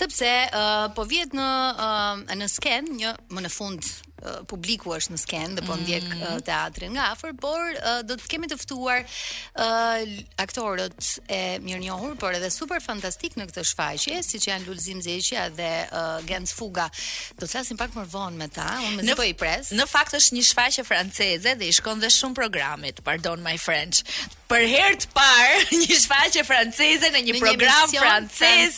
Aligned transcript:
sepse 0.00 0.32
uh, 0.50 0.90
po 0.98 1.04
vjet 1.06 1.30
në 1.40 1.48
uh, 1.78 2.36
në 2.42 2.48
sken 2.58 2.90
një 3.00 3.14
më 3.32 3.44
në 3.44 3.50
fund 3.52 3.84
uh, 3.84 4.40
publiku 4.48 4.92
është 4.96 5.12
në 5.14 5.20
skenë 5.22 5.56
dhe 5.58 5.64
po 5.66 5.74
mhm. 5.74 5.84
ndjek 5.86 6.06
mm. 6.06 6.22
uh, 6.22 6.36
teatrin 6.46 6.92
nga 6.96 7.08
afër, 7.14 7.34
por 7.40 7.76
uh, 7.76 8.00
do 8.06 8.16
të 8.20 8.28
kemi 8.34 8.48
të 8.50 8.58
ftuar 8.60 9.04
uh, 9.04 10.04
aktorët 10.42 11.10
e 11.32 11.40
mirënjohur, 11.64 12.16
por 12.20 12.36
edhe 12.36 12.50
super 12.54 12.82
fantastik 12.84 13.36
në 13.40 13.48
këtë 13.50 13.66
shfaqje, 13.70 14.20
siç 14.26 14.48
janë 14.50 14.68
Lulzim 14.68 15.02
Zeqia 15.04 15.46
dhe 15.56 15.70
uh, 15.88 16.20
Gens 16.28 16.54
Fuga. 16.56 16.88
Do 17.36 17.44
të 17.46 17.52
flasim 17.56 17.80
pak 17.80 17.96
më 17.96 18.06
vonë 18.12 18.40
me 18.44 18.50
ta, 18.52 18.66
unë 18.88 19.00
mezi 19.00 19.18
po 19.18 19.26
i 19.28 19.34
pres. 19.40 19.72
Në 19.76 19.88
fakt 19.90 20.16
është 20.20 20.38
një 20.38 20.46
shfaqje 20.50 20.86
franceze 20.88 21.54
dhe 21.58 21.70
i 21.70 21.74
shkon 21.78 22.02
dhe 22.04 22.12
shumë 22.14 22.38
programit, 22.42 23.02
pardon 23.06 23.42
my 23.44 23.56
French 23.60 24.04
për 24.48 24.64
herë 24.70 24.96
të 25.04 25.08
parë 25.14 25.60
një 25.80 25.98
shfaqje 26.02 26.44
franceze 26.46 27.10
në 27.14 27.22
një 27.28 27.34
në 27.38 27.42
program 27.44 27.94
francez 27.94 28.76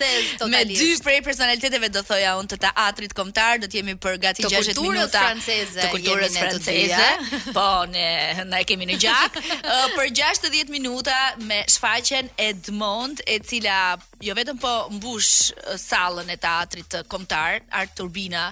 me 0.53 0.61
dy 0.69 0.91
prej 1.05 1.17
personaliteteve 1.27 1.91
do 1.95 2.03
thoja 2.07 2.37
unë 2.41 2.51
të 2.55 2.59
teatrit 2.69 3.15
kombëtar 3.19 3.63
do 3.65 3.71
të 3.73 3.81
jemi 3.81 3.97
për 4.07 4.19
gati 4.23 4.47
60 4.47 4.81
minuta 4.85 5.25
franceze, 5.27 5.81
të 5.83 5.91
kulturës 5.95 6.39
franceze 6.39 7.03
eh? 7.03 7.37
po 7.57 7.67
ne 7.93 8.07
na 8.51 8.63
e 8.63 8.69
kemi 8.69 8.87
në 8.93 9.01
gjak 9.07 9.41
për 9.97 10.13
60 10.17 10.73
minuta 10.75 11.17
me 11.49 11.63
shfaqjen 11.75 12.31
Edmond 12.49 13.25
e 13.27 13.41
cila 13.47 13.83
jo 14.25 14.33
vetëm 14.35 14.57
po 14.63 14.71
mbush 14.97 15.53
sallën 15.79 16.31
e 16.33 16.37
teatrit 16.41 16.95
kombëtar 17.13 17.59
Art 17.69 17.91
Turbina 17.99 18.47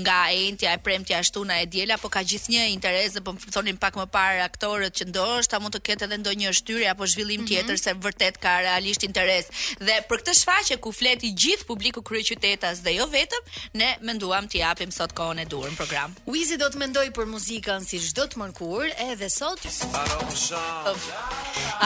nga 0.00 0.16
Entja 0.32 0.72
e 0.72 0.78
Premtja 0.78 1.20
Shtuna 1.22 1.58
e 1.60 1.66
Diela, 1.68 1.98
po 2.00 2.08
ka 2.08 2.22
gjithnjë 2.24 2.64
interes 2.72 3.12
dhe 3.12 3.20
po 3.24 3.34
më 3.36 3.50
thonin 3.52 3.76
pak 3.80 3.98
më 4.00 4.06
parë 4.14 4.40
aktorët 4.46 4.96
që 4.96 5.08
ndoshta 5.10 5.60
mund 5.60 5.76
të 5.76 5.82
ketë 5.88 6.06
edhe 6.08 6.18
ndonjë 6.22 6.54
shtyrë 6.60 6.86
apo 6.94 7.04
zhvillim 7.12 7.42
mm 7.42 7.44
-hmm. 7.44 7.52
tjetër 7.52 7.78
se 7.80 7.94
vërtet 7.94 8.38
ka 8.40 8.56
realisht 8.64 9.02
interes. 9.04 9.50
Dhe 9.78 9.96
për 10.08 10.18
këtë 10.22 10.34
shfaqje 10.40 10.76
ku 10.80 10.92
fleti 10.96 11.28
gjithë 11.36 11.66
publiku 11.68 12.00
kryeqytetas 12.02 12.80
dhe 12.80 12.94
jo 12.96 13.06
vetëm, 13.06 13.42
ne 13.74 13.96
menduam 14.00 14.48
t'i 14.48 14.58
japim 14.64 14.90
sot 14.92 15.12
kohën 15.12 15.38
e 15.44 15.44
durë 15.44 15.76
program. 15.76 16.14
Uizi 16.26 16.56
do 16.56 16.64
të 16.66 16.78
mendoj 16.80 17.06
për 17.14 17.26
muzikën 17.34 17.84
si 17.84 18.00
çdo 18.08 18.22
të 18.24 18.36
mërkur, 18.40 18.82
edhe 19.10 19.28
sot. 19.30 19.60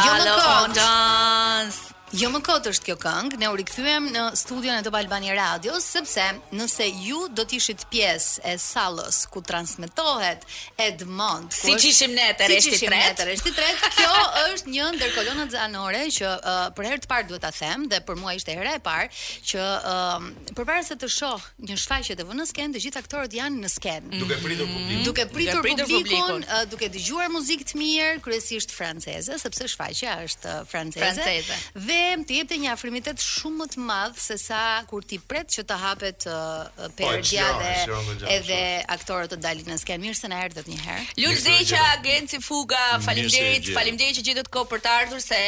Jo 0.07 0.13
më 0.15 0.33
kohë. 0.39 1.95
Jo 2.15 2.29
më 2.31 2.39
kot 2.47 2.67
është 2.71 2.87
kjo 2.87 2.95
këngë, 3.03 3.39
ne 3.43 3.49
u 3.51 3.57
rikthyem 3.59 4.05
në 4.15 4.21
studion 4.39 4.77
e 4.79 4.83
Top 4.87 4.95
Albani 4.95 5.33
Radio, 5.35 5.75
sepse 5.83 6.23
nëse 6.55 6.87
ju 7.03 7.25
do 7.35 7.43
të 7.43 7.57
ishit 7.59 7.83
pjesë 7.91 8.45
e 8.47 8.53
sallës 8.63 9.25
ku 9.35 9.41
transmetohet 9.43 10.45
Edmond, 10.79 11.51
si 11.51 11.75
që 11.75 11.91
ishim 11.91 12.15
ne 12.15 12.29
të 12.39 12.47
rreshti 12.47 12.79
si 12.79 12.87
tret, 12.87 13.19
të 13.25 13.53
tret, 13.59 13.83
kjo 13.99 14.23
është 14.53 14.71
një 14.71 14.87
ndër 14.95 15.17
kolonat 15.17 15.51
zanore 15.57 16.05
që 16.15 16.31
uh, 16.31 16.61
për 16.79 16.89
herë 16.93 17.03
të 17.03 17.11
parë 17.11 17.29
duhet 17.33 17.43
ta 17.43 17.51
them 17.59 17.89
dhe 17.91 17.99
për 18.07 18.21
mua 18.23 18.37
ishte 18.39 18.55
hera 18.55 18.77
e 18.79 18.83
parë 18.87 19.11
që 19.51 19.67
uh, 19.67 20.31
përpara 20.61 20.87
se 20.87 20.95
të 21.03 21.11
shoh 21.11 21.51
një 21.67 21.81
shfaqje 21.83 22.15
të 22.15 22.23
vënë 22.31 22.45
në 22.45 22.49
skenë, 22.53 22.77
të 22.79 22.85
gjithë 22.87 23.03
aktorët 23.03 23.35
janë 23.41 23.67
në 23.67 23.73
skenë. 23.75 24.15
Mm. 24.15 24.23
Duke 24.23 24.39
pritur 24.47 24.71
publikun, 24.71 25.05
duke 25.11 25.29
pritur 25.35 25.59
publikun, 25.59 25.91
publikun, 25.91 26.23
publikun. 26.23 26.47
Uh, 26.55 26.63
duke 26.71 26.87
dëgjuar 26.95 27.35
muzikë 27.35 27.69
të 27.73 27.83
mirë, 27.83 28.17
kryesisht 28.29 28.71
franceze, 28.79 29.41
sepse 29.43 29.73
shfaqja 29.75 30.21
është 30.31 30.55
uh, 30.55 30.65
franceze. 30.71 31.13
Franceze 31.27 31.95
them, 31.97 32.19
ti 32.29 32.35
jep 32.41 32.51
të 32.51 32.57
një 32.65 32.71
afrimitet 32.75 33.21
shumë 33.25 33.63
më 33.63 33.67
të 33.75 33.83
madh 33.89 34.21
se 34.21 34.37
sa 34.41 34.61
kur 34.91 35.05
ti 35.09 35.19
pret 35.31 35.51
që 35.55 35.65
të 35.69 35.77
hapet 35.83 36.27
uh, 36.31 36.67
uh 36.69 36.91
po, 36.97 37.05
Perdia 37.13 37.47
dhe 37.61 38.23
edhe 38.37 38.59
aktorët 38.97 39.33
të 39.33 39.39
dalin 39.47 39.69
në 39.73 39.77
skenë. 39.83 40.03
Mirë 40.07 40.17
se 40.21 40.31
na 40.33 40.39
erdhët 40.47 40.69
një 40.73 40.79
herë. 40.85 41.05
Lulzi 41.23 41.55
agenci 41.87 42.41
Fuga, 42.47 42.81
faleminderit, 43.05 43.69
faleminderit 43.77 44.19
që 44.21 44.25
gjetët 44.31 44.49
kohë 44.55 44.71
për 44.75 44.83
të 44.85 44.95
ardhur 45.01 45.23
se 45.25 45.41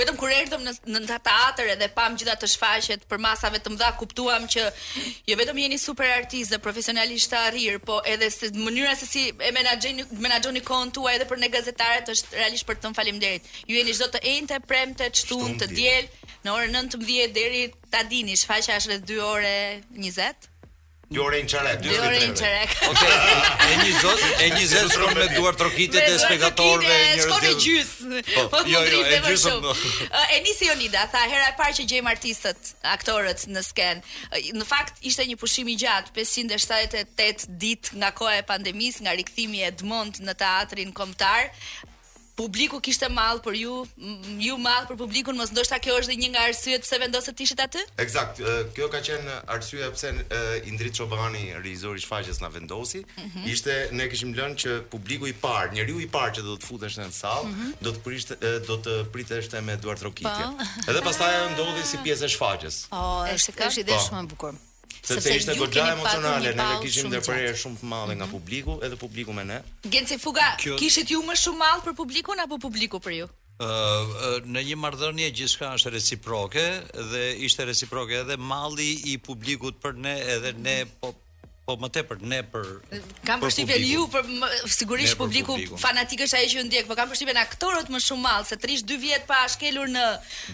vetëm 0.00 0.18
kur 0.20 0.32
erdhëm 0.36 0.66
në 0.66 0.74
në 0.92 1.18
teatër 1.26 1.72
edhe 1.76 1.88
pam 1.96 2.16
gjithë 2.18 2.34
atë 2.36 2.50
shfaqjet 2.54 3.06
për 3.12 3.20
masave 3.24 3.60
të 3.64 3.72
mëdha, 3.74 3.90
kuptuam 4.02 4.46
që 4.54 4.66
jo 5.30 5.38
vetëm 5.40 5.60
jeni 5.64 5.78
super 5.82 6.08
artistë, 6.16 6.58
profesionalisht 6.64 7.34
arrir, 7.44 7.78
po 7.86 8.00
edhe 8.12 8.28
se 8.34 8.52
mënyra 8.56 8.94
se 9.00 9.08
si 9.12 9.24
e 9.48 9.52
menaxhoni 9.58 10.06
menaxhoni 10.26 10.62
tuaj 10.96 11.16
edhe 11.18 11.28
për 11.32 11.42
ne 11.42 11.50
gazetarët 11.54 12.12
është 12.16 12.38
realisht 12.40 12.68
për 12.68 12.78
të 12.80 12.86
thënë 12.86 12.98
faleminderit. 13.00 13.50
Ju 13.70 13.76
jeni 13.78 13.96
çdo 13.98 14.08
të 14.16 14.22
enjtë, 14.34 14.62
premte, 14.70 15.10
çtunë, 15.20 15.52
të, 15.52 15.58
të, 15.58 15.66
të, 15.66 15.74
të, 15.82 15.91
në 16.42 16.52
orën 16.54 16.72
19 16.88 17.04
deri 17.36 17.64
ta 17.92 18.04
dini, 18.08 18.36
shfaqja 18.40 18.78
është 18.80 18.94
rreth 18.96 19.08
2 19.12 19.20
orë 19.32 19.56
20. 19.98 20.48
Dore 21.12 21.42
në 21.44 21.48
çare, 21.52 21.74
dy 21.84 21.90
në 21.92 22.28
çare. 22.40 22.60
Okej. 22.88 23.10
E 23.64 23.72
një 23.84 23.90
zot, 24.00 24.22
e 24.32 24.46
një 24.54 24.68
zot 24.70 24.94
shkon 24.94 25.10
me 25.18 25.26
duar 25.34 25.58
trokitet 25.60 26.06
e 26.08 26.14
spektatorëve 26.22 26.86
një 26.86 27.02
njerëzve. 27.02 27.26
Shkon 27.26 27.44
i 27.44 27.66
gjys. 27.66 27.90
Po, 28.30 28.46
po 28.54 28.62
jo, 28.64 28.64
po, 28.70 28.72
jo, 28.72 29.02
e 29.12 29.18
gjysëm. 29.26 29.68
E 30.08 30.40
nisi 30.46 30.70
Jonida, 30.70 31.02
tha 31.12 31.20
hera 31.28 31.50
e 31.50 31.56
parë 31.60 31.76
që 31.76 31.84
gjejmë 31.92 32.12
artistët, 32.14 32.72
aktorët 32.94 33.44
në 33.52 33.64
sken. 33.68 34.00
Në 34.56 34.70
fakt 34.72 35.04
ishte 35.12 35.28
një 35.28 35.36
pushim 35.44 35.68
i 35.68 35.76
gjatë, 35.84 36.16
578 36.16 37.58
ditë 37.60 38.00
nga 38.00 38.08
koha 38.16 38.38
e 38.40 38.48
pandemisë, 38.54 39.04
nga 39.04 39.12
rikthimi 39.20 39.60
i 39.66 39.68
Edmond 39.68 40.22
në 40.24 40.38
teatrin 40.46 40.96
kombëtar, 40.96 41.52
publiku 42.42 42.78
kishte 42.82 43.08
mall 43.14 43.40
për 43.44 43.56
ju, 43.62 43.74
ju 44.42 44.56
mall 44.58 44.86
për 44.88 44.96
publikun, 44.98 45.36
mos 45.38 45.52
ndoshta 45.54 45.78
kjo 45.82 45.94
është 46.00 46.16
një 46.18 46.30
nga 46.34 46.42
arsyet 46.48 46.82
pse 46.84 46.98
vendoset 47.02 47.42
ishit 47.44 47.60
aty? 47.62 47.82
Eksakt, 48.02 48.40
kjo 48.76 48.88
ka 48.92 49.00
qenë 49.06 49.36
arsyeja 49.54 49.90
pse 49.94 50.10
Indrit 50.70 50.96
Çobani, 50.98 51.44
regjisori 51.58 52.02
i 52.02 52.06
shfaqjes 52.06 52.40
na 52.42 52.50
vendosi. 52.54 53.04
Mm 53.04 53.28
-hmm. 53.28 53.52
Ishte 53.52 53.76
ne 53.92 54.08
kishim 54.10 54.34
lënë 54.38 54.56
që 54.64 54.72
publiku 54.94 55.26
i 55.30 55.34
parë, 55.44 55.70
njeriu 55.76 56.00
i 56.02 56.08
parë 56.16 56.30
që 56.38 56.42
do 56.48 56.54
të 56.60 56.66
futesh 56.70 56.96
në 57.00 57.06
sallë, 57.22 57.46
mm 57.48 57.54
-hmm. 57.58 57.78
do 57.86 57.90
të 57.94 58.00
prishte 58.08 58.34
do 58.68 58.74
të 58.88 58.92
pritesh 59.14 59.48
me 59.66 59.76
Duart 59.82 60.02
Rokitja. 60.06 60.34
Pa. 60.34 60.52
Po. 60.58 60.90
Edhe 60.90 61.00
pastaj 61.08 61.32
ajo 61.36 61.48
ndodhi 61.54 61.82
si 61.90 61.96
pjesë 62.04 62.24
e 62.28 62.34
shfaqjes. 62.34 62.74
Oh, 62.98 63.20
është 63.36 63.50
kjo 63.58 63.68
ide 63.80 63.94
po. 63.96 64.04
shumë 64.08 64.24
e 64.24 64.26
bukur 64.34 64.54
sepse 65.02 65.36
ishte 65.36 65.54
goxha 65.58 65.86
emocionale, 65.96 66.52
ne 66.58 66.66
kishim 66.84 67.08
ndërprerje 67.10 67.52
shumë 67.64 67.80
të 67.82 67.88
madhe 67.92 68.14
nga 68.18 68.26
mhm. 68.26 68.34
publiku, 68.34 68.76
edhe 68.88 68.98
publiku 69.00 69.34
me 69.38 69.44
ne. 69.48 69.58
Gjenci 69.90 70.18
Fuga, 70.22 70.52
kishit 70.78 71.10
ju 71.10 71.22
më 71.30 71.36
shumë 71.42 71.60
mall 71.64 71.82
për 71.86 71.96
publikun 72.02 72.42
apo 72.46 72.58
publiku 72.66 73.00
për 73.02 73.16
ju? 73.18 73.30
Uh, 73.62 74.38
në 74.52 74.62
një 74.70 74.76
marrëdhënie 74.82 75.28
gjithçka 75.38 75.74
është 75.76 75.92
reciproke 75.96 76.64
dhe 77.12 77.24
ishte 77.48 77.66
reciproke 77.68 78.16
edhe 78.22 78.36
malli 78.38 78.92
i 79.12 79.16
publikut 79.26 79.78
për 79.84 79.98
ne 80.06 80.14
edhe 80.36 80.54
ne 80.66 80.78
po 81.02 81.12
Po 81.62 81.76
më 81.78 81.88
tepër 81.94 82.18
ne 82.26 82.38
për 82.50 82.64
kam 83.26 83.38
përshtypjen 83.44 83.84
ju 83.86 84.06
për 84.10 84.24
më, 84.40 84.46
sigurisht 84.74 85.14
publiku, 85.20 85.54
publiku 85.54 85.76
fanatik 85.78 86.24
është 86.26 86.38
ai 86.40 86.48
që 86.50 86.64
ndjek, 86.66 86.88
po 86.88 86.96
kam 86.98 87.12
përshtypjen 87.12 87.38
aktorët 87.38 87.92
më 87.94 88.00
shumë 88.02 88.22
mall 88.24 88.46
se 88.48 88.56
trish 88.64 88.82
2 88.88 88.96
vjet 89.04 89.28
pa 89.28 89.38
shkelur 89.54 89.92
në 89.94 90.02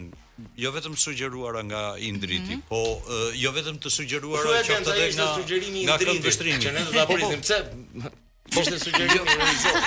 jo 0.63 0.69
vetëm 0.77 0.95
sugjeruar 1.05 1.55
nga 1.69 1.81
Indriti, 2.09 2.55
mm 2.55 2.61
-hmm. 2.61 2.69
po 2.69 2.81
jo 3.43 3.49
vetëm 3.57 3.77
të 3.83 3.89
sugjeruar 3.97 4.43
që 4.69 4.73
të 4.85 4.91
dhe 4.99 5.05
nga 5.15 5.97
nga 5.97 6.19
vështrimi. 6.27 6.61
Që 6.65 6.71
ne 6.77 6.81
do 6.87 6.91
ta 6.99 7.05
bëni, 7.11 7.41
pse 7.45 7.57
Ishte 8.59 8.79
sugjerim 8.79 9.11
jo. 9.17 9.23
i 9.25 9.35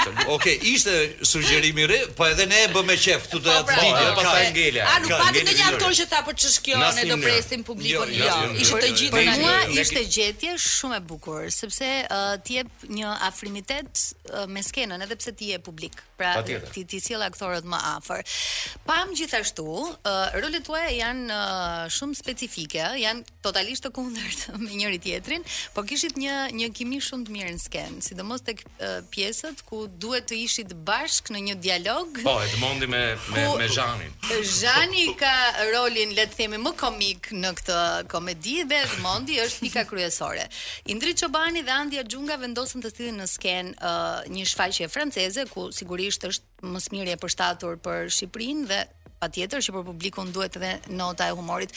re. 0.07 0.27
Okej, 0.29 0.59
ishte 0.63 1.11
sugjerim 1.23 1.79
i 1.79 1.87
re, 1.87 1.99
po 2.17 2.27
edhe 2.27 2.47
ne 2.49 2.59
e 2.65 2.69
bëm 2.73 2.87
me 2.89 2.97
qef 2.97 3.27
këtu 3.27 3.41
te 3.45 3.53
Lidia, 3.57 3.65
po, 3.67 4.15
po, 4.17 4.23
pastaj 4.23 4.39
po, 4.39 4.47
Angela. 4.49 4.87
A 4.89 4.95
nuk 5.03 5.13
pati 5.21 5.41
ndonjë 5.45 5.67
aktor 5.69 5.93
që 5.99 6.07
tha 6.13 6.23
për 6.25 6.39
ç'shkë 6.41 6.65
kjo, 6.65 6.81
ne 6.99 7.05
do 7.11 7.19
presim 7.21 7.65
publikun. 7.69 8.15
Jo, 8.17 8.25
jo 8.25 8.57
ishte 8.65 8.81
të 8.87 8.93
gjithë. 9.01 9.13
Për 9.13 9.43
mua 9.43 9.83
ishte 9.85 10.05
gjetje 10.17 10.55
shumë 10.65 10.97
e 10.97 11.05
bukur, 11.11 11.51
sepse 11.53 11.91
ti 12.47 12.57
jep 12.61 12.89
një 12.89 13.13
afrimitet 13.29 14.07
me 14.49 14.65
skenën, 14.65 15.05
edhe 15.05 15.19
pse 15.21 15.37
ti 15.37 15.53
je 15.53 15.61
publik. 15.69 16.01
Pra 16.17 16.33
ti 16.47 16.87
ti 16.89 17.03
sjell 17.03 17.25
aktorët 17.27 17.67
më 17.69 17.81
afër. 17.99 18.25
Pam 18.89 19.13
gjithashtu, 19.19 19.69
rolet 20.41 20.65
tuaja 20.67 20.89
janë 21.03 21.43
shumë 21.99 22.17
specifike, 22.17 22.85
janë 23.03 23.29
totalisht 23.45 23.85
të 23.85 23.93
kundërt 23.99 24.47
me 24.65 24.71
njëri 24.81 25.01
tjetrin, 25.05 25.45
por 25.77 25.85
kishit 25.89 26.17
një 26.17 26.41
një 26.57 26.71
kimi 26.79 27.01
shumë 27.05 27.27
të 27.29 27.35
mirë 27.37 27.55
në 27.59 27.63
skenë, 27.67 28.05
sidomos 28.09 28.45
tek 28.56 28.67
uh, 28.81 29.03
pjesët 29.11 29.62
ku 29.69 29.85
duhet 29.99 30.27
të 30.29 30.39
ishit 30.45 30.73
bashk 30.87 31.33
në 31.35 31.41
një 31.49 31.56
dialog. 31.62 32.19
Po, 32.25 32.37
Edmondi 32.45 32.87
me 32.87 33.01
me 33.35 33.45
ku, 33.47 33.59
me 33.59 33.69
Zhanin. 33.69 34.12
Zhani 34.51 35.06
ka 35.21 35.33
rolin 35.73 36.15
le 36.17 36.27
të 36.31 36.37
themi 36.39 36.59
më 36.62 36.75
komik 36.79 37.31
në 37.35 37.55
këtë 37.59 37.79
komedi 38.12 38.59
dhe 38.71 38.81
Edmondi 38.87 39.41
është 39.45 39.67
pika 39.67 39.85
kryesore. 39.91 40.47
Indri 40.93 41.15
Çobani 41.19 41.65
dhe 41.67 41.73
Andja 41.81 42.06
Xhunga 42.06 42.39
vendosën 42.43 42.85
të 42.85 42.95
thyen 42.99 43.21
në 43.23 43.29
sken 43.35 43.73
uh, 43.79 44.21
një 44.35 44.47
shfaqje 44.53 44.91
franceze 44.93 45.47
ku 45.53 45.69
sigurisht 45.75 46.27
është 46.31 46.71
më 46.75 46.85
smirje 46.89 47.19
përshtatur 47.23 47.79
për 47.85 48.06
Shqipërinë 48.15 48.69
dhe 48.71 48.83
patjetër 49.25 49.65
që 49.65 49.75
për 49.79 49.85
publikun 49.88 50.32
duhet 50.35 50.59
edhe 50.59 50.73
nota 51.00 51.26
e 51.31 51.35
humorit. 51.37 51.73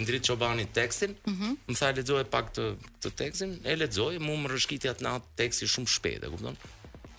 Indrit 0.00 0.26
Çobani 0.28 0.66
tekstin. 0.68 1.14
Mhm. 1.26 1.56
Më 1.68 1.78
tha 1.78 1.92
lexoje 1.96 2.24
pak 2.30 2.52
të 2.56 2.66
të 3.04 3.14
tekstin. 3.20 3.58
E 3.64 3.76
lexoj, 3.78 4.16
më 4.22 4.38
më 4.44 4.52
rëshqiti 4.54 4.90
atë 4.92 5.06
natë 5.06 5.36
teksti 5.42 5.68
shumë 5.74 5.92
shpejt, 5.96 6.24
e 6.26 6.32
kupton? 6.32 6.56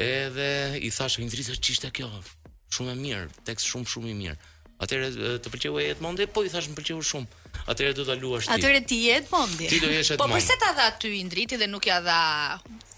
Edhe 0.01 0.51
i 0.81 0.89
thash 0.93 1.19
Indrit 1.23 1.45
se 1.47 1.57
ç'ishte 1.61 1.91
kjo. 1.93 2.09
Shumë 2.73 2.95
e 2.95 2.99
mirë, 2.99 3.27
tekst 3.45 3.69
shumë 3.73 3.89
shumë 3.93 4.11
i 4.11 4.17
mirë. 4.23 4.41
Atëre 4.83 5.37
të 5.39 5.49
pëlqeu 5.53 5.77
e 5.79 5.83
Edmondi, 5.93 6.25
po 6.27 6.41
i 6.43 6.49
thash 6.51 6.67
më 6.71 6.75
pëlqeu 6.79 7.03
shumë. 7.11 7.39
Atëre 7.69 7.93
do 7.95 8.03
ta 8.03 8.15
luash 8.17 8.49
ti. 8.49 8.51
Atëre 8.55 8.79
ti 8.89 8.97
e 9.07 9.19
Edmondi. 9.19 9.69
Ti 9.69 9.79
do 9.79 9.91
jesh 9.93 10.15
po, 10.17 10.25
Edmondi. 10.25 10.33
Po 10.33 10.39
pse 10.41 10.57
ta 10.59 10.71
dha 10.75 10.87
ty 10.99 11.11
Indriti 11.21 11.59
dhe 11.61 11.69
nuk 11.69 11.85
ja 11.87 11.99
dha 12.03 12.19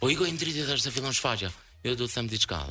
Po 0.00 0.10
i 0.12 0.18
goj 0.18 0.30
ndriti 0.34 0.66
thashë 0.66 0.88
se 0.88 0.94
fillon 0.98 1.14
shfaqja. 1.14 1.52
Jo 1.86 1.94
do 1.94 2.08
të 2.10 2.18
them 2.18 2.30
diçka. 2.32 2.62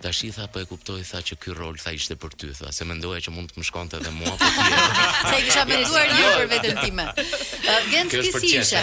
Ta 0.00 0.12
shi 0.14 0.28
tha, 0.30 0.44
po 0.54 0.60
e 0.62 0.66
kuptoj 0.70 1.00
tha 1.06 1.18
që 1.26 1.34
ky 1.42 1.54
rol 1.58 1.74
tha 1.82 1.90
ishte 1.98 2.14
për 2.22 2.34
ty, 2.38 2.48
tha, 2.54 2.68
se 2.76 2.84
mendoja 2.86 3.18
që 3.24 3.32
mund 3.34 3.50
të 3.50 3.58
më 3.58 3.64
shkonte 3.66 3.98
edhe 3.98 4.10
mua 4.14 4.30
po 4.38 4.48
ti. 4.54 4.64
se 5.18 5.30
i 5.34 5.46
kisha 5.48 5.62
menduar 5.66 6.04
një 6.12 6.26
për 6.38 6.50
veten 6.54 6.80
time. 6.84 7.08
Uh, 7.68 7.84
si 8.08 8.54
ishe? 8.56 8.80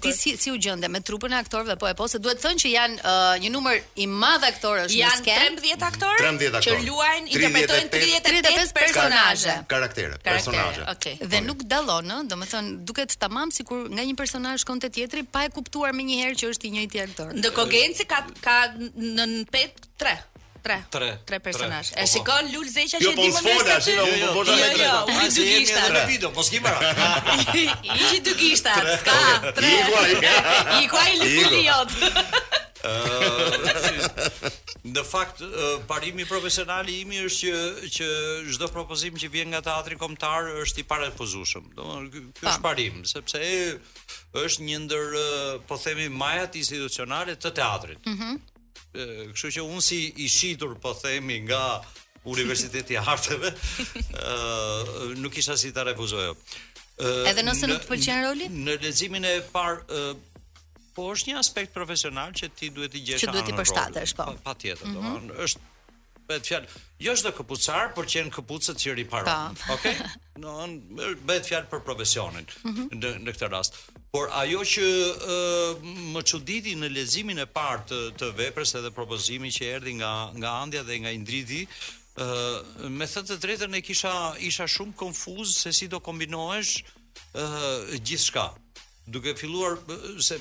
Ti 0.00 0.10
si 0.16 0.30
si 0.40 0.48
u 0.48 0.54
gjende 0.56 0.88
me 0.88 1.00
trupën 1.04 1.32
e 1.34 1.36
aktorëve? 1.36 1.74
Po 1.76 1.90
e 1.90 1.90
po 1.98 2.06
se 2.08 2.16
duhet 2.24 2.38
të 2.40 2.52
që 2.62 2.70
janë 2.72 2.94
uh, 3.02 3.24
një 3.42 3.50
numër 3.52 3.80
i 4.00 4.06
madh 4.08 4.46
aktorësh 4.48 4.94
në 4.96 5.10
sken. 5.18 5.40
Janë 5.44 5.60
13 5.60 5.84
aktorë 5.90 6.32
që 6.64 6.76
luajnë, 6.86 7.28
interpretojnë 7.34 7.90
35 8.24 8.72
personazhe. 8.78 9.56
Karaktere, 9.68 10.16
personazhe. 10.24 10.86
Okej. 10.94 11.18
Dhe 11.20 11.42
nuk 11.44 11.66
dallon, 11.68 12.08
ë, 12.16 12.20
domethënë 12.32 12.72
duket 12.88 13.12
tamam 13.20 13.52
sikur 13.52 13.90
nga 13.92 14.06
një 14.08 14.16
personazh 14.16 14.64
shkonte 14.64 14.88
tjetri 14.96 15.26
pa 15.28 15.44
e 15.44 15.52
kuptuar 15.52 15.92
më 15.92 16.22
që 16.40 16.54
është 16.54 16.70
i 16.70 16.74
njëjti 16.78 17.04
aktor. 17.10 17.36
Ndërkohë 17.42 17.76
Genci 17.76 18.08
ka 18.14 18.24
ka 18.40 18.56
në 18.78 19.34
5 19.52 19.90
3 20.00 20.22
tre. 20.64 20.82
Tre. 20.90 21.20
Tre 21.26 21.38
personazh. 21.40 21.92
Po, 21.92 21.98
e 22.00 22.02
po. 22.02 22.06
shikon 22.08 22.44
Lul 22.54 22.66
Zeqa 22.72 22.96
jo, 23.00 23.12
që 23.12 23.16
dimë 23.20 23.36
po, 23.36 23.44
më 23.44 23.78
ti. 23.84 23.92
Jo, 23.92 24.32
po 24.32 24.44
bëra 24.48 24.56
me 24.56 24.68
tre. 24.72 24.88
Jo, 24.88 24.96
jo, 25.12 25.76
jo. 25.76 25.86
në 25.94 26.04
video, 26.08 26.30
mos 26.36 26.48
ski 26.48 26.62
para. 26.64 26.90
Ishi 28.00 28.22
dukishta, 28.26 28.78
ska, 29.04 29.18
tre. 29.60 29.72
Iguaj. 29.84 30.18
Iguaj 30.80 31.16
Lulli 31.20 31.64
jot. 31.68 31.96
Në 34.84 35.02
fakt, 35.08 35.38
parimi 35.88 36.26
profesional 36.28 36.84
i 36.92 36.98
imi 37.02 37.22
është 37.24 37.52
që 37.88 37.94
që 37.94 38.08
çdo 38.52 38.66
propozim 38.68 39.16
që 39.16 39.30
vjen 39.32 39.48
nga 39.54 39.62
teatri 39.64 39.96
kombëtar 39.96 40.50
është 40.60 40.82
i 40.82 40.86
parapozueshëm. 40.90 41.70
Domethënë, 41.78 42.24
ky 42.36 42.44
është 42.50 42.64
parim, 42.66 43.00
sepse 43.08 43.40
është 44.44 44.68
një 44.68 44.82
ndër 44.84 45.16
po 45.68 45.80
themi 45.80 46.10
majat 46.12 46.60
institucionale 46.60 47.40
të 47.40 47.54
teatrit. 47.60 48.04
Mhm. 48.12 48.36
Mm 48.36 48.50
kështu 48.94 49.50
që 49.58 49.64
unë 49.66 49.82
si 49.82 49.98
i 50.24 50.28
shitur 50.30 50.76
po 50.80 50.92
themi 50.94 51.40
nga 51.48 51.62
Universiteti 52.24 52.94
i 52.96 53.00
Harteve, 53.04 53.50
ë 53.50 55.18
nuk 55.22 55.36
isha 55.38 55.58
si 55.60 55.72
ta 55.76 55.82
refuzoj. 55.84 56.30
Edhe 57.28 57.42
nëse 57.44 57.68
nuk 57.68 57.82
të 57.84 57.90
pëlqen 57.90 58.22
roli? 58.24 58.46
Në 58.54 58.78
leximin 58.84 59.26
e 59.28 59.34
parë 59.52 59.82
ë 59.84 60.06
po 60.96 61.10
është 61.12 61.32
një 61.32 61.38
aspekt 61.42 61.72
profesional 61.74 62.32
që 62.38 62.48
ti 62.56 62.70
duhet 62.70 62.92
të 62.94 63.02
gjesh 63.08 63.18
atë. 63.18 63.26
Që 63.26 63.34
duhet 63.34 63.50
të 63.50 63.58
përshtatesh, 63.60 64.16
po. 64.22 64.30
Patjetër, 64.46 64.90
mhm. 64.92 65.24
thonë 65.26 65.44
është 65.46 65.72
bëhet 66.28 66.46
fjalë 66.48 66.80
jo 67.04 67.12
çdo 67.18 67.30
këpucar, 67.36 67.90
por 67.96 68.06
që 68.08 68.20
janë 68.22 68.30
këpucët 68.38 68.78
që 68.80 68.92
riparon. 69.00 69.56
Okej? 69.74 69.92
Do 70.38 70.40
të 70.40 70.40
no, 70.40 71.08
bëhet 71.28 71.48
fjalë 71.50 71.68
për 71.72 71.82
profesionin 71.86 72.46
mhm. 72.64 72.86
në 73.02 73.10
në 73.26 73.34
këtë 73.34 73.48
rast. 73.52 73.76
Por 74.14 74.30
ajo 74.40 74.62
që 74.72 74.86
uh, 75.10 75.84
më 76.14 76.22
çuditi 76.30 76.76
në 76.80 76.90
leximin 76.94 77.42
e 77.44 77.48
parë 77.52 77.82
të, 77.90 77.98
të 78.22 78.30
veprës 78.40 78.72
edhe 78.80 78.92
propozimi 78.94 79.50
që 79.54 79.68
erdhi 79.76 79.98
nga 80.00 80.12
nga 80.38 80.54
Andja 80.64 80.86
dhe 80.88 81.02
nga 81.04 81.14
Indriti, 81.18 81.64
Uh, 82.14 82.60
me 82.94 83.08
thëtë 83.10 83.26
të 83.26 83.36
drejtër 83.42 83.70
ne 83.72 83.80
kisha, 83.82 84.10
isha 84.46 84.68
shumë 84.70 84.92
konfuz 85.00 85.56
se 85.56 85.72
si 85.74 85.88
do 85.90 85.98
kombinohesh 85.98 86.84
uh, 86.84 87.90
gjithë 88.06 88.26
shka 88.28 88.44
duke 89.10 89.32
filluar 89.34 89.74
se 90.22 90.38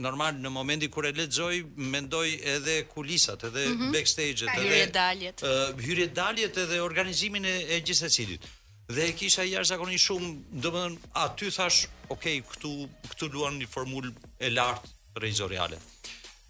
normal 0.00 0.32
në 0.40 0.50
momentin 0.52 0.90
kur 0.90 1.04
e 1.06 1.12
lexoj 1.12 1.62
mendoj 1.76 2.26
edhe 2.56 2.78
kulisat 2.88 3.44
edhe 3.44 3.64
mm 3.68 3.76
-hmm. 3.78 3.92
backstage-et 3.92 4.50
edhe 4.56 4.62
hyrje 4.68 4.86
daljet 4.92 5.42
uh, 5.42 5.80
hyrje 5.84 6.06
daljet 6.14 6.56
edhe 6.58 6.80
organizimin 6.82 7.44
e, 7.44 7.50
e 7.76 7.80
gjithë 7.80 7.94
secilit 8.08 8.40
dhe 8.88 9.06
e 9.08 9.12
kisha 9.12 9.42
jashtëzakonisht 9.42 10.08
shumë 10.08 10.38
domethënë 10.62 10.96
aty 11.14 11.50
thash 11.50 11.86
ok 12.08 12.24
këtu 12.52 12.88
këtu 13.10 13.28
luan 13.32 13.58
një 13.60 13.68
formulë 13.74 14.12
e 14.40 14.48
lartë 14.50 14.88
rejzoriale. 15.16 15.78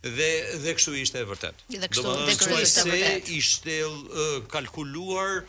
dhe 0.02 0.30
dhe 0.62 0.74
kështu 0.74 0.94
ishte 1.02 1.18
e 1.18 1.24
vërtet 1.24 1.54
dhe 1.80 1.88
kështu 1.88 2.14
dhe 2.26 2.34
kështu 2.38 2.58
ishte 2.62 2.80
e 2.90 3.00
vërtet 3.00 3.28
ishte 3.28 3.80
uh, 3.84 4.46
kalkuluar 4.48 5.42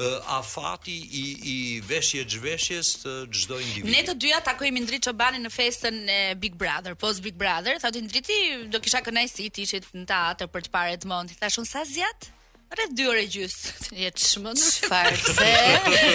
uh, 0.00 0.36
afati 0.38 0.96
i 1.12 1.24
i 1.52 1.58
veshje 1.88 2.24
zhveshjes 2.32 2.94
të 3.04 3.14
çdo 3.36 3.60
individi. 3.60 3.92
Ne 3.94 4.02
të 4.08 4.14
dyja 4.24 4.40
takojmë 4.48 4.80
Indrit 4.80 5.04
Çobani 5.08 5.42
në 5.44 5.52
festën 5.56 6.00
e 6.14 6.18
Big 6.42 6.56
Brother, 6.58 6.94
post 6.96 7.22
Big 7.24 7.36
Brother, 7.42 7.78
thotë 7.82 8.00
Indriti 8.02 8.40
do 8.72 8.80
kisha 8.80 9.02
kënaqësi 9.06 9.50
ti 9.54 9.66
ishit 9.68 9.88
në 10.00 10.06
teatr 10.10 10.48
për 10.52 10.66
të 10.68 10.74
parë 10.76 10.96
Edmond. 10.98 11.36
Thash 11.40 11.60
un 11.62 11.68
sa 11.74 11.84
zjat? 11.84 12.30
Rreth 12.70 12.92
2 12.94 13.06
orë 13.10 13.22
gjys. 13.26 13.54
Je 14.00 14.10
çmend. 14.14 14.58
Çfarë 14.58 15.16
the? 15.26 15.48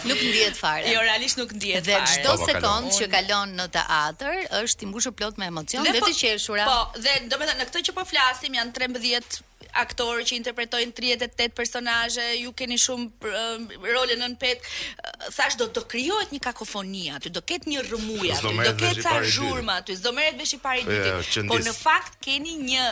Nuk 0.09 0.17
ndihet 0.25 0.57
fare. 0.57 0.89
Jo, 0.89 1.03
realisht 1.05 1.38
nuk 1.38 1.53
ndihet 1.53 1.86
fare. 1.86 2.07
Dhe 2.07 2.15
çdo 2.15 2.33
sekond 2.48 2.89
që 2.98 3.09
kalon 3.13 3.53
në 3.59 3.67
teatr 3.77 4.39
është 4.63 4.88
i 4.88 4.89
mbushur 4.89 5.13
plot 5.19 5.38
me 5.38 5.51
emocion 5.53 5.86
dhe, 5.86 5.93
dhe 5.93 6.01
po 6.01 6.09
të 6.09 6.17
qeshura. 6.24 6.65
Po, 6.65 6.79
dhe 6.98 7.19
domethënë 7.29 7.62
në 7.62 7.69
këtë 7.69 7.83
që 7.91 7.95
po 8.00 8.07
flasim 8.09 8.57
janë 8.57 8.74
13 8.79 9.39
aktorë 9.77 10.23
që 10.27 10.38
interpretojnë 10.41 10.95
38 10.97 11.49
personazhe, 11.55 12.25
ju 12.41 12.53
keni 12.57 12.77
shumë 12.81 13.33
um, 13.41 13.67
role 13.85 14.15
në 14.17 14.29
pet. 14.41 14.63
Uh, 14.63 15.29
thash 15.35 15.59
do 15.59 15.67
të 15.75 15.83
krijohet 15.93 16.33
një 16.33 16.41
kakofoni 16.43 17.05
aty, 17.15 17.31
do 17.35 17.43
ket 17.45 17.67
një 17.69 17.83
rrëmujë 17.89 18.33
aty, 18.38 18.55
do 18.63 18.75
ket 18.81 19.01
sa 19.05 19.19
zhurmë 19.23 19.77
aty, 19.79 19.97
do 20.03 20.13
merret 20.15 20.39
vesh 20.41 20.55
i 20.57 20.61
parë 20.63 20.85
ditë. 20.89 21.47
Po 21.51 21.59
në 21.65 21.75
fakt 21.77 22.17
keni 22.25 22.57
një 22.71 22.89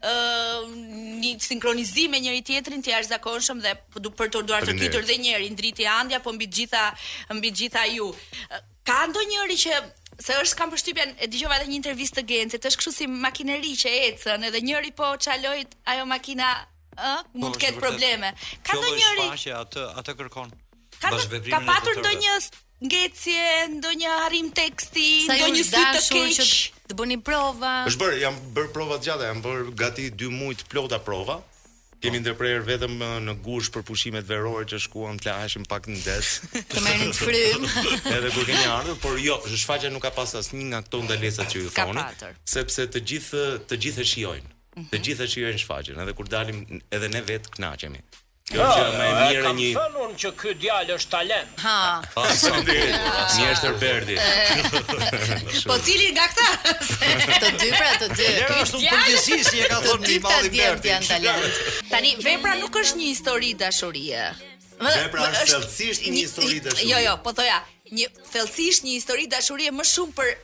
Uh, 0.00 0.62
një 1.20 1.34
sinkronizim 1.44 2.14
me 2.14 2.16
njëri 2.24 2.38
tjetrin 2.40 2.80
të 2.80 2.94
jashtëzakonshëm 2.94 3.58
dhe 3.60 3.74
për 4.16 4.30
të 4.32 4.40
duar 4.48 4.64
të 4.64 4.72
kitur 4.80 5.04
dhe 5.04 5.18
njëri 5.20 5.50
ndriti 5.52 5.84
andja 5.92 6.22
po 6.24 6.32
mbi 6.32 6.46
gjitha 6.48 6.86
mbi 7.36 7.50
gjitha 7.52 7.82
ju 7.98 8.08
uh, 8.08 8.62
ka 8.88 9.02
ndonjëri 9.10 9.58
që 9.60 9.82
Se 10.20 10.34
është 10.36 10.56
kam 10.58 10.72
përshtypja, 10.74 11.04
e 11.24 11.28
dëgjova 11.32 11.56
edhe 11.58 11.70
një 11.70 11.76
intervistë 11.80 12.18
të 12.20 12.24
Gence, 12.28 12.58
të 12.60 12.68
është 12.70 12.80
kështu 12.80 12.92
si 12.96 13.06
makineri 13.10 13.72
që 13.82 13.92
ecën, 14.10 14.44
edhe 14.50 14.60
njëri 14.66 14.90
po 14.98 15.14
çaloi 15.24 15.62
ajo 15.94 16.04
makina, 16.10 16.50
ë, 17.00 17.12
mund 17.40 17.54
po, 17.54 17.54
të 17.56 17.62
ketë 17.64 17.80
probleme. 17.84 18.32
Ka 18.68 18.76
ndonjëri 18.76 19.28
që 19.44 19.54
atë 19.62 19.86
atë 20.02 20.16
kërkon. 20.18 20.52
Ka 21.00 21.14
ka 21.14 21.62
patur 21.70 22.02
ndonjë 22.02 22.36
ngjecje, 22.84 23.46
ndonjë 23.78 24.18
harim 24.26 24.52
teksti, 24.56 25.08
ndonjë 25.30 25.64
sy 25.70 25.86
të 25.96 26.04
keq 26.12 26.78
të 26.92 26.98
bëni 27.00 27.18
prova. 27.26 27.72
Është 27.88 28.02
bër, 28.04 28.16
jam 28.26 28.36
bër 28.56 28.70
prova 28.76 29.00
gjata, 29.04 29.30
jam 29.30 29.40
bër 29.44 29.64
gati 29.86 30.10
2 30.20 30.32
muaj 30.36 30.58
të 30.60 30.68
plota 30.74 30.98
prova 31.00 31.40
kemi 32.00 32.20
ndërprerë 32.24 32.62
vetëm 32.64 32.94
uh, 33.04 33.10
në 33.26 33.34
gush 33.44 33.68
për 33.74 33.84
pushimet 33.88 34.26
verore 34.28 34.64
që 34.68 34.78
shkuam 34.86 35.18
të 35.20 35.28
lahëshim 35.30 35.66
pak 35.68 35.88
në 35.92 35.98
des. 36.06 36.30
Të 36.70 36.84
një 36.86 36.94
të 37.02 37.16
frym. 37.18 37.66
Edhe 38.16 38.32
kur 38.36 38.48
keni 38.48 38.62
ardhur, 38.72 38.96
por 39.04 39.20
jo, 39.20 39.36
shfaqja 39.52 39.92
nuk 39.92 40.04
ka 40.06 40.12
pas 40.16 40.32
asnjë 40.40 40.68
nga 40.72 40.80
këto 40.86 41.02
ndalesat 41.06 41.52
që 41.52 41.62
ju 41.66 41.74
thoni, 41.76 42.06
sepse 42.54 42.88
të 42.94 43.04
gjithë 43.12 43.44
të 43.70 43.80
gjithë 43.84 44.02
e 44.06 44.10
shijojnë. 44.14 44.56
Të 44.80 44.82
mhm. 44.84 45.04
gjithë 45.08 45.26
e 45.28 45.32
shijojnë 45.34 45.62
shfaqjen, 45.64 46.02
edhe 46.06 46.16
kur 46.20 46.32
dalim 46.32 46.64
edhe 46.96 47.12
ne 47.12 47.24
vetë 47.30 47.56
kënaqemi. 47.58 48.02
Kjo 48.50 48.64
gjë 48.74 48.84
më 48.98 49.04
e 49.04 49.10
mirë 49.16 49.46
e 49.46 49.50
një. 49.56 49.66
Kam 49.76 49.92
thënë 49.94 50.00
unë 50.04 50.16
që 50.20 50.30
ky 50.40 50.52
djalë 50.62 50.94
është 50.96 51.10
talent. 51.12 51.52
Ha. 51.62 51.74
Po, 52.16 52.24
Mirëster 52.26 53.76
Berdi. 53.82 54.16
Po 55.70 55.76
cili 55.86 56.08
nga 56.16 56.24
këta? 56.32 56.74
Të 57.44 57.52
dy 57.60 57.68
pra, 57.76 57.92
të 58.02 58.08
dy. 58.14 58.26
Ne 58.26 58.58
është 58.64 58.80
një 58.82 58.94
përgjegjësi 58.94 59.40
që 59.46 59.54
e 59.66 59.70
ka 59.70 59.78
thënë 59.86 60.12
i 60.16 60.18
Balli 60.26 60.52
Berdi. 60.56 60.94
Tani 61.92 62.14
vepra 62.26 62.56
nuk 62.58 62.80
është 62.82 62.98
një 62.98 63.08
histori 63.12 63.52
dashurie. 63.62 64.26
Vepra 64.80 65.30
është 65.30 65.48
thellësisht 65.54 66.10
një 66.10 66.16
histori 66.18 66.60
dashurie. 66.66 66.90
Jo, 66.90 67.02
jo, 67.06 67.14
po 67.22 67.36
thoja, 67.38 67.60
një 67.94 68.10
thellësisht 68.32 68.88
një 68.88 68.98
histori 68.98 69.30
dashurie 69.30 69.70
më 69.78 69.86
shumë 69.94 70.16
për 70.18 70.34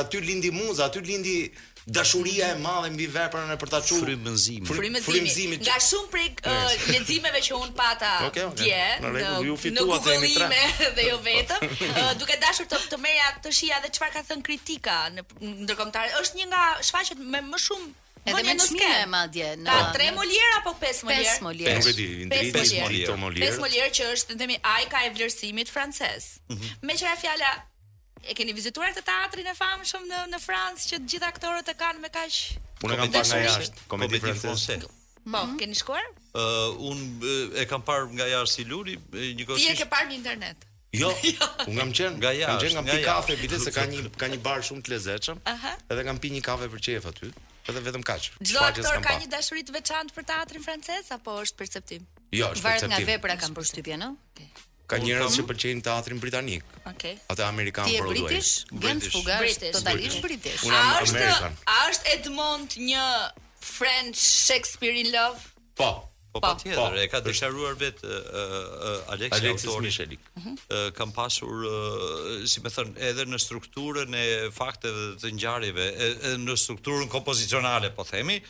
aty 0.00 0.20
lindi 0.22 0.52
muza, 0.54 0.84
aty 0.86 1.00
lindi 1.02 1.40
dashuria 1.86 2.48
e 2.50 2.54
madhe 2.58 2.88
mbi 2.94 3.06
veprën 3.12 3.50
e 3.52 3.56
për 3.60 3.68
ta 3.72 3.80
çuar 3.84 4.06
frymëzimin 4.06 5.04
fry, 5.04 5.20
nga 5.60 5.76
shumë 5.84 6.10
prej 6.12 6.28
uh, 6.40 6.76
leximeve 6.94 7.40
që 7.44 7.58
un 7.60 7.74
pata 7.76 8.12
okay, 8.28 8.46
okay. 8.48 8.70
dje 8.70 8.78
në 9.04 9.10
rregull 9.16 9.58
dhe 9.62 9.84
uh, 9.84 10.94
dhe 10.98 11.08
jo 11.10 11.18
vetëm 11.26 11.66
uh, 11.66 12.14
duke 12.20 12.38
dashur 12.40 12.68
të 12.70 12.80
të 12.92 13.00
merja 13.04 13.26
të 13.44 13.52
shija 13.58 13.82
dhe 13.84 13.92
çfarë 13.98 14.16
ka 14.18 14.24
thën 14.30 14.40
kritika 14.46 14.96
në 15.12 15.26
ndërkombëtare 15.66 16.16
është 16.22 16.40
një 16.40 16.48
nga 16.54 16.64
shfaqjet 16.88 17.20
me 17.20 17.44
më 17.52 17.62
shumë 17.68 17.94
Edhe 18.24 18.40
me 18.40 18.52
çmime 18.56 18.86
e 19.02 19.08
madje 19.12 19.48
në 19.60 19.66
Ka 19.68 19.90
3 19.98 20.14
molier 20.16 20.54
apo 20.56 20.70
5 20.80 21.02
molier? 21.04 21.26
5 21.34 21.42
molier. 21.44 21.74
Nuk 21.76 21.88
e 21.90 21.92
di, 21.92 22.70
molier. 23.20 23.52
5 23.52 23.60
molier 23.60 23.90
që 23.98 24.06
është 24.14 24.38
themi 24.40 24.56
ka 24.64 25.02
e 25.04 25.10
vlerësimit 25.12 25.68
francez. 25.68 26.30
Mm 26.48 26.88
Me 26.88 26.96
fjala 26.96 27.52
e 28.28 28.34
keni 28.36 28.52
vizituar 28.56 28.92
këtë 28.94 29.04
teatrin 29.04 29.48
e 29.50 29.54
famshëm 29.56 30.04
në 30.08 30.20
në 30.32 30.38
Francë 30.42 30.90
që 30.90 30.98
të 31.02 31.08
gjithë 31.12 31.28
aktorët 31.30 31.70
e 31.72 31.76
kanë 31.80 32.02
me 32.04 32.10
kaq? 32.12 32.36
Unë 32.84 32.98
kam 33.00 33.12
parë 33.14 33.24
nga 33.24 33.40
jashtë, 33.46 33.84
komedi 33.90 34.20
franceze. 34.22 34.78
Po, 34.84 34.92
mhm. 35.30 35.56
keni 35.60 35.76
shkuar? 35.78 36.04
Ë, 36.34 36.44
uh, 36.44 36.76
un 36.90 37.02
unë 37.22 37.62
e 37.62 37.66
kam 37.70 37.84
parë 37.88 38.10
nga 38.16 38.28
jashtë 38.32 38.54
si 38.54 38.66
Luri, 38.70 38.96
njëkohësisht. 39.12 39.66
Ti 39.66 39.72
e 39.72 39.78
ke 39.82 39.88
parë 39.94 40.10
në 40.12 40.18
internet? 40.18 40.64
Jo. 40.94 41.10
jo, 41.30 41.48
unë 41.68 41.80
kam 41.80 41.92
qenë 42.00 42.20
nga 42.22 42.32
jashtë. 42.40 42.66
Kam 42.66 42.68
qenë 42.68 42.82
nga 42.82 42.98
pi 42.98 43.06
kafe, 43.08 43.38
bide 43.44 43.60
se 43.64 43.72
ka 43.76 43.86
një 43.92 44.02
ka 44.20 44.30
një 44.32 44.40
bar 44.44 44.64
shumë 44.68 44.84
të 44.88 44.94
lezetshëm. 44.94 45.40
Aha. 45.54 45.74
Edhe 45.92 46.06
kam 46.08 46.20
pi 46.22 46.32
një 46.36 46.44
kafe 46.48 46.70
për 46.74 46.84
çejf 46.88 47.08
aty. 47.12 47.32
Edhe 47.64 47.80
vetëm 47.88 48.02
kaq. 48.04 48.30
Çdo 48.44 48.60
aktor 48.68 48.98
ka 49.04 49.16
një 49.22 49.30
dashuri 49.32 49.62
të 49.66 49.72
veçantë 49.78 50.16
për 50.18 50.26
teatrin 50.30 50.64
francez 50.64 51.10
apo 51.16 51.38
është 51.44 51.58
perceptim? 51.62 52.04
Jo, 52.36 52.50
është 52.52 52.60
perceptim. 52.60 52.66
Varet 52.66 52.90
nga 52.92 53.00
vepra 53.08 53.36
kanë 53.40 53.56
përshtypjen, 53.56 54.04
ë? 54.04 54.62
ka 54.90 54.98
njerëz 55.00 55.38
që 55.38 55.44
pëlqejnë 55.48 55.84
teatrin 55.86 56.18
britanik. 56.20 56.64
Okej. 56.84 56.94
Okay. 56.94 57.20
Ata 57.32 57.46
amerikanë 57.48 57.94
po 57.98 58.08
rodojnë. 58.08 58.28
British, 58.28 58.64
gjens 58.82 59.08
fuga 59.14 59.38
është 59.46 59.70
totalisht 59.78 60.20
british. 60.24 60.64
Unë 60.66 60.76
jam 60.76 60.96
amerikan. 61.04 61.58
A 61.72 61.76
është 61.90 62.14
Edmond 62.18 62.74
një 62.84 63.04
French 63.64 64.18
Shakespeare 64.20 64.98
in 65.00 65.08
Love? 65.14 65.40
Po. 65.78 65.92
Po, 66.34 66.40
po. 66.42 66.48
patjetër, 66.50 66.82
po. 66.82 66.98
e 66.98 67.04
ka 67.08 67.20
dëshëruar 67.24 67.76
vet 67.78 68.00
Alexi 69.14 69.46
Autori 69.52 69.92
Shelik. 69.94 70.24
Ëh 70.34 70.42
mhm. 70.42 70.84
kam 70.98 71.12
pasur 71.16 71.62
si 72.50 72.58
më 72.64 72.72
thën 72.76 72.90
edhe 73.08 73.26
në 73.30 73.38
strukturën 73.40 74.16
e 74.20 74.24
fakteve 74.52 75.12
të 75.22 75.30
ngjarjeve, 75.38 75.84
në 76.44 76.58
strukturën 76.66 77.06
kompozicionale 77.12 77.92
po 77.96 78.02
themi, 78.08 78.40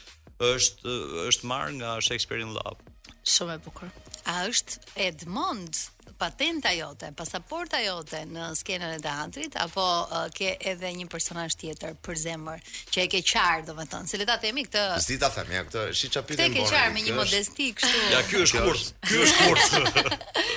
është 0.49 0.97
është 1.31 1.47
marr 1.53 1.76
nga 1.79 1.93
Shakespeare 2.03 2.41
in 2.43 2.57
Love. 2.57 2.81
Shumë 3.29 3.61
e 3.61 3.62
bukur. 3.69 3.93
A 4.33 4.41
është 4.49 4.81
Edmond 5.05 5.76
patenta 6.25 6.73
jote, 6.75 7.11
pasaporta 7.16 7.76
jote 7.85 8.23
në 8.31 8.45
skenën 8.59 8.95
e 8.97 9.00
teatrit 9.04 9.57
apo 9.61 9.85
uh, 10.09 10.23
ke 10.35 10.54
edhe 10.73 10.88
një 10.99 11.04
personazh 11.12 11.57
tjetër 11.61 11.97
për 12.07 12.16
zemër 12.23 12.62
që 12.95 13.02
e 13.04 13.07
ke 13.12 13.21
qartë 13.33 13.66
domethënë. 13.69 14.09
se 14.11 14.16
le 14.21 14.26
ta 14.31 14.38
themi 14.45 14.64
këtë? 14.69 14.85
Si 15.04 15.19
ta 15.21 15.28
ja 15.52 15.64
këtë? 15.69 15.83
Shi 15.99 16.09
çapitën 16.16 16.40
bonë. 16.40 16.57
Te 16.57 16.64
ke 16.64 16.66
qartë 16.73 16.95
me 16.97 17.02
një 17.04 17.16
modesti 17.19 17.66
kështu. 17.78 18.02
Ja 18.14 18.23
ky 18.31 18.40
është 18.47 18.64
kurs, 18.64 18.87
ky 19.09 19.21
është 19.26 19.38
kurs. 19.43 19.71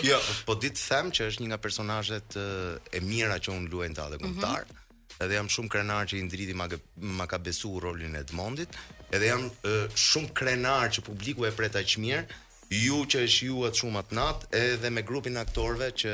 Jo, 0.07 0.17
po 0.45 0.53
di 0.61 0.69
të 0.69 0.83
them 0.87 1.07
që 1.15 1.25
është 1.31 1.43
një 1.43 1.47
nga 1.51 1.57
personazhet 1.63 2.35
e 2.95 3.01
mira 3.01 3.35
që 3.41 3.53
un 3.57 3.65
luaj 3.71 3.89
nda 3.95 4.05
dhe 4.13 4.21
kontar. 4.23 4.63
Mm 4.67 4.75
-hmm. 4.75 5.23
Edhe 5.25 5.33
jam 5.35 5.47
shumë 5.49 5.71
krenar 5.73 6.03
që 6.05 6.15
i 6.19 6.23
ndriti 6.27 6.53
ma, 6.53 6.67
ma 7.19 7.25
ka 7.25 7.37
besu 7.37 7.79
rolin 7.81 8.15
e 8.15 8.23
të 8.23 8.33
mondit 8.37 8.69
Edhe 9.11 9.25
jam 9.27 9.43
uh, 9.45 9.87
shumë 10.07 10.29
krenar 10.39 10.85
që 10.93 11.01
publiku 11.01 11.41
e 11.45 11.51
preta 11.51 11.79
që 11.89 11.97
mirë 12.05 12.23
ju 12.69 13.05
që 13.05 13.23
e 13.23 13.27
shijuat 13.31 13.79
shumë 13.79 14.01
atë 14.03 14.17
natë 14.17 14.47
edhe 14.59 14.89
me 14.91 15.03
grupin 15.05 15.37
e 15.37 15.43
aktorëve 15.43 15.91
që 16.03 16.13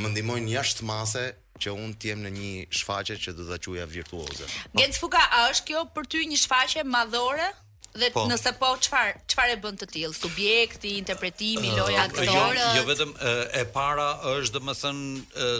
më 0.00 0.10
ndihmojnë 0.12 0.52
jashtë 0.56 0.84
mase 0.88 1.24
që 1.60 1.72
un 1.76 1.94
të 2.00 2.10
jem 2.12 2.22
në 2.26 2.30
një 2.36 2.50
shfaqje 2.72 3.16
që 3.24 3.32
do 3.36 3.46
ta 3.48 3.56
quaja 3.60 3.86
virtuoze. 3.90 4.46
Gjenc 4.76 4.96
Fuka, 5.00 5.20
a 5.40 5.48
është 5.50 5.66
kjo 5.72 5.82
për 5.96 6.08
ty 6.12 6.22
një 6.28 6.38
shfaqje 6.44 6.84
madhore? 6.84 7.50
Dhe 7.90 8.06
po. 8.14 8.22
nëse 8.30 8.52
po, 8.54 8.68
çfar 8.78 9.16
çfarë 9.32 9.56
bën 9.64 9.80
të 9.80 9.86
tillë? 9.90 10.14
Subjekti, 10.14 10.92
interpretimi, 11.00 11.72
uh, 11.72 11.80
loja 11.80 12.04
aktorët. 12.06 12.30
Jo, 12.30 12.68
jo 12.78 12.84
vetëm 12.86 13.16
e 13.58 13.64
para 13.74 14.12
është 14.36 14.60
domethën 14.60 15.00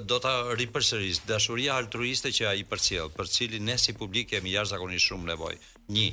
do 0.06 0.18
ta 0.22 0.36
ripërsëris 0.60 1.24
dashuria 1.26 1.74
altruiste 1.74 2.30
që 2.30 2.46
ai 2.52 2.62
përcjell, 2.70 3.10
për 3.18 3.32
cilin 3.34 3.66
ne 3.72 3.76
si 3.82 3.96
publik 3.98 4.30
kemi 4.30 4.54
jashtëzakonisht 4.54 5.10
shumë 5.10 5.32
nevojë. 5.32 5.58
Një, 5.90 6.06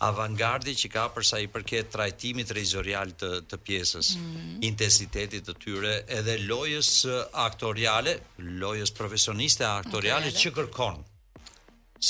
avangardi 0.00 0.72
që 0.80 0.88
ka 0.94 1.02
përsa 1.12 1.40
i 1.44 1.48
përket 1.52 1.90
trajtimit 1.92 2.50
rejzorial 2.56 3.10
të, 3.20 3.30
të 3.50 3.58
pjesës, 3.66 4.14
mm 4.16 4.32
-hmm. 4.32 4.56
intensitetit 4.70 5.46
të 5.48 5.54
tyre, 5.64 5.92
edhe 6.18 6.36
lojës 6.48 6.90
aktoriale, 7.46 8.14
lojës 8.62 8.94
profesioniste 9.00 9.66
aktoriale 9.66 10.28
okay, 10.30 10.44
që 10.44 10.54
kërkon 10.58 11.04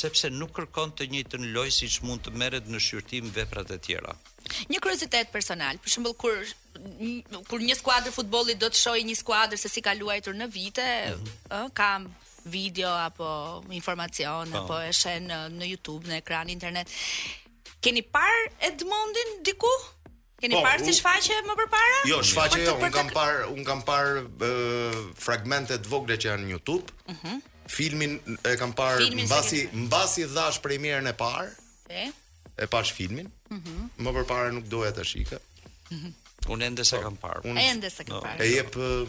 sepse 0.01 0.29
nuk 0.31 0.53
kërkon 0.55 0.93
të 0.95 1.07
një 1.11 1.23
lojë 1.57 1.71
siç 1.81 2.01
mund 2.07 2.21
të 2.23 2.31
merret 2.31 2.67
në 2.71 2.79
shqyrtim 2.81 3.33
veprat 3.35 3.71
e 3.71 3.79
tjera. 3.79 4.13
Një 4.71 4.79
kuriozitet 4.83 5.33
personal, 5.33 5.77
për 5.83 5.89
shembull 5.95 6.15
kur 6.15 6.39
kur 7.49 7.61
një 7.61 7.75
skuadër 7.75 8.13
futbolli 8.13 8.55
do 8.55 8.67
të 8.71 8.79
shohë 8.85 9.03
një 9.05 9.15
skuadër 9.17 9.59
se 9.59 9.69
si 9.69 9.83
ka 9.83 9.95
luajtur 9.95 10.35
në 10.35 10.47
vite, 10.53 10.89
mm 11.17 11.31
-hmm. 11.49 11.73
kam 11.75 12.07
video 12.45 12.89
apo 12.89 13.29
informacion 13.73 14.55
oh. 14.55 14.59
apo 14.61 14.75
e 14.81 14.91
shën 15.01 15.23
në 15.59 15.65
YouTube, 15.75 16.07
në 16.09 16.15
ekran 16.23 16.49
internet. 16.49 16.87
Keni 17.85 18.03
parë 18.13 18.41
Edmondin 18.69 19.31
diku? 19.49 19.71
Keni 20.41 20.57
po, 20.57 20.63
parë 20.65 20.85
si 20.89 20.95
shfaqe 20.97 21.39
më 21.49 21.55
përpara? 21.63 21.99
Jo, 22.09 22.19
po, 22.21 22.27
shfaqe 22.29 22.61
jo, 22.65 22.75
po, 22.77 22.85
unë 22.85 22.93
kam 22.97 23.11
parë, 23.13 23.47
un 23.55 23.65
kam 23.65 23.81
parë 23.89 24.23
uh, 24.25 24.99
fragmente 25.21 25.77
të 25.81 25.89
vogla 25.93 26.17
që 26.21 26.31
janë 26.33 26.47
në 26.47 26.53
YouTube. 26.55 26.93
Mhm. 27.05 27.15
Uh 27.15 27.25
-huh. 27.27 27.47
Filmin 27.71 28.15
e 28.51 28.57
kam 28.59 28.73
parë 28.75 29.05
mbasi 29.15 29.57
se... 29.59 29.69
mbasi 29.85 30.25
dhash 30.37 30.59
premierën 30.63 31.07
e 31.07 31.13
parë. 31.13 31.53
E? 32.03 32.09
E 32.59 32.67
pash 32.67 32.93
filmin? 32.99 33.29
Mhm. 33.49 33.59
Uh 33.59 33.69
-huh. 33.69 33.89
Më 34.07 34.15
përpara 34.19 34.51
nuk 34.57 34.67
doja 34.73 34.93
ta 34.93 35.05
shikoj. 35.05 35.39
Mhm. 35.41 35.99
Uh 35.99 36.07
-huh. 36.07 36.15
Unë 36.55 36.65
ende 36.71 36.85
sa 36.85 36.97
po, 36.97 37.03
kam 37.07 37.17
parë. 37.17 37.41
Unë 37.53 37.61
ende 37.73 37.91
sa 37.91 38.03
kam 38.05 38.21
parë. 38.25 38.43
E 38.45 38.49
jep 38.57 38.77
uh, 38.77 39.09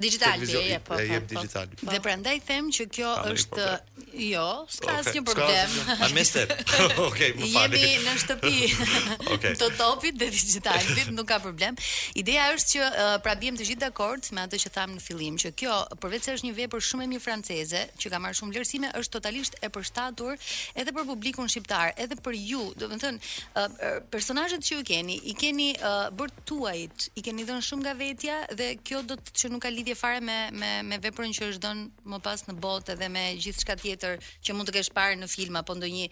Digital 0.00 0.40
dhe 0.40 0.80
po, 0.84 0.94
e 0.94 0.96
po. 0.96 0.98
E 1.00 1.06
jep 1.06 1.26
po. 1.28 1.34
digital. 1.34 1.66
Dhe 1.92 2.00
prandaj 2.00 2.38
them 2.46 2.70
që 2.72 2.84
kjo 2.88 3.08
po 3.26 3.32
është 3.36 3.64
pra. 3.64 4.04
jo, 4.26 4.44
s'ka 4.72 4.94
asnjë 5.02 5.20
problem. 5.28 5.74
A 5.92 6.08
më 6.16 6.22
stë? 6.30 6.44
Okej, 7.10 7.34
më 7.36 7.50
falni. 7.52 7.82
Jemi 7.82 8.06
në 8.06 8.14
shtëpi. 8.22 8.88
Okej. 9.36 9.52
Të 9.60 9.68
topit 9.76 10.16
dhe 10.18 10.28
digitalit 10.32 11.12
nuk 11.12 11.28
ka 11.28 11.38
problem. 11.44 11.76
Ideja 12.18 12.48
është 12.54 12.72
që 12.72 13.06
pra 13.26 13.34
bijem 13.40 13.58
të 13.60 13.66
gjithë 13.68 13.82
dakord 13.84 14.30
me 14.32 14.46
atë 14.48 14.62
që 14.64 14.72
tham 14.78 14.94
në 14.96 15.04
fillim, 15.04 15.36
që 15.44 15.52
kjo 15.60 15.76
përveç 16.02 16.26
se 16.30 16.36
është 16.38 16.48
një 16.48 16.54
vepër 16.62 16.84
shumë 16.88 17.04
e 17.04 17.10
mirë 17.12 17.24
franceze, 17.28 17.84
që 18.02 18.12
ka 18.14 18.22
marrë 18.26 18.40
shumë 18.40 18.56
vlerësime, 18.56 18.92
është 19.02 19.16
totalisht 19.18 19.60
e 19.60 19.70
përshtatur 19.76 20.40
edhe 20.72 20.96
për 20.96 21.06
publikun 21.12 21.52
shqiptar, 21.52 21.92
edhe 22.00 22.16
për 22.20 22.40
ju. 22.40 22.64
Do 22.80 22.88
të 22.90 23.00
thënë, 23.04 24.04
personazhet 24.16 24.64
që 24.68 24.76
ju 24.80 24.84
keni, 24.92 25.20
i 25.24 25.36
keni 25.40 25.70
bërë 26.16 26.46
tuajit, 26.48 27.08
i 27.20 27.24
keni 27.28 27.44
dhënë 27.48 27.64
shumë 27.70 27.88
nga 27.88 28.44
dhe 28.56 28.72
kjo 28.86 29.02
do 29.08 29.16
të 29.20 29.36
që 29.40 29.52
nuk 29.54 29.64
ka 29.68 29.91
lidhje 29.92 29.94
fare 30.00 30.20
me 30.20 30.50
me 30.52 30.82
me 30.82 30.98
veprën 31.00 31.32
që 31.32 31.48
është 31.52 31.62
dhënë 31.62 32.08
më 32.12 32.18
pas 32.22 32.42
në 32.48 32.54
botë 32.60 32.94
dhe 32.98 33.08
me 33.10 33.24
gjithçka 33.38 33.76
tjetër 33.80 34.18
që 34.44 34.54
mund 34.56 34.68
të 34.70 34.74
kesh 34.76 34.90
parë 34.94 35.18
në 35.20 35.28
film 35.28 35.56
apo 35.60 35.74
ndonjë 35.76 36.08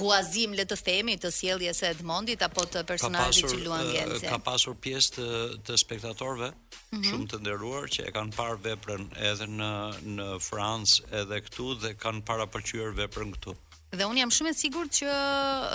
huazim 0.00 0.54
le 0.54 0.64
të 0.64 0.76
themi 0.86 1.16
të 1.20 1.30
sjelljes 1.34 1.80
së 1.82 1.90
Edmondit 1.94 2.42
apo 2.46 2.64
të 2.70 2.84
personazhit 2.88 3.48
që 3.50 3.60
luan 3.64 3.84
Gence. 3.92 4.26
Ka 4.30 4.38
pasur 4.38 4.76
pjesë 4.76 5.16
të, 5.18 5.26
të 5.66 5.78
spektatorëve 5.82 6.50
mm 6.50 6.98
-hmm. 6.98 7.06
shumë 7.08 7.26
të 7.30 7.40
nderuar 7.42 7.84
që 7.94 8.00
e 8.08 8.12
kanë 8.16 8.34
parë 8.40 8.58
veprën 8.68 9.02
edhe 9.30 9.46
në 9.58 9.72
në 10.16 10.28
Francë 10.40 11.10
edhe 11.20 11.40
këtu 11.44 11.74
dhe 11.82 11.90
kanë 12.04 12.22
para 12.28 12.44
veprën 12.46 13.30
këtu. 13.34 13.52
Mm 13.52 13.65
Dhe 13.94 14.02
unë 14.10 14.18
jam 14.18 14.30
shumë 14.34 14.50
e 14.50 14.54
sigur 14.58 14.88
që 14.90 15.10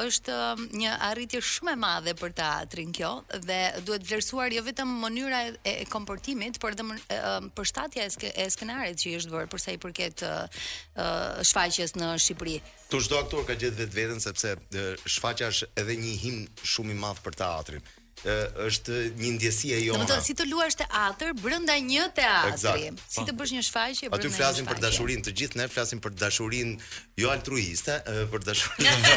është 0.05 0.33
um, 0.35 0.63
një 0.81 0.95
arritje 1.07 1.39
shumë 1.47 1.71
e 1.71 1.79
madhe 1.79 2.13
për 2.19 2.33
ta 2.35 2.49
atrin 2.65 2.91
kjo 2.95 3.11
dhe 3.47 3.59
duhet 3.87 4.03
vlerësuar 4.03 4.51
jo 4.51 4.63
vetëm 4.65 4.91
mënyra 5.05 5.39
e, 5.63 5.73
komportimit, 5.89 6.59
por 6.59 6.75
edhe 6.75 6.83
um, 6.83 7.47
për 7.55 7.69
shtatja 7.71 8.09
e, 8.35 8.49
skenarit 8.51 8.99
që 8.99 9.13
i 9.13 9.15
është 9.21 9.35
bërë 9.35 9.49
përsa 9.55 9.75
i 9.77 9.79
përket 9.85 10.25
e, 10.27 10.31
uh, 10.31 10.67
uh, 10.91 11.39
shfaqjes 11.47 11.95
në 12.01 12.11
Shqipëri. 12.25 12.57
Tu 12.91 12.99
shdo 12.99 13.21
aktor 13.23 13.47
ka 13.47 13.55
gjithë 13.55 13.79
vetë 13.85 13.99
vetën 14.01 14.23
sepse 14.27 14.53
e, 14.59 14.59
uh, 14.59 15.07
shfaqja 15.15 15.47
është 15.53 15.71
edhe 15.85 15.97
një 16.03 16.15
him 16.25 16.43
shumë 16.73 16.91
i 16.97 17.01
madh 17.05 17.23
për 17.29 17.39
teatrin. 17.45 17.79
atrin 17.81 18.00
është 18.25 18.95
një 19.17 19.29
ndjesie 19.37 19.79
jona. 19.85 20.03
Do 20.03 20.05
të 20.05 20.13
thotë 20.13 20.25
si 20.27 20.33
të 20.37 20.45
luash 20.49 20.75
teatër 20.77 21.31
brenda 21.41 21.73
një 21.81 22.05
teatri, 22.13 22.53
exact. 22.53 23.05
si 23.11 23.23
të 23.25 23.33
bësh 23.37 23.51
një 23.55 23.63
shfaqje 23.65 24.09
brenda. 24.09 24.27
Aty 24.27 24.35
flasim 24.35 24.65
për 24.69 24.77
dashurinë, 24.83 25.23
të 25.25 25.31
gjithë 25.41 25.61
ne 25.61 25.67
flasim 25.73 26.01
për 26.03 26.13
dashurinë 26.19 26.75
jo 27.24 27.31
altruiste, 27.33 27.96
për 28.31 28.43
dashurinë. 28.46 29.07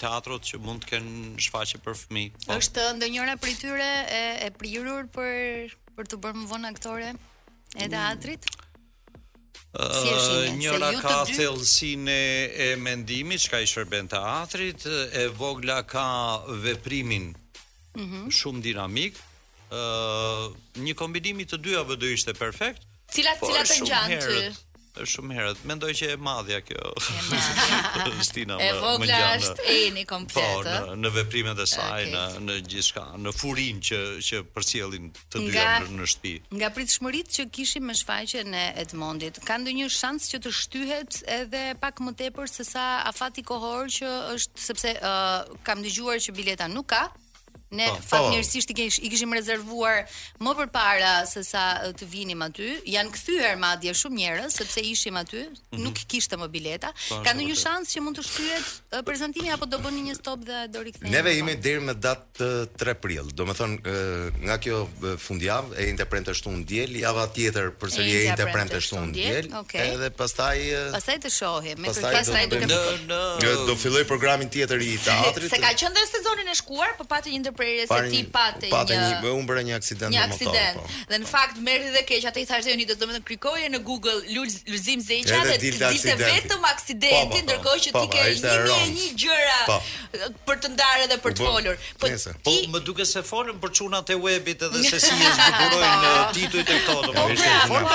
teatrot 0.00 0.46
që 0.50 0.58
mund 0.62 0.82
të 0.84 0.92
kenë 0.96 1.42
shfaqje 1.46 1.80
për 1.84 1.96
fëmijë. 2.00 2.34
Po. 2.44 2.56
Është 2.58 2.86
ndonjëra 2.98 3.36
prej 3.42 3.54
tyre 3.60 3.88
e 4.10 4.22
e 4.48 4.52
prirur 4.58 5.08
për 5.14 5.74
për 5.96 6.10
të 6.12 6.18
bërë 6.24 6.38
më 6.42 6.46
vonë 6.50 6.70
aktore 6.74 7.10
e 7.14 7.14
mm. 7.14 7.92
teatrit? 7.94 8.48
Mm. 8.50 10.00
Si 10.00 10.50
njëra 10.62 10.90
ka 11.04 11.14
dy... 11.28 11.36
thellësinë 11.40 12.16
e, 12.16 12.34
e 12.68 12.68
mendimit, 12.80 13.44
çka 13.46 13.60
i 13.62 13.68
shërben 13.70 14.08
teatrit, 14.12 14.86
e 15.20 15.26
vogla 15.38 15.82
ka 15.86 16.06
veprimin 16.64 17.30
mm 17.32 18.04
-hmm. 18.04 18.28
shumë 18.40 18.62
dinamik. 18.70 19.22
Ëh, 19.66 20.44
një 20.86 20.94
kombinim 20.94 21.40
i 21.40 21.44
të 21.46 21.58
dyave 21.60 21.96
do 21.96 22.06
ishte 22.06 22.32
perfekt. 22.34 22.82
Cilat 23.12 23.38
cilat 23.42 23.66
të 23.70 23.78
ngjan 23.82 24.16
ty? 24.22 24.65
shumë 25.04 25.34
herët. 25.36 25.60
Mendoj 25.68 25.90
që 25.98 26.08
e 26.14 26.16
madhja 26.20 26.60
kjo. 26.64 26.92
Kristina. 28.12 28.58
E 28.62 28.70
vogla 28.82 29.18
është 29.36 29.66
eni 29.74 30.06
komplet. 30.08 30.40
Po, 30.40 30.62
në, 30.64 30.96
në 31.04 31.12
veprimet 31.16 31.60
e 31.62 31.66
saj, 31.70 32.06
okay. 32.06 32.14
në 32.14 32.24
në 32.46 32.56
gjithçka, 32.72 33.04
në 33.26 33.32
furinë 33.36 33.84
që 33.90 34.00
që 34.30 34.40
përcjellin 34.56 35.10
të 35.32 35.42
dyja 35.48 35.66
në, 35.84 35.90
në 35.98 36.08
shtëpi. 36.12 36.34
Nga 36.60 36.70
pritshmëritë 36.78 37.36
që 37.40 37.48
kishim 37.58 37.86
me 37.90 37.96
shfaqjen 37.98 38.54
e 38.56 38.64
Edmondit, 38.84 39.40
ka 39.48 39.58
ndonjë 39.60 39.90
shans 39.96 40.30
që 40.32 40.40
të 40.46 40.54
shtyhet 40.62 41.20
edhe 41.40 41.64
pak 41.82 42.00
më 42.06 42.16
tepër 42.22 42.48
se 42.54 42.64
sa 42.68 42.86
afati 43.10 43.44
kohor 43.46 43.90
që 43.98 44.14
është 44.36 44.66
sepse 44.70 44.96
uh, 45.02 45.50
kam 45.66 45.84
dëgjuar 45.84 46.20
që 46.24 46.36
bileta 46.38 46.68
nuk 46.72 46.90
ka, 46.94 47.08
Ne 47.70 47.88
po, 47.90 47.98
po. 47.98 48.02
fatmirësisht 48.12 48.70
mirësisht 48.70 49.02
i 49.02 49.08
kishim 49.10 49.32
rezervuar 49.34 50.04
më 50.38 50.52
përpara 50.60 51.14
se 51.26 51.42
sa 51.42 51.62
të 51.98 52.06
vinim 52.06 52.42
aty. 52.46 52.68
Jan 52.92 53.08
kthyer 53.10 53.58
madje 53.58 53.90
shumë 53.98 54.20
njerëz 54.20 54.58
sepse 54.60 54.80
ishim 54.86 55.16
aty, 55.18 55.48
mm 55.48 55.54
-hmm. 55.56 55.82
nuk 55.82 55.98
kishte 56.06 56.36
më 56.36 56.46
bileta. 56.48 56.92
Pa, 56.94 57.16
po, 57.16 57.22
Ka 57.24 57.32
ndonjë 57.34 57.56
shans 57.58 57.90
që 57.90 58.00
mund 58.00 58.16
të 58.18 58.22
shkryhet 58.22 58.64
prezantimi 59.04 59.50
apo 59.50 59.66
do 59.66 59.78
bëni 59.82 60.00
një 60.10 60.14
stop 60.14 60.40
dhe 60.46 60.66
do 60.70 60.82
rikthehemi? 60.82 61.10
Neve 61.10 61.34
jemi 61.34 61.54
deri 61.60 61.80
me 61.80 61.92
datë 61.92 62.70
3 62.78 62.94
prill. 62.94 63.26
Domethënë 63.34 63.76
nga 64.46 64.58
kjo 64.58 64.86
fundjavë 65.18 65.74
e 65.76 65.88
interpretë 65.90 66.30
ashtu 66.30 66.48
un 66.50 66.62
diel, 66.64 66.90
java 66.96 67.26
tjetër 67.26 67.72
përsëri 67.80 68.10
e 68.14 68.24
interpretë 68.30 68.76
ashtu 68.76 68.96
un 68.96 69.12
diel, 69.12 69.50
okay. 69.58 69.90
edhe 69.90 70.10
pastaj 70.10 70.58
pastaj 70.94 71.16
të 71.18 71.30
shohim. 71.30 71.78
me 71.82 71.88
pastaj 71.90 72.46
do, 72.46 72.56
të. 72.56 73.66
do, 73.66 73.74
filloj 73.76 74.04
programin 74.06 74.48
tjetër 74.50 74.78
i 74.82 74.98
teatrit. 75.08 75.50
Se 75.50 75.58
ka 75.60 75.74
qendër 75.74 76.06
sezonin 76.16 76.48
e 76.48 76.54
shkuar, 76.54 76.90
po 76.98 77.04
pati 77.04 77.30
një 77.34 77.55
prerje 77.56 77.86
se 77.86 78.10
ti 78.12 78.26
pate 78.32 78.68
pa 78.70 78.84
një 78.84 78.84
Pate 78.84 78.94
një 79.24 79.32
umbra 79.32 79.62
një 79.66 79.74
aksident 79.80 80.10
një 80.14 80.20
aksident 80.28 80.76
motor, 80.76 80.88
po. 80.88 80.88
dhe 81.10 81.18
në 81.22 81.26
fakt 81.32 81.56
merri 81.64 81.90
dhe 81.96 82.02
keq 82.08 82.22
atë 82.30 82.38
i 82.44 82.46
thashë 82.50 82.70
unit 82.76 82.90
do 82.92 83.04
më 83.08 83.14
të 83.16 83.20
krikoje 83.30 83.66
në 83.72 83.78
Google 83.88 84.14
lulzim 84.36 85.00
zeqa 85.08 85.38
dhe 85.48 85.56
ti 85.64 85.70
ke 85.72 85.78
vetëm 86.20 86.50
po, 86.56 86.60
po, 86.66 86.70
aksidenti 86.74 87.36
ndërkohë 87.46 87.80
që 87.86 87.90
ti 87.96 88.06
ke 88.12 88.20
një 88.26 88.34
një 88.92 89.08
gjëra 89.24 89.60
për 90.50 90.56
të 90.66 90.70
ndarë 90.76 91.04
dhe 91.10 91.16
për 91.24 91.32
të 91.32 91.40
folur 91.48 91.76
po 91.98 92.04
po 92.44 92.52
më 92.76 92.80
duket 92.90 93.08
se 93.14 93.20
folën 93.30 93.56
për 93.64 93.70
çunat 93.80 94.08
e 94.12 94.14
webit 94.26 94.60
edhe 94.68 94.78
se 94.90 94.98
si 95.06 95.14
e 95.14 95.16
zgjurojnë 95.40 96.08
titujt 96.36 96.68
e 96.72 96.72
këto 96.84 96.98
domethënë. 97.08 97.36
të 97.36 97.40
thotë 97.70 97.80
po 97.80 97.80
pra, 97.86 97.94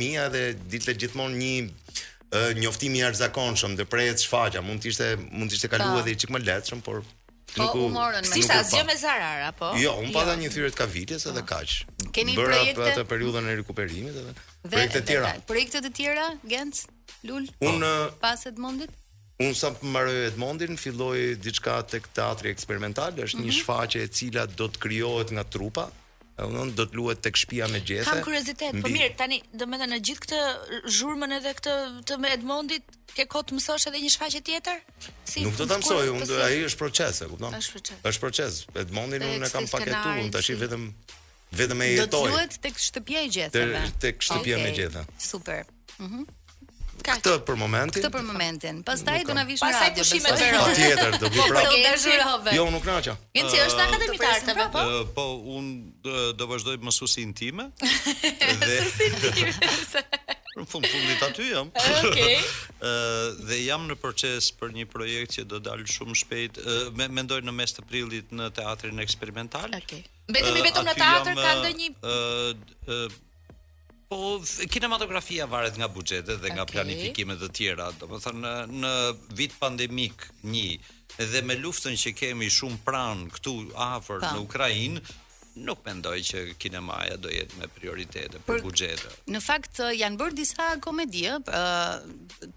po 0.89 0.93
po 0.93 0.93
po 0.93 0.93
po 1.13 1.17
një 1.39 2.57
njoftim 2.61 2.95
i 2.97 3.01
arzakonshëm 3.07 3.75
dhe 3.79 3.85
prej 3.89 4.11
të 4.17 4.23
shfaqja, 4.25 4.61
mund 4.65 4.83
të 4.83 4.91
ishte 4.91 5.07
mund 5.33 5.49
të 5.51 5.57
ishte 5.57 5.69
kaluar 5.71 6.03
edhe 6.03 6.17
çik 6.23 6.33
më 6.35 6.43
lehtëshëm, 6.45 6.83
por 6.85 7.01
Po 7.49 7.65
nuk, 7.65 7.75
humorën 7.81 8.27
me 8.29 8.37
ishte 8.37 8.53
asgjë 8.61 8.83
me 8.85 8.93
zarar 9.01 9.47
apo? 9.47 9.71
Jo, 9.81 9.95
un 10.03 10.11
pata 10.13 10.35
jo. 10.35 10.43
një 10.43 10.49
thyrje 10.53 10.69
të 10.75 10.79
kavitjes 10.83 11.25
edhe 11.31 11.41
po. 11.41 11.55
kaq. 11.55 11.79
Keni 12.13 12.35
projekte 12.37 12.75
për 12.77 12.89
atë 12.91 13.05
periudhën 13.09 13.47
e 13.49 13.55
rikuperimit 13.57 14.19
edhe 14.21 14.25
dhe, 14.27 14.35
projekte 14.69 14.99
të 15.01 15.07
tjera. 15.09 15.31
Projekte 15.49 15.81
të 15.87 15.91
tjera, 15.99 16.27
Genc, 16.51 16.83
Lul, 17.25 17.47
un, 17.71 17.81
pas 18.21 18.45
Edmondit? 18.51 18.93
Un 19.41 19.55
sa 19.57 19.71
mbaroj 19.81 20.17
Edmondin, 20.29 20.77
filloi 20.77 21.33
diçka 21.47 21.79
tek 21.89 22.05
teatri 22.13 22.53
eksperimental, 22.53 23.17
është 23.17 23.39
mm 23.39 23.41
-hmm. 23.41 23.49
një 23.49 23.55
mhm. 23.55 23.61
shfaqje 23.63 23.99
e 24.03 24.07
cila 24.19 24.45
do 24.61 24.65
të 24.69 24.77
krijohet 24.85 25.29
nga 25.33 25.43
trupa, 25.57 25.85
Unë 26.47 26.73
do 26.77 26.85
të 26.87 26.97
luhet 26.97 27.19
tek 27.25 27.37
shtëpia 27.39 27.67
me 27.71 27.81
gjethe. 27.83 28.07
Kam 28.07 28.21
kuriozitet, 28.23 28.77
po 28.83 28.91
mirë, 28.93 29.07
tani 29.19 29.39
do 29.59 29.65
në 29.67 29.99
gjithë 30.07 30.23
këtë 30.23 30.39
zhurmën 30.97 31.35
edhe 31.39 31.53
këtë 31.59 31.75
të 32.11 32.17
Edmondit, 32.33 32.95
ke 33.17 33.25
kohë 33.33 33.49
të 33.49 33.57
mësosh 33.57 33.87
edhe 33.91 34.01
një 34.05 34.11
shfaqje 34.15 34.41
tjetër? 34.47 34.79
Si? 35.27 35.43
Nuk 35.45 35.57
do 35.59 35.67
ta 35.69 35.79
mësoj, 35.81 36.01
unë 36.13 36.25
po 36.25 36.31
do 36.31 36.39
ai 36.45 36.61
është 36.69 36.81
proces, 36.83 37.21
e 37.25 37.29
kupton? 37.33 37.59
Është 37.59 37.75
proces. 37.77 38.01
Është 38.13 38.23
proces. 38.25 38.59
Edmondin 38.85 39.27
unë 39.29 39.49
e 39.49 39.53
kam 39.55 39.67
paketuar, 39.69 40.25
tash 40.37 40.51
vetëm 40.63 40.87
vetëm 41.59 41.85
e 41.87 41.91
jetoj. 41.95 42.09
Do 42.09 42.17
të 42.17 42.35
luhet 42.35 42.59
tek 42.67 42.81
shtëpia 42.87 43.23
e 43.27 43.31
gjethe. 43.37 43.67
Tek 44.05 44.23
shtëpia 44.29 44.63
me 44.63 44.75
gjethe. 44.79 45.05
Super. 45.31 45.65
Mhm. 45.99 46.27
Këtë 47.05 47.33
për 47.47 47.57
momentin. 47.59 48.01
Këtë 48.01 48.09
për 48.13 48.23
momentin. 48.27 48.79
Pastaj 48.87 49.21
do 49.29 49.35
na 49.37 49.43
vish 49.47 49.63
radhë. 49.63 49.77
Pastaj 49.77 49.91
dyshim 49.97 50.25
me 50.25 50.33
Zero. 50.39 50.63
Patjetër, 50.67 51.15
do 51.19 51.29
vi 51.29 51.45
pra. 51.47 51.63
Jo, 52.55 52.65
unë 52.65 52.75
nuk 52.75 52.87
naqa. 52.89 53.15
Jeci 53.37 53.61
është 53.67 53.85
akademitar 53.85 54.41
ta 54.49 54.55
apo? 54.65 54.85
Po, 55.15 55.25
unë 55.59 56.33
do 56.39 56.49
vazhdoj 56.51 56.79
mësuesin 56.83 57.31
tim. 57.39 57.63
Mësuesin 58.63 59.17
tim. 59.23 59.53
Në 60.59 60.63
fund 60.67 60.83
fundit 60.91 61.21
aty 61.23 61.45
jam. 61.53 61.69
Okej. 62.03 62.35
Ëh 62.83 63.47
dhe 63.47 63.59
jam 63.61 63.83
në 63.87 63.95
proces 64.01 64.49
për 64.59 64.73
një 64.79 64.87
projekt 64.91 65.37
që 65.37 65.45
do 65.53 65.59
dalë 65.63 65.85
shumë 65.93 66.17
shpejt. 66.23 66.57
Mendoj 66.99 67.37
në 67.47 67.53
mes 67.55 67.75
të 67.77 67.85
prillit 67.87 68.33
në 68.35 68.49
teatrin 68.57 68.99
eksperimental. 69.05 69.69
Okej. 69.77 70.03
Mbetemi 70.33 70.65
vetëm 70.67 70.85
në 70.89 70.97
teatr 70.99 71.35
ka 71.37 71.55
ndonjë 71.61 71.91
ëh 72.19 73.27
Po 74.09 74.41
kinematografia 74.73 75.45
varet 75.45 75.75
nga 75.77 75.85
buxhetet 75.87 76.39
dhe 76.41 76.49
nga 76.55 76.63
okay. 76.63 76.73
planifikimet 76.79 77.41
e 77.45 77.49
tjera. 77.57 77.87
Domethënë 78.01 78.53
në 78.81 78.93
vit 79.37 79.53
pandemik 79.61 80.25
1 80.41 80.63
dhe 81.29 81.41
me 81.45 81.53
luftën 81.61 81.93
që 81.93 82.13
kemi 82.17 82.47
shumë 82.49 82.79
pranë 82.87 83.27
këtu 83.35 83.53
afër 83.85 84.23
po. 84.23 84.31
në 84.33 84.41
Ukrainë, 84.41 85.03
nuk 85.67 85.83
mendoj 85.85 86.15
që 86.25 86.41
kinemaja 86.61 87.19
do 87.21 87.29
jetë 87.29 87.61
me 87.61 87.69
prioritete 87.75 88.41
për, 88.47 88.47
për 88.49 88.65
buxhetet. 88.65 89.19
Në 89.29 89.43
fakt 89.45 89.81
janë 89.99 90.17
bërë 90.23 90.35
disa 90.41 90.71
komedi 90.81 91.27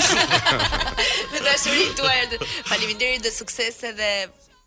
Me 1.30 1.42
dashurinë 1.46 1.94
tuaj. 2.00 2.18
Faleminderit 2.72 3.22
dhe 3.22 3.30
suksese 3.38 3.94
dhe 4.00 4.12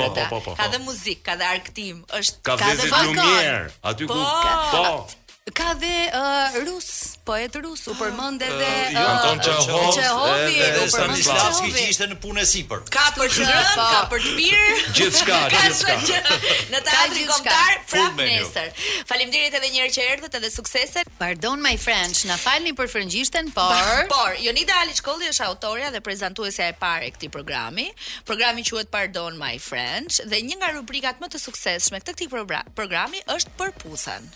Ka 0.55 0.67
dhe 0.71 0.79
muzikë, 0.81 1.23
ka 1.25 1.35
dhe 1.35 1.45
arktim, 1.45 2.03
është 2.07 2.37
ka, 2.43 2.55
ka 2.59 2.73
dhe 2.77 2.89
balkon. 2.89 3.71
Aty 3.89 4.07
ku 4.07 4.13
po. 4.13 4.19
po. 4.19 4.41
Ka, 4.41 4.53
po 4.71 5.26
ka 5.57 5.73
dhe 5.73 5.97
uh, 6.13 6.49
rus, 6.69 7.17
poet 7.25 7.49
rus, 7.57 7.81
u 7.89 7.95
përmend 7.97 8.43
ah, 8.45 8.49
edhe 8.49 8.67
uh, 8.67 8.91
uh, 8.91 9.07
Anton 9.09 9.39
Çehov, 9.47 9.87
Çehovi, 9.95 10.91
Stanislavski 10.93 11.71
që 11.73 11.85
ishte 11.93 12.07
në 12.11 12.17
punë 12.21 12.43
sipër. 12.51 12.83
Ka 12.93 13.07
për 13.17 13.31
të 13.33 13.47
rënë, 13.47 13.71
ka 13.79 13.87
po. 13.95 14.03
për 14.11 14.23
të 14.27 14.35
pirë. 14.37 14.77
Gjithçka, 15.01 15.39
gjithçka. 15.55 16.37
Në 16.75 16.83
teatrin 16.91 17.25
kombëtar 17.33 17.81
prap 17.89 18.21
nesër. 18.21 18.71
Faleminderit 19.09 19.57
edhe 19.61 19.71
një 19.73 19.81
herë 19.87 19.95
që 19.97 20.05
erdhët 20.13 20.37
edhe 20.41 20.53
suksese. 20.53 21.03
Pardon 21.17 21.61
my 21.65 21.73
friends, 21.87 22.21
na 22.29 22.37
falni 22.43 22.75
për 22.77 22.93
frëngjishten, 22.93 23.49
por 23.57 24.05
por 24.13 24.37
Jonida 24.45 24.77
Aliçkolli 24.85 25.31
është 25.33 25.47
autorja 25.49 25.89
dhe 25.97 26.03
prezantuesja 26.05 26.69
e 26.69 26.77
parë 26.77 27.09
e 27.09 27.13
këtij 27.17 27.33
programi. 27.33 27.89
Programi 28.29 28.67
quhet 28.69 28.93
Pardon 28.93 29.41
my 29.41 29.55
friends 29.57 30.21
dhe 30.23 30.43
një 30.51 30.61
nga 30.61 30.69
rubrikat 30.77 31.23
më 31.25 31.33
të 31.33 31.41
suksesshme 31.49 32.05
të 32.05 32.13
këtij 32.13 32.33
programi 32.77 33.25
është 33.35 33.57
Përputhen. 33.63 34.35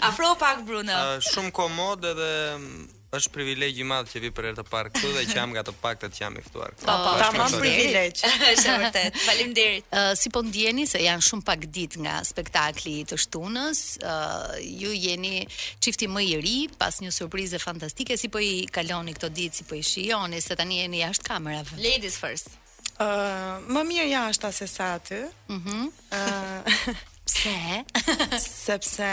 Afro 0.09 0.35
pak 0.41 0.61
Bruno. 0.69 1.01
shumë 1.33 1.53
komod 1.57 2.05
edhe 2.13 2.31
mm, 2.57 2.87
është 3.15 3.31
privilegj 3.37 3.81
i 3.81 3.85
madh 3.87 4.09
që 4.11 4.21
vi 4.25 4.31
për 4.35 4.49
herë 4.49 4.59
të 4.59 4.65
parë 4.69 4.91
këtu 4.95 5.11
dhe 5.15 5.23
që 5.31 5.37
jam 5.39 5.53
nga 5.55 5.63
të 5.67 5.75
paktat 5.83 6.15
që 6.17 6.23
jam 6.25 6.37
i 6.39 6.43
ftuar. 6.43 6.73
Po, 6.81 6.91
po, 6.91 7.13
tamam 7.21 7.53
privilegj. 7.61 8.23
Është 8.53 8.75
vërtet. 8.83 9.19
Faleminderit. 9.23 9.97
si 10.21 10.33
po 10.35 10.43
ndjeni 10.47 10.87
se 10.91 11.01
janë 11.05 11.27
shumë 11.29 11.47
pak 11.47 11.67
ditë 11.79 12.03
nga 12.03 12.17
spektakli 12.27 12.97
i 13.03 13.07
të 13.09 13.19
shtunës, 13.23 13.83
uh, 14.03 14.59
ju 14.67 14.91
jeni 14.93 15.47
çifti 15.85 16.09
më 16.11 16.25
i 16.27 16.35
ri 16.43 16.57
pas 16.81 16.99
një 17.03 17.15
surprize 17.15 17.61
fantastike 17.63 18.17
si 18.19 18.29
po 18.33 18.43
i 18.43 18.67
kaloni 18.75 19.15
këto 19.17 19.31
ditë, 19.39 19.61
si 19.63 19.69
po 19.71 19.79
i 19.79 19.83
shijoni 19.87 20.43
se 20.43 20.57
tani 20.59 20.83
jeni 20.83 21.05
jashtë 21.05 21.31
kamerave. 21.31 21.79
Ladies 21.83 22.19
first. 22.21 22.51
Ë, 22.99 23.07
uh, 23.07 23.67
më 23.71 23.87
mirë 23.93 24.11
jashtë 24.11 24.55
se 24.63 24.69
sa 24.73 24.95
aty. 24.99 25.23
Mhm. 25.53 25.87
Mm 25.87 25.89
Ë, 26.11 26.77
uh, 26.83 26.85
pse? 27.27 28.43
Sepse 28.43 29.09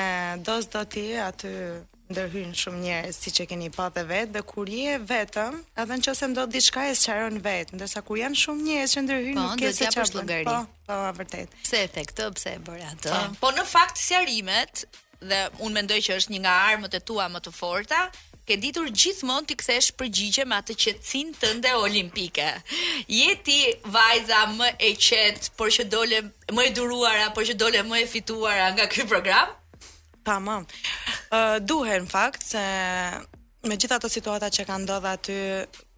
dos 0.47 0.65
do 0.73 0.81
ti 0.89 1.11
aty 1.21 1.51
ndërhyn 2.11 2.51
shumë 2.57 2.79
njerëz 2.83 3.15
siç 3.23 3.39
e 3.45 3.45
keni 3.47 3.69
patë 3.71 4.03
vetë 4.09 4.33
dhe 4.35 4.41
kur 4.47 4.67
je 4.71 4.95
vetëm, 5.07 5.55
edhe 5.79 5.97
nëse 6.01 6.27
ndodh 6.33 6.51
diçka 6.55 6.85
e 6.91 6.95
sqaron 6.99 7.37
vet, 7.45 7.71
ndërsa 7.77 8.01
kur 8.03 8.19
janë 8.19 8.39
shumë 8.43 8.65
njerëz 8.67 8.95
që 8.97 9.03
ndërhyjnë 9.05 9.39
po, 9.39 9.47
nuk 9.47 9.63
ke 9.63 9.71
se 9.77 9.87
çfarë 9.87 10.17
llogari. 10.17 10.49
Po, 10.49 10.57
po, 10.89 10.99
vërtet. 11.19 11.55
Pse 11.63 11.79
e 11.79 11.87
the 11.95 12.03
këtë, 12.09 12.27
pse 12.37 12.55
e 12.57 12.61
bëre 12.67 12.89
atë? 12.91 13.07
Po. 13.07 13.39
po 13.45 13.53
në 13.55 13.65
fakt 13.71 14.03
sjarimet 14.03 14.83
dhe 15.23 15.39
un 15.63 15.77
mendoj 15.77 16.01
që 16.09 16.17
është 16.19 16.35
një 16.35 16.43
nga 16.43 16.57
armët 16.75 16.99
e 16.99 17.03
tua 17.07 17.29
më 17.31 17.43
të 17.47 17.55
forta, 17.57 18.01
ke 18.43 18.57
ditur 18.59 18.89
gjithmonë 18.91 19.47
ti 19.47 19.55
kthesh 19.61 19.93
përgjigje 19.95 20.43
me 20.51 20.57
atë 20.59 20.75
qetësinë 20.83 21.37
tënde 21.39 21.71
olimpike. 21.79 22.49
Je 23.07 23.31
ti 23.47 23.61
vajza 23.95 24.41
më 24.57 24.73
e 24.83 24.91
qet, 24.99 25.47
por 25.55 25.71
që 25.71 25.87
dole 25.87 26.19
më 26.51 26.67
e 26.67 26.75
duruara, 26.75 27.31
por 27.31 27.47
që 27.47 27.55
dole 27.63 27.85
më 27.87 28.03
e 28.03 28.07
fituara 28.17 28.67
nga 28.75 28.91
ky 28.91 29.07
program? 29.07 29.55
Tamam 30.27 30.67
duhen 31.65 32.05
në 32.05 32.09
fakt 32.11 32.43
se 32.45 32.63
me 33.63 33.77
gjitha 33.79 33.99
të 34.03 34.09
situata 34.11 34.49
që 34.53 34.65
kanë 34.67 34.83
ndodhur 34.85 35.13
aty 35.15 35.37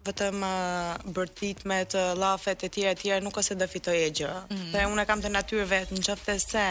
vetëm 0.06 0.42
uh, 0.46 0.92
bërtit 1.16 1.64
me 1.66 1.80
të 1.90 2.04
lafet 2.20 2.62
e 2.62 2.68
tjera 2.70 2.92
e 2.94 3.00
tjera 3.00 3.24
nuk 3.24 3.36
ose 3.40 3.56
do 3.58 3.66
fitoj 3.66 3.96
e 4.06 4.10
gjë. 4.14 4.34
Mm 4.50 4.56
-hmm. 4.56 4.94
unë 4.94 5.04
kam 5.06 5.22
të 5.22 5.28
natyrë 5.34 5.66
vetë 5.72 5.94
në 5.96 6.04
qëftë 6.06 6.36
se 6.50 6.66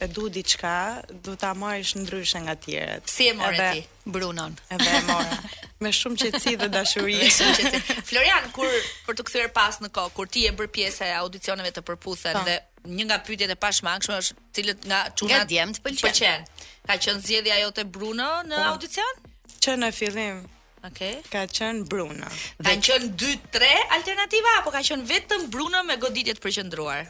e 0.00 0.06
du 0.08 0.28
diçka, 0.28 1.00
du 1.24 1.36
ta 1.36 1.50
ishë 1.54 1.98
ndryshe 2.00 2.38
nga 2.40 2.54
tjerët. 2.56 3.06
Si 3.08 3.28
e 3.28 3.32
morë 3.34 3.72
ti, 3.72 3.86
Brunon? 4.06 4.52
dhe 4.68 4.90
e 4.90 5.02
morë. 5.08 5.38
Me 5.80 5.88
shumë 5.88 6.16
qetësi 6.20 6.54
dhe 6.60 6.68
dashuri. 6.68 7.18
shumë 7.36 7.54
qetësi. 7.58 7.92
Florian, 8.08 8.44
kur 8.52 8.66
për 9.06 9.14
të 9.16 9.22
kthyer 9.26 9.48
pas 9.54 9.74
në 9.82 9.88
kohë, 9.96 10.10
kur 10.16 10.26
ti 10.26 10.40
e 10.48 10.52
bërë 10.58 10.72
pjesë 10.76 11.04
e 11.06 11.12
audicioneve 11.22 11.70
të 11.76 11.82
përputhen 11.86 12.32
po. 12.38 12.44
dhe 12.48 12.56
një 12.84 13.04
nga 13.08 13.18
pyetjet 13.24 13.50
e 13.52 13.56
pashmangshme 13.60 14.16
është 14.20 14.34
cilët 14.56 14.84
nga 14.88 14.98
çuna 15.18 15.44
djemt 15.48 15.80
pëlqen. 15.84 16.44
Ka 16.84 16.96
qenë 17.00 17.24
zgjedhja 17.26 17.56
jote 17.62 17.84
Bruno 17.88 18.28
në 18.44 18.60
oh. 18.60 18.68
audicion? 18.74 19.14
Që 19.64 19.76
në 19.80 19.88
fillim. 19.96 20.42
Okej. 20.84 20.88
Okay. 20.88 21.16
Ka 21.32 21.46
qenë 21.48 21.86
Bruno. 21.88 22.28
Ka 22.60 22.74
qenë 22.88 23.08
2-3 23.24 23.74
alternativa 23.98 24.52
apo 24.60 24.74
ka 24.74 24.84
qenë 24.84 25.08
vetëm 25.10 25.48
Bruno 25.52 25.80
me 25.88 25.96
goditjet 26.00 26.42
përqendruar? 26.44 27.08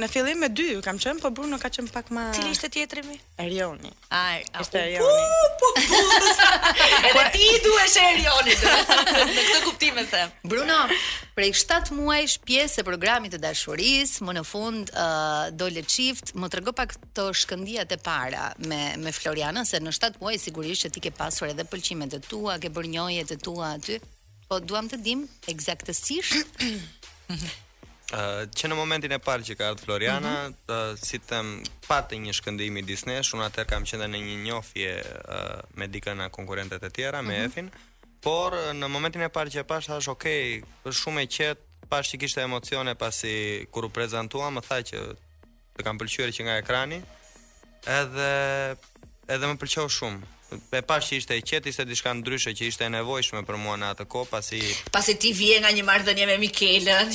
në 0.00 0.06
fillim 0.10 0.38
me 0.42 0.48
dy 0.50 0.78
kam 0.84 0.98
qenë, 1.00 1.20
po 1.22 1.30
Bruno 1.34 1.58
ka 1.60 1.68
qenë 1.72 1.90
pak 1.94 2.08
më. 2.12 2.22
Ma... 2.28 2.30
Cili 2.34 2.50
ishte 2.54 2.68
tjetri 2.70 3.02
mi? 3.06 3.18
Erioni. 3.38 3.90
Ai, 4.14 4.42
ishte 4.62 4.78
Erioni. 4.78 5.26
Po, 5.60 5.70
po, 5.74 5.80
po. 5.88 6.80
Edhe 7.08 7.24
ti 7.34 7.48
duhesh 7.64 7.96
Erionit. 8.02 8.62
Në 8.62 9.40
këtë 9.40 9.60
kuptim 9.66 9.98
e 9.98 10.04
them. 10.10 10.32
Bruno, 10.46 10.78
prej 11.36 11.52
7 11.62 11.96
muajsh 11.96 12.38
pjesë 12.46 12.82
e 12.82 12.86
programit 12.86 13.34
të 13.34 13.42
dashurisë, 13.42 14.24
më 14.28 14.36
në 14.40 14.44
fund 14.48 14.92
uh, 14.94 15.50
do 15.54 15.68
le 15.72 15.82
çift, 15.86 16.34
më 16.38 16.50
trego 16.52 16.74
pak 16.78 16.96
këto 16.96 17.28
shkëndijat 17.44 17.94
e 17.96 18.00
para 18.06 18.50
me 18.62 18.82
me 19.02 19.12
Florianën 19.14 19.66
se 19.68 19.80
në 19.82 19.92
7 19.98 20.20
muaj 20.22 20.38
sigurisht 20.46 20.86
që 20.86 20.90
ti 20.94 21.02
ke 21.04 21.10
pasur 21.14 21.50
edhe 21.50 21.64
pëlqimet 21.68 22.14
e 22.18 22.22
tua, 22.22 22.58
ke 22.60 22.70
bërë 22.72 22.92
njëjet 22.94 23.36
e 23.36 23.40
tua 23.40 23.72
aty. 23.76 23.98
Po 24.48 24.60
duam 24.60 24.88
të 24.90 24.98
dim 25.00 25.26
eksaktësisht 25.48 26.58
që 28.12 28.68
në 28.68 28.76
momentin 28.76 29.12
e 29.12 29.18
parë 29.24 29.44
që 29.50 29.54
ka 29.56 29.68
ardhë 29.72 29.84
Floriana, 29.86 30.32
mm 30.48 30.54
-hmm. 30.66 30.92
uh, 30.92 30.98
si 31.00 31.18
them, 31.30 31.52
patë 31.88 32.16
një 32.20 32.32
shkëndimi 32.36 32.80
midis 32.82 33.06
nesh, 33.08 33.32
unë 33.34 33.44
atër 33.46 33.64
kam 33.70 33.84
qenë 33.88 34.06
në 34.12 34.18
një 34.20 34.36
njofje 34.44 34.92
uh, 35.04 35.60
me 35.80 35.86
dikën 35.88 36.14
nga 36.20 36.28
konkurrentet 36.28 36.82
e 36.84 36.90
tjera, 36.90 37.22
mm 37.22 37.24
-hmm. 37.24 37.38
me 37.38 37.38
mhm. 37.38 37.46
Efin, 37.46 37.70
por 38.22 38.52
në 38.76 38.88
momentin 38.88 39.22
e 39.22 39.28
parë 39.28 39.50
që 39.54 39.58
e 39.60 39.64
pash, 39.64 39.86
thash, 39.86 40.08
"Ok, 40.08 40.24
është 40.86 40.96
shumë 41.02 41.20
e 41.20 41.26
qetë, 41.26 41.60
pash 41.88 42.08
që 42.12 42.20
kishte 42.20 42.40
emocione 42.44 42.94
pasi 42.94 43.66
kur 43.72 43.84
u 43.84 43.88
më 43.88 44.62
tha 44.68 44.78
që 44.90 44.98
të 45.76 45.80
kam 45.84 45.98
pëlqyer 45.98 46.28
që 46.36 46.42
nga 46.44 46.54
ekrani, 46.58 47.00
edhe 48.00 48.30
edhe 49.34 49.46
më 49.46 49.56
pëlqeu 49.60 49.88
shumë 49.88 50.20
e 50.72 50.80
pash 50.86 51.08
që 51.10 51.18
ishte 51.20 51.36
e 51.38 51.42
qetë 51.46 51.70
ishte 51.72 51.84
diçka 51.88 52.12
ndryshe 52.18 52.52
që 52.56 52.66
ishte 52.70 52.86
e 52.86 52.90
nevojshme 52.94 53.42
për 53.48 53.58
mua 53.60 53.76
në 53.80 53.90
atë 53.94 54.06
kohë 54.12 54.28
pasi 54.30 54.60
pasi 54.94 55.14
ti 55.20 55.32
vije 55.38 55.60
nga 55.62 55.70
një 55.74 55.84
marrëdhënie 55.88 56.26
me 56.30 56.36
Mikelën. 56.42 57.10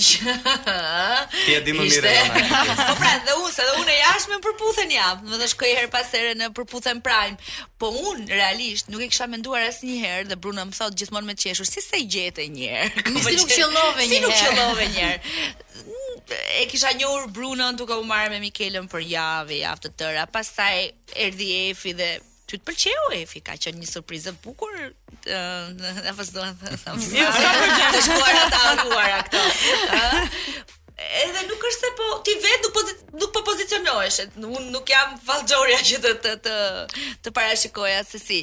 ti 1.46 1.56
e 1.56 1.60
di 1.66 1.74
më 1.76 1.86
mirë. 1.86 2.14
Po 2.88 2.96
pra, 3.02 3.14
dhe 3.26 3.36
unë, 3.42 3.52
se 3.56 3.66
dhe 3.68 3.76
unë 3.84 3.98
jashtë 3.98 4.34
me 4.34 4.40
përputhen 4.46 4.92
jam, 4.96 5.22
më 5.28 5.40
të 5.44 5.50
kohë 5.62 5.76
her 5.82 5.90
pas 5.96 6.12
here 6.16 6.34
në 6.40 6.50
përputhen 6.58 7.02
prime. 7.06 7.38
Po 7.82 7.92
unë 8.10 8.28
realisht 8.32 8.90
nuk 8.92 9.04
e 9.06 9.10
kisha 9.12 9.28
menduar 9.30 9.68
asnjëherë 9.70 10.30
dhe 10.32 10.40
Bruna 10.42 10.66
më 10.68 10.78
thot 10.80 10.96
gjithmonë 10.98 11.32
me 11.32 11.38
qeshur, 11.40 11.68
si 11.68 11.84
se 11.86 12.00
i 12.04 12.08
gjetë 12.16 12.48
një 12.56 12.72
herë. 12.74 13.06
Si 13.28 13.38
nuk 13.38 13.54
qellove 13.54 14.06
një 14.06 14.08
herë. 14.08 14.14
Si 14.14 14.22
nuk 14.24 14.38
qellove 14.46 14.90
një 14.94 15.04
herë. 15.04 15.66
e 16.60 16.64
kisha 16.68 16.90
njohur 16.98 17.30
Brunën 17.32 17.78
duke 17.80 17.96
u 17.96 18.04
marrë 18.04 18.34
me 18.34 18.40
Mikelën 18.50 18.88
për 18.92 19.04
javë, 19.14 19.62
javë 19.62 19.84
të 19.86 19.92
tëra. 20.00 20.26
Pastaj 20.28 20.90
erdhi 21.16 21.48
Efi 21.70 21.94
dhe 21.96 22.10
ty 22.48 22.56
të 22.56 22.66
pëlqeu 22.70 23.08
Efi, 23.22 23.42
ka 23.44 23.58
qenë 23.60 23.80
një 23.82 23.90
surprizë 23.92 24.32
e 24.32 24.36
bukur. 24.46 24.72
Ëh, 25.28 26.00
apo 26.14 26.24
s'do 26.28 26.42
të 26.42 26.80
them. 26.84 27.02
Si 27.04 27.20
ka 27.20 27.34
përgjigje 27.36 27.90
të 27.96 28.04
shkuar 28.08 28.40
ata 28.44 28.62
anguara 28.76 29.20
këto. 29.28 29.44
Ëh. 30.00 30.46
Edhe 31.20 31.42
nuk 31.46 31.66
është 31.70 31.84
se 31.84 31.90
po 32.00 32.06
ti 32.26 32.34
vetë 32.42 32.64
nuk 32.66 32.74
po 32.74 32.82
nuk 33.22 33.34
po 33.36 33.44
pozicionohesh. 33.52 34.22
Unë 34.40 34.66
nuk 34.74 34.90
jam 34.96 35.14
vallxhoria 35.28 35.82
që 35.92 36.00
të 36.06 36.14
të 36.26 36.32
të, 36.48 36.58
të 37.28 37.36
parashikoja 37.38 38.00
se 38.10 38.24
si. 38.24 38.42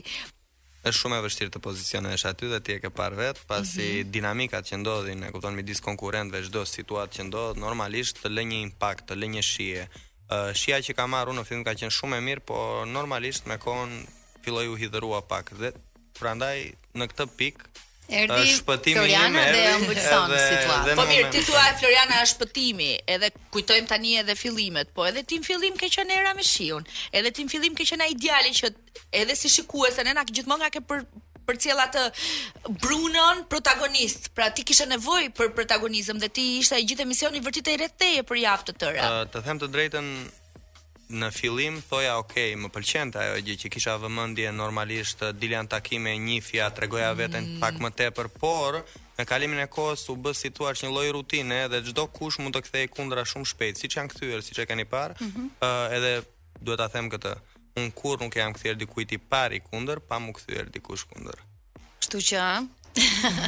Është 0.85 0.99
shumë 1.01 1.17
e 1.19 1.25
vështirë 1.25 1.51
të 1.55 1.61
pozicionohesh 1.65 2.27
aty 2.29 2.51
dhe 2.53 2.61
ti 2.61 2.75
e 2.77 2.81
ke 2.85 2.91
parë 2.93 3.17
vetë, 3.23 3.47
pasi 3.49 3.81
mm 3.81 3.95
-hmm. 3.95 4.13
dinamikat 4.19 4.63
që 4.69 4.75
ndodhin, 4.85 5.23
e 5.27 5.33
kupton 5.33 5.57
midis 5.57 5.81
konkurrentëve 5.89 6.45
çdo 6.47 6.61
situatë 6.77 7.13
që 7.17 7.23
ndodh, 7.31 7.59
normalisht 7.67 8.15
të 8.21 8.29
lë 8.35 8.43
një 8.51 8.59
impakt, 8.67 9.03
të 9.09 9.15
lë 9.25 9.31
një 9.35 9.43
shije 9.51 9.85
shia 10.57 10.79
që 10.85 10.95
kam 10.99 11.15
marrë 11.15 11.33
unë 11.35 11.45
fillim 11.49 11.65
ka 11.67 11.75
qenë 11.81 11.95
shumë 11.99 12.19
e 12.21 12.25
mirë, 12.29 12.45
po 12.49 12.59
normalisht 12.91 13.49
me 13.51 13.59
kohën 13.63 13.95
filloi 14.45 14.67
u 14.73 14.77
hidhërua 14.81 15.23
pak 15.31 15.55
dhe 15.61 15.71
prandaj 16.19 16.57
në 16.99 17.11
këtë 17.13 17.29
pikë 17.41 17.73
Erdi 18.05 18.51
shpëtimi 18.59 19.01
i 19.17 19.21
më 19.33 19.41
erdhi 19.49 19.61
dhe 19.65 19.77
ambulson 19.79 20.33
situatë. 20.47 20.93
Po 20.99 21.07
mirë, 21.09 21.31
ti 21.33 21.41
thua 21.47 21.63
Floriana 21.81 22.19
është 22.21 22.35
shpëtimi, 22.35 22.89
edhe 23.15 23.31
kujtojmë 23.55 23.89
tani 23.89 24.11
edhe 24.21 24.35
fillimet, 24.37 24.91
po 24.93 25.07
edhe 25.09 25.23
ti 25.25 25.39
në 25.41 25.47
fillim 25.49 25.79
ke 25.81 25.89
qenë 25.95 26.19
era 26.21 26.35
me 26.37 26.45
shiun, 26.45 26.85
edhe 27.17 27.33
ti 27.33 27.47
në 27.47 27.55
fillim 27.55 27.79
ke 27.79 27.87
qenë 27.89 28.05
ai 28.05 28.13
djali 28.21 28.53
që 28.61 28.75
edhe 29.23 29.39
si 29.41 29.49
shikuesen 29.57 30.05
ne 30.11 30.19
na 30.21 30.27
gjithmonë 30.29 30.67
nga 30.67 30.75
ke 30.77 30.85
për 30.85 31.07
për 31.49 31.59
cilë 31.65 31.85
atë 31.89 32.05
brunën 32.85 33.45
protagonist, 33.53 34.31
pra 34.37 34.51
ti 34.57 34.65
kishe 34.67 34.87
nevoj 34.91 35.29
për 35.37 35.53
protagonizm 35.57 36.21
dhe 36.23 36.31
ti 36.37 36.47
ishte 36.61 36.79
e 36.81 36.87
gjithë 36.89 37.05
emisioni 37.07 37.43
vërtit 37.45 37.69
e 37.69 37.77
retheje 37.85 38.25
për 38.29 38.43
jaftë 38.45 38.73
të 38.73 38.83
tëra. 38.85 39.11
Uh, 39.13 39.27
të 39.35 39.45
them 39.47 39.61
të 39.63 39.71
drejten, 39.75 40.11
në 41.15 41.29
fillim 41.37 41.77
thoja 41.89 42.15
okay, 42.19 42.55
më 42.57 42.71
pëlqente 42.75 43.21
ajo 43.21 43.41
gjë 43.45 43.57
që 43.65 43.71
kisha 43.75 43.93
vëmendje 44.01 44.49
normalisht 44.57 45.21
eh, 45.23 45.35
dilian 45.37 45.69
takime 45.69 46.15
një 46.17 46.39
fia 46.43 46.71
tregoja 46.75 47.11
veten 47.19 47.45
mm. 47.53 47.59
pak 47.61 47.77
më 47.83 47.91
tepër, 47.99 48.31
por 48.41 48.79
me 49.19 49.27
kalimin 49.29 49.61
e 49.61 49.67
kohës 49.71 50.07
u 50.11 50.17
bë 50.25 50.33
situar 50.35 50.79
një 50.81 50.91
lojë 50.97 51.13
rutine 51.19 51.59
dhe 51.69 51.83
çdo 51.91 52.07
kush 52.09 52.41
mund 52.41 52.57
të 52.57 52.65
kthej 52.67 52.89
kundra 52.97 53.27
shumë 53.29 53.51
shpejt, 53.53 53.83
siç 53.85 53.99
janë 53.99 54.15
kthyer, 54.15 54.41
siç 54.49 54.63
e 54.65 54.67
keni 54.67 54.89
parë, 54.89 55.19
mm 55.21 55.29
-hmm. 55.29 55.53
uh, 55.61 55.97
edhe 55.99 56.15
duhet 56.65 56.81
ta 56.81 56.89
them 56.97 57.13
këtë. 57.13 57.37
Unë 57.75 57.91
kur 57.99 58.21
nuk 58.23 58.37
jam 58.39 58.53
këthjer 58.55 58.77
dikujt 58.79 59.13
i 59.17 59.19
pari 59.19 59.59
kunder, 59.61 59.99
pa 59.99 60.21
më 60.23 60.35
këthjer 60.37 60.69
dikush 60.77 61.07
kunder. 61.11 61.39
Shtu 62.07 62.21
që... 62.31 62.43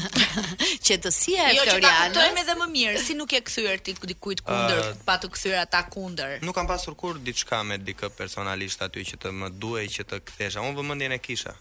Qetësia 0.87 1.45
e 1.53 1.53
Florianës. 1.55 1.59
Jo, 1.59 1.65
që 1.71 1.75
ta 1.87 1.91
kuptojmë 1.95 2.43
dhe 2.49 2.57
më 2.59 2.67
mirë, 2.73 3.03
si 3.07 3.15
nuk 3.15 3.31
e 3.39 3.41
kthyer 3.47 3.79
ti 3.87 3.93
dikujt 3.95 4.41
kundër, 4.43 4.81
uh, 4.89 4.97
pa 5.07 5.15
të 5.23 5.29
kthyer 5.37 5.61
ata 5.61 5.85
kundër. 5.95 6.33
Nuk 6.43 6.57
kam 6.59 6.67
pasur 6.67 6.97
kur 6.99 7.21
diçka 7.23 7.61
me 7.63 7.77
dikë 7.79 8.11
personalisht 8.19 8.83
aty 8.83 9.05
që 9.13 9.21
të 9.23 9.31
më 9.45 9.53
duhej 9.63 9.87
që 9.99 10.07
të 10.11 10.19
kthesha. 10.33 10.65
Unë 10.67 10.81
vëmendjen 10.81 11.15
e 11.15 11.21
kisha. 11.23 11.55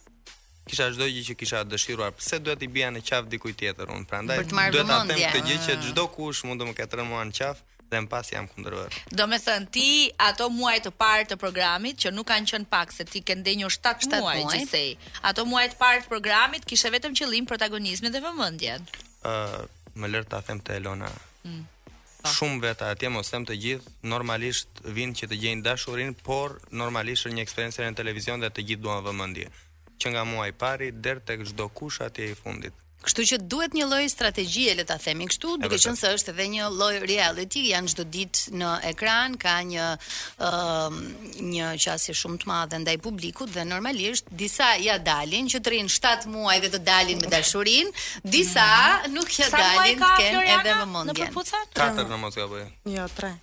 Kisha 0.66 0.90
çdo 0.96 1.12
gjë 1.14 1.24
që 1.30 1.38
kisha 1.44 1.62
dëshiruar. 1.76 2.18
Pse 2.18 2.42
duhet 2.42 2.66
i 2.66 2.72
bia 2.80 2.90
në 2.90 3.06
qafë 3.06 3.30
dikujt 3.36 3.62
tjetër? 3.62 3.94
Unë 4.00 4.10
prandaj 4.10 4.42
duhet 4.74 4.90
ta 4.90 5.04
them 5.06 5.22
këtë 5.22 5.46
gjë 5.52 5.62
që 5.70 5.78
çdo 5.86 6.08
kush 6.18 6.42
mund 6.50 6.66
të 6.66 6.72
më 6.74 6.78
ketë 6.82 7.04
rënë 7.04 7.22
në 7.30 7.38
qafë 7.44 7.70
dhe 7.96 8.02
më 8.04 8.10
pas 8.12 8.28
jam 8.36 8.46
kundëruar. 8.52 8.92
Do 9.20 9.26
me 9.32 9.38
thënë, 9.46 9.70
ti 9.76 9.88
ato 10.28 10.50
muaj 10.56 10.78
të 10.86 10.92
parë 11.00 11.28
të 11.32 11.38
programit, 11.44 12.00
që 12.04 12.12
nuk 12.16 12.28
kanë 12.32 12.52
qënë 12.52 12.70
pak, 12.74 12.92
se 12.96 13.08
ti 13.12 13.22
kënde 13.28 13.54
një 13.62 13.72
7 13.78 14.12
muaj, 14.14 14.36
muaj, 14.48 14.58
që 14.58 14.66
sej, 14.72 14.92
ato 15.32 15.46
muaj 15.52 15.66
të 15.74 15.80
parë 15.82 16.04
të 16.04 16.12
programit, 16.14 16.68
kishe 16.72 16.92
vetëm 16.98 17.16
që 17.20 17.30
limë 17.34 17.60
dhe 18.16 18.22
vëmëndjen. 18.28 18.86
Uh, 19.30 19.64
më 20.02 20.10
lërë 20.12 20.30
të 20.34 20.40
them 20.48 20.60
të 20.68 20.78
Elona, 20.80 21.10
mm. 21.48 21.64
Po. 22.26 22.32
shumë 22.34 22.62
veta, 22.64 22.88
atje 22.94 23.10
mos 23.14 23.28
them 23.32 23.44
të 23.48 23.56
gjithë, 23.64 23.92
normalisht 24.14 24.80
vinë 24.98 25.14
që 25.20 25.28
të 25.30 25.38
gjenë 25.44 25.66
dashurin, 25.68 26.14
por 26.28 26.56
normalisht 26.82 27.30
një 27.32 27.44
eksperiencerin 27.46 27.94
në 27.94 28.00
televizion 28.02 28.42
dhe 28.44 28.50
të 28.54 28.66
gjithë 28.68 28.82
duan 28.86 29.04
vëmëndje. 29.06 29.46
Që 30.02 30.14
nga 30.14 30.24
muaj 30.30 30.52
pari, 30.62 30.90
të 31.06 31.38
gjdo 31.44 31.70
kusha 31.80 32.10
atje 32.12 32.32
i 32.32 32.36
fundit. 32.42 32.74
Kështu 33.04 33.24
që 33.30 33.38
duhet 33.52 33.76
një 33.78 33.86
lloj 33.86 34.06
strategjie, 34.10 34.72
le 34.80 34.86
ta 34.90 34.96
themi 34.98 35.28
kështu, 35.30 35.52
duke 35.62 35.78
qenë 35.78 36.00
se 36.00 36.10
është 36.18 36.32
edhe 36.34 36.46
një 36.56 36.68
lloj 36.74 37.00
reality, 37.04 37.66
janë 37.70 37.92
çdo 37.92 38.06
ditë 38.16 38.54
në 38.62 38.70
ekran, 38.90 39.36
ka 39.42 39.58
një 39.70 39.88
ë 39.94 40.50
um, 40.50 40.98
një 41.54 41.70
qasje 41.86 42.16
shumë 42.22 42.40
të 42.44 42.50
madhe 42.50 42.80
ndaj 42.86 42.96
publikut 43.06 43.52
dhe 43.58 43.66
normalisht 43.70 44.32
disa 44.42 44.72
ja 44.88 44.98
dalin 44.98 45.52
që 45.54 45.62
të 45.62 45.74
rrin 45.76 45.92
7 45.98 46.26
muaj 46.34 46.58
dhe 46.66 46.74
të 46.78 46.84
dalin 46.88 47.22
me 47.22 47.30
dashurinë, 47.36 47.94
disa 48.38 48.66
mm. 48.68 49.14
nuk 49.20 49.34
ja 49.38 49.52
dalin 49.54 50.02
të 50.06 50.12
kenë 50.24 50.46
edhe 50.46 50.78
vëmendjen. 50.82 51.12
Në 51.12 51.20
përputhje? 51.26 51.66
4 51.78 52.08
në 52.10 52.22
mos 52.24 52.40
ka 52.42 52.48
Jo, 52.96 53.10
3. 53.20 53.36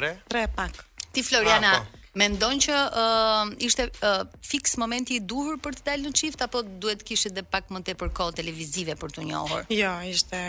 3. 0.00 0.14
3 0.38 0.48
pak. 0.56 0.84
Ti 1.12 1.22
Floriana, 1.26 1.76
ah, 1.82 1.84
po. 1.84 1.98
Mendon 2.12 2.58
që 2.60 2.74
uh, 2.76 3.52
ishte 3.64 3.86
uh, 4.04 4.24
fix 4.44 4.74
momenti 4.76 5.16
i 5.16 5.22
duhur 5.24 5.56
për 5.64 5.78
të 5.78 5.84
dalë 5.86 6.10
në 6.10 6.14
çift 6.18 6.42
apo 6.44 6.60
duhet 6.66 7.00
kishte 7.08 7.30
edhe 7.32 7.40
pak 7.54 7.70
më 7.72 7.80
tepër 7.88 8.10
kohë 8.18 8.36
televizive 8.42 8.98
për 9.00 9.14
t'u 9.16 9.24
njohur? 9.30 9.62
Jo, 9.72 9.94
ishte 10.10 10.40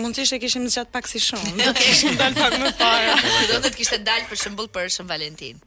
mund 0.00 0.16
të 0.16 0.38
kishim 0.40 0.64
zgjat 0.72 0.88
pak 0.94 1.08
si 1.12 1.20
shumë. 1.20 1.56
Do 1.60 1.72
të 1.76 1.84
kishim 1.90 2.16
dalë 2.20 2.40
pak 2.40 2.56
më 2.64 2.72
parë. 2.80 3.16
Do 3.52 3.60
të 3.66 3.74
kishte 3.76 4.00
dalë 4.04 4.30
për 4.32 4.42
shembull 4.46 4.72
për 4.72 4.88
Shën 4.96 5.10
Valentin. 5.12 5.60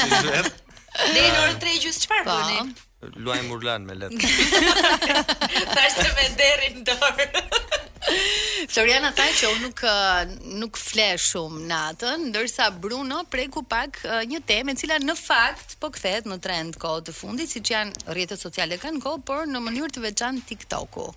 si 0.54 0.60
Dhe 0.94 1.22
në 1.26 1.38
orë 1.44 1.54
tre 1.62 1.72
gjusë, 1.82 2.04
qëpar 2.04 2.26
po. 2.28 2.34
bëni? 2.38 3.22
Luaj 3.24 3.40
murlan 3.48 3.82
me 3.88 3.96
letë. 3.98 4.16
Thashtë 5.74 6.04
të 6.04 6.12
me 6.18 6.26
deri 6.38 6.68
në 6.76 6.84
dorë. 6.88 7.26
Floriana 8.70 9.10
tha 9.18 9.26
që 9.40 9.50
unë 9.50 9.64
nuk 9.64 9.82
nuk 10.62 10.78
fle 10.80 11.08
shumë 11.24 11.64
natën, 11.70 12.28
ndërsa 12.30 12.70
Bruno 12.84 13.22
preku 13.34 13.64
pak 13.74 14.00
një 14.30 14.40
temë 14.52 14.74
e 14.76 14.80
cila 14.84 15.00
në 15.02 15.18
fakt 15.20 15.76
po 15.82 15.90
kthehet 15.96 16.28
në 16.30 16.38
trend 16.46 16.78
kohë 16.84 17.04
të 17.10 17.18
fundit, 17.18 17.50
siç 17.52 17.74
janë 17.74 18.08
rrjetet 18.14 18.40
sociale 18.46 18.78
kanë 18.86 19.02
kohë, 19.04 19.24
por 19.32 19.46
në 19.50 19.66
mënyrë 19.66 19.96
të 19.98 20.06
veçantë 20.08 20.48
TikToku. 20.52 21.08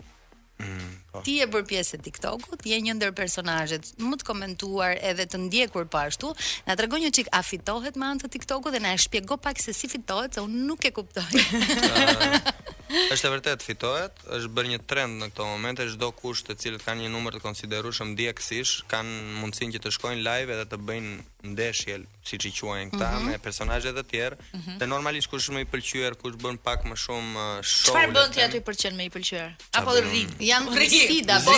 Mm, 0.58 0.94
ti 1.24 1.34
e 1.44 1.46
bër 1.54 1.66
pjesë 1.70 1.98
e 2.00 2.04
TikTokut, 2.08 2.64
je 2.66 2.78
një 2.86 2.96
ndër 2.98 3.12
personazhet 3.20 3.92
më 4.02 4.18
të 4.22 4.26
komentuar 4.30 4.96
edhe 5.12 5.28
të 5.34 5.42
ndjekur 5.44 5.86
po 5.94 6.02
ashtu. 6.02 6.32
Na 6.70 6.78
tregon 6.80 7.04
një 7.06 7.14
çik 7.20 7.30
a 7.30 7.44
fitohet 7.52 8.00
me 8.04 8.10
anë 8.10 8.26
të 8.26 8.32
TikTokut 8.38 8.74
dhe 8.78 8.82
na 8.88 8.96
e 8.96 9.04
shpjegoj 9.06 9.38
pak 9.46 9.62
se 9.68 9.76
si 9.82 9.90
fitohet, 9.94 10.34
se 10.40 10.46
unë 10.50 10.66
nuk 10.74 10.90
e 10.90 10.94
kuptoj. 10.98 11.32
Ah. 12.50 12.74
Është 12.88 13.30
vërtet 13.34 13.64
fitohet, 13.68 14.22
është 14.32 14.50
bërë 14.56 14.70
një 14.74 14.78
trend 14.88 15.18
në 15.20 15.28
këtë 15.34 15.48
moment, 15.50 15.82
çdo 15.92 16.08
kush 16.16 16.46
të 16.48 16.56
cilët 16.62 16.86
kanë 16.88 17.04
një 17.04 17.10
numër 17.12 17.36
të 17.36 17.42
konsiderueshëm 17.44 18.14
djegësish, 18.16 18.78
kanë 18.94 19.18
mundësinë 19.42 19.76
që 19.76 19.82
të 19.86 19.92
shkojnë 19.98 20.24
live 20.24 20.54
edhe 20.56 20.68
të 20.72 20.80
bëjnë 20.88 21.18
ndeshje, 21.52 21.98
siç 22.28 22.48
i 22.48 22.52
quajnë 22.56 22.94
këta, 22.94 23.10
mm 23.10 23.20
-hmm. 23.20 23.32
me 23.34 23.40
personazhe 23.44 23.92
të 23.98 24.04
tjerë. 24.12 24.38
Mm 24.40 24.60
-hmm. 24.62 24.78
Dhe 24.80 24.88
normalisht 24.94 25.28
kush 25.30 25.50
më 25.52 25.66
i 25.66 25.68
pëlqyer, 25.74 26.16
kush 26.22 26.36
bën 26.40 26.58
pak 26.64 26.86
më 26.88 26.96
shumë 26.96 27.34
uh, 27.36 27.64
show. 27.64 27.92
Çfarë 27.92 28.12
bën 28.16 28.30
ti 28.34 28.40
aty 28.48 28.60
për 28.68 28.74
të 28.76 28.82
qenë 28.84 28.98
më 29.00 29.04
i 29.04 29.12
pëlqyer? 29.16 29.50
Apo 29.80 29.92
janë 29.92 30.36
Jan 30.50 30.64
vrisida, 30.76 31.36
po. 31.44 31.52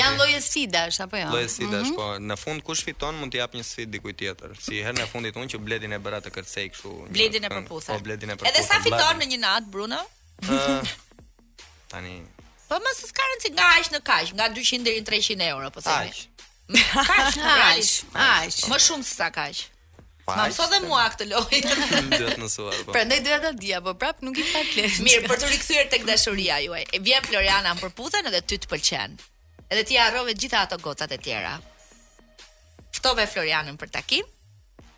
Janë 0.00 0.18
lloje 0.20 0.40
sfidash 0.48 1.00
apo 1.02 1.16
jo? 1.16 1.28
Lloje 1.34 1.48
sfidash, 1.48 1.90
mhm. 1.90 1.94
po. 1.98 2.06
Në 2.28 2.36
fund 2.42 2.62
kush 2.62 2.82
fiton 2.86 3.18
mund 3.18 3.34
të 3.34 3.38
jap 3.42 3.52
një 3.58 3.64
sfidë 3.70 3.90
dikujt 3.96 4.16
tjetër, 4.22 4.50
si 4.62 4.78
herën 4.86 5.02
e 5.02 5.06
fundit 5.06 5.34
unë 5.36 5.50
që 5.54 5.58
bledin 5.66 5.92
e 5.92 5.98
bëra 5.98 6.22
të 6.22 6.30
kërcej 6.30 6.66
kështu. 6.72 6.90
Bledin 7.14 7.44
e 7.44 7.48
përputhën. 7.48 8.36
Po, 8.38 8.44
edhe 8.50 8.62
sa 8.70 8.78
fiton 8.86 9.16
në 9.20 9.26
një 9.32 9.38
natë 9.46 9.70
Bruno? 9.74 10.00
tani. 11.90 12.20
Po 12.66 12.76
mos 12.82 12.98
s'ka 13.08 13.22
rëndsi 13.30 13.48
nga 13.54 13.66
aq 13.78 13.90
në 13.94 14.00
kaq, 14.02 14.32
nga 14.34 14.48
200 14.50 14.82
deri 14.84 15.02
në 15.02 15.06
300 15.06 15.48
euro, 15.52 15.68
po 15.70 15.80
thoni. 15.80 16.10
Aq. 16.10 16.22
Kaq, 16.66 17.36
aq, 17.38 17.88
aq. 18.18 18.56
Më 18.72 18.78
shumë 18.82 19.04
se 19.06 19.12
sa 19.14 19.28
kaq. 19.30 19.60
Ma 20.26 20.48
më 20.48 20.54
sot 20.56 20.72
dhe 20.72 20.80
mua 20.82 21.04
këtë 21.12 21.28
lojë. 21.30 21.60
Pra 22.90 23.04
ndaj 23.06 23.20
dhe 23.22 23.36
të 23.44 23.52
dhja, 23.62 23.78
po 23.86 23.94
prap 23.94 24.18
nuk 24.26 24.40
i 24.42 24.46
pa 24.50 24.64
kleshtë. 24.66 25.04
Mirë, 25.06 25.28
për 25.30 25.42
të 25.44 25.50
rikëthyrë 25.52 25.84
të 25.94 26.00
këdashuria 26.02 26.58
juaj, 26.64 26.82
vjen 27.06 27.28
Floriana 27.30 27.76
më 27.78 27.84
përputën 27.84 28.32
edhe 28.32 28.42
ty 28.50 28.58
të 28.58 28.72
pëlqen. 28.74 29.14
Edhe 29.68 29.86
ti 29.86 29.98
arrove 30.02 30.34
gjitha 30.38 30.64
ato 30.66 30.80
gocat 30.82 31.14
e 31.14 31.20
tjera. 31.22 31.54
Ftove 32.98 33.28
Florianën 33.30 33.78
për 33.78 33.94
takim, 34.00 34.26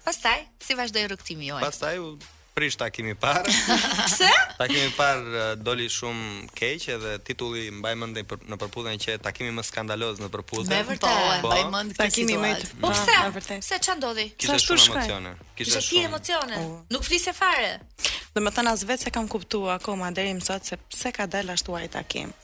pastaj 0.09 0.47
si 0.65 0.77
vazhdoj 0.81 1.11
rukëtimi 1.13 1.53
juaj. 1.53 1.61
Pastaj 1.69 2.01
u 2.01 2.15
prish 2.59 2.75
ta 2.79 2.89
kemi 2.93 3.15
parë. 3.19 3.47
Pse? 4.09 4.31
ta 4.59 4.65
kemi 4.69 4.91
parë 4.99 5.43
doli 5.63 5.87
shumë 5.93 6.49
keq 6.59 6.87
edhe 6.97 7.13
titulli 7.27 7.69
mbaj 7.79 7.95
mend 8.01 8.19
në 8.19 8.59
përputhjen 8.63 8.99
që 9.05 9.15
ta 9.25 9.31
kemi 9.37 9.53
më 9.59 9.65
skandaloz 9.69 10.19
në 10.23 10.31
përputhje. 10.35 10.73
Me 10.73 10.81
vërtetë, 10.89 11.39
po, 11.45 11.53
mbaj 11.53 11.63
mend 11.77 11.95
këtë 11.95 12.09
situatë. 12.17 12.43
Me 12.43 12.53
po, 12.83 12.89
po 12.89 13.37
pse? 13.37 13.61
Pse 13.63 13.81
ç'a 13.87 13.97
ndodhi? 14.01 14.27
Kishte 14.41 14.59
shumë 14.67 14.85
shkaj. 14.89 15.05
emocione. 15.07 15.35
Kishte 15.61 15.85
shumë 15.87 16.07
emocione. 16.11 16.61
Uh. 16.65 16.75
Nuk 16.97 17.07
flisë 17.07 17.35
fare. 17.39 17.71
Do 18.35 18.43
të 18.43 18.55
thënë 18.59 18.75
as 18.75 18.85
vetë 18.91 19.07
se 19.11 19.15
kam 19.15 19.31
kuptuar 19.31 19.79
akoma 19.79 20.11
deri 20.19 20.35
më 20.41 20.47
sot 20.51 20.67
se 20.73 20.81
pse 20.91 21.15
ka 21.19 21.31
dalë 21.31 21.55
ashtu 21.55 21.79
ai 21.79 21.87
takim. 21.95 22.35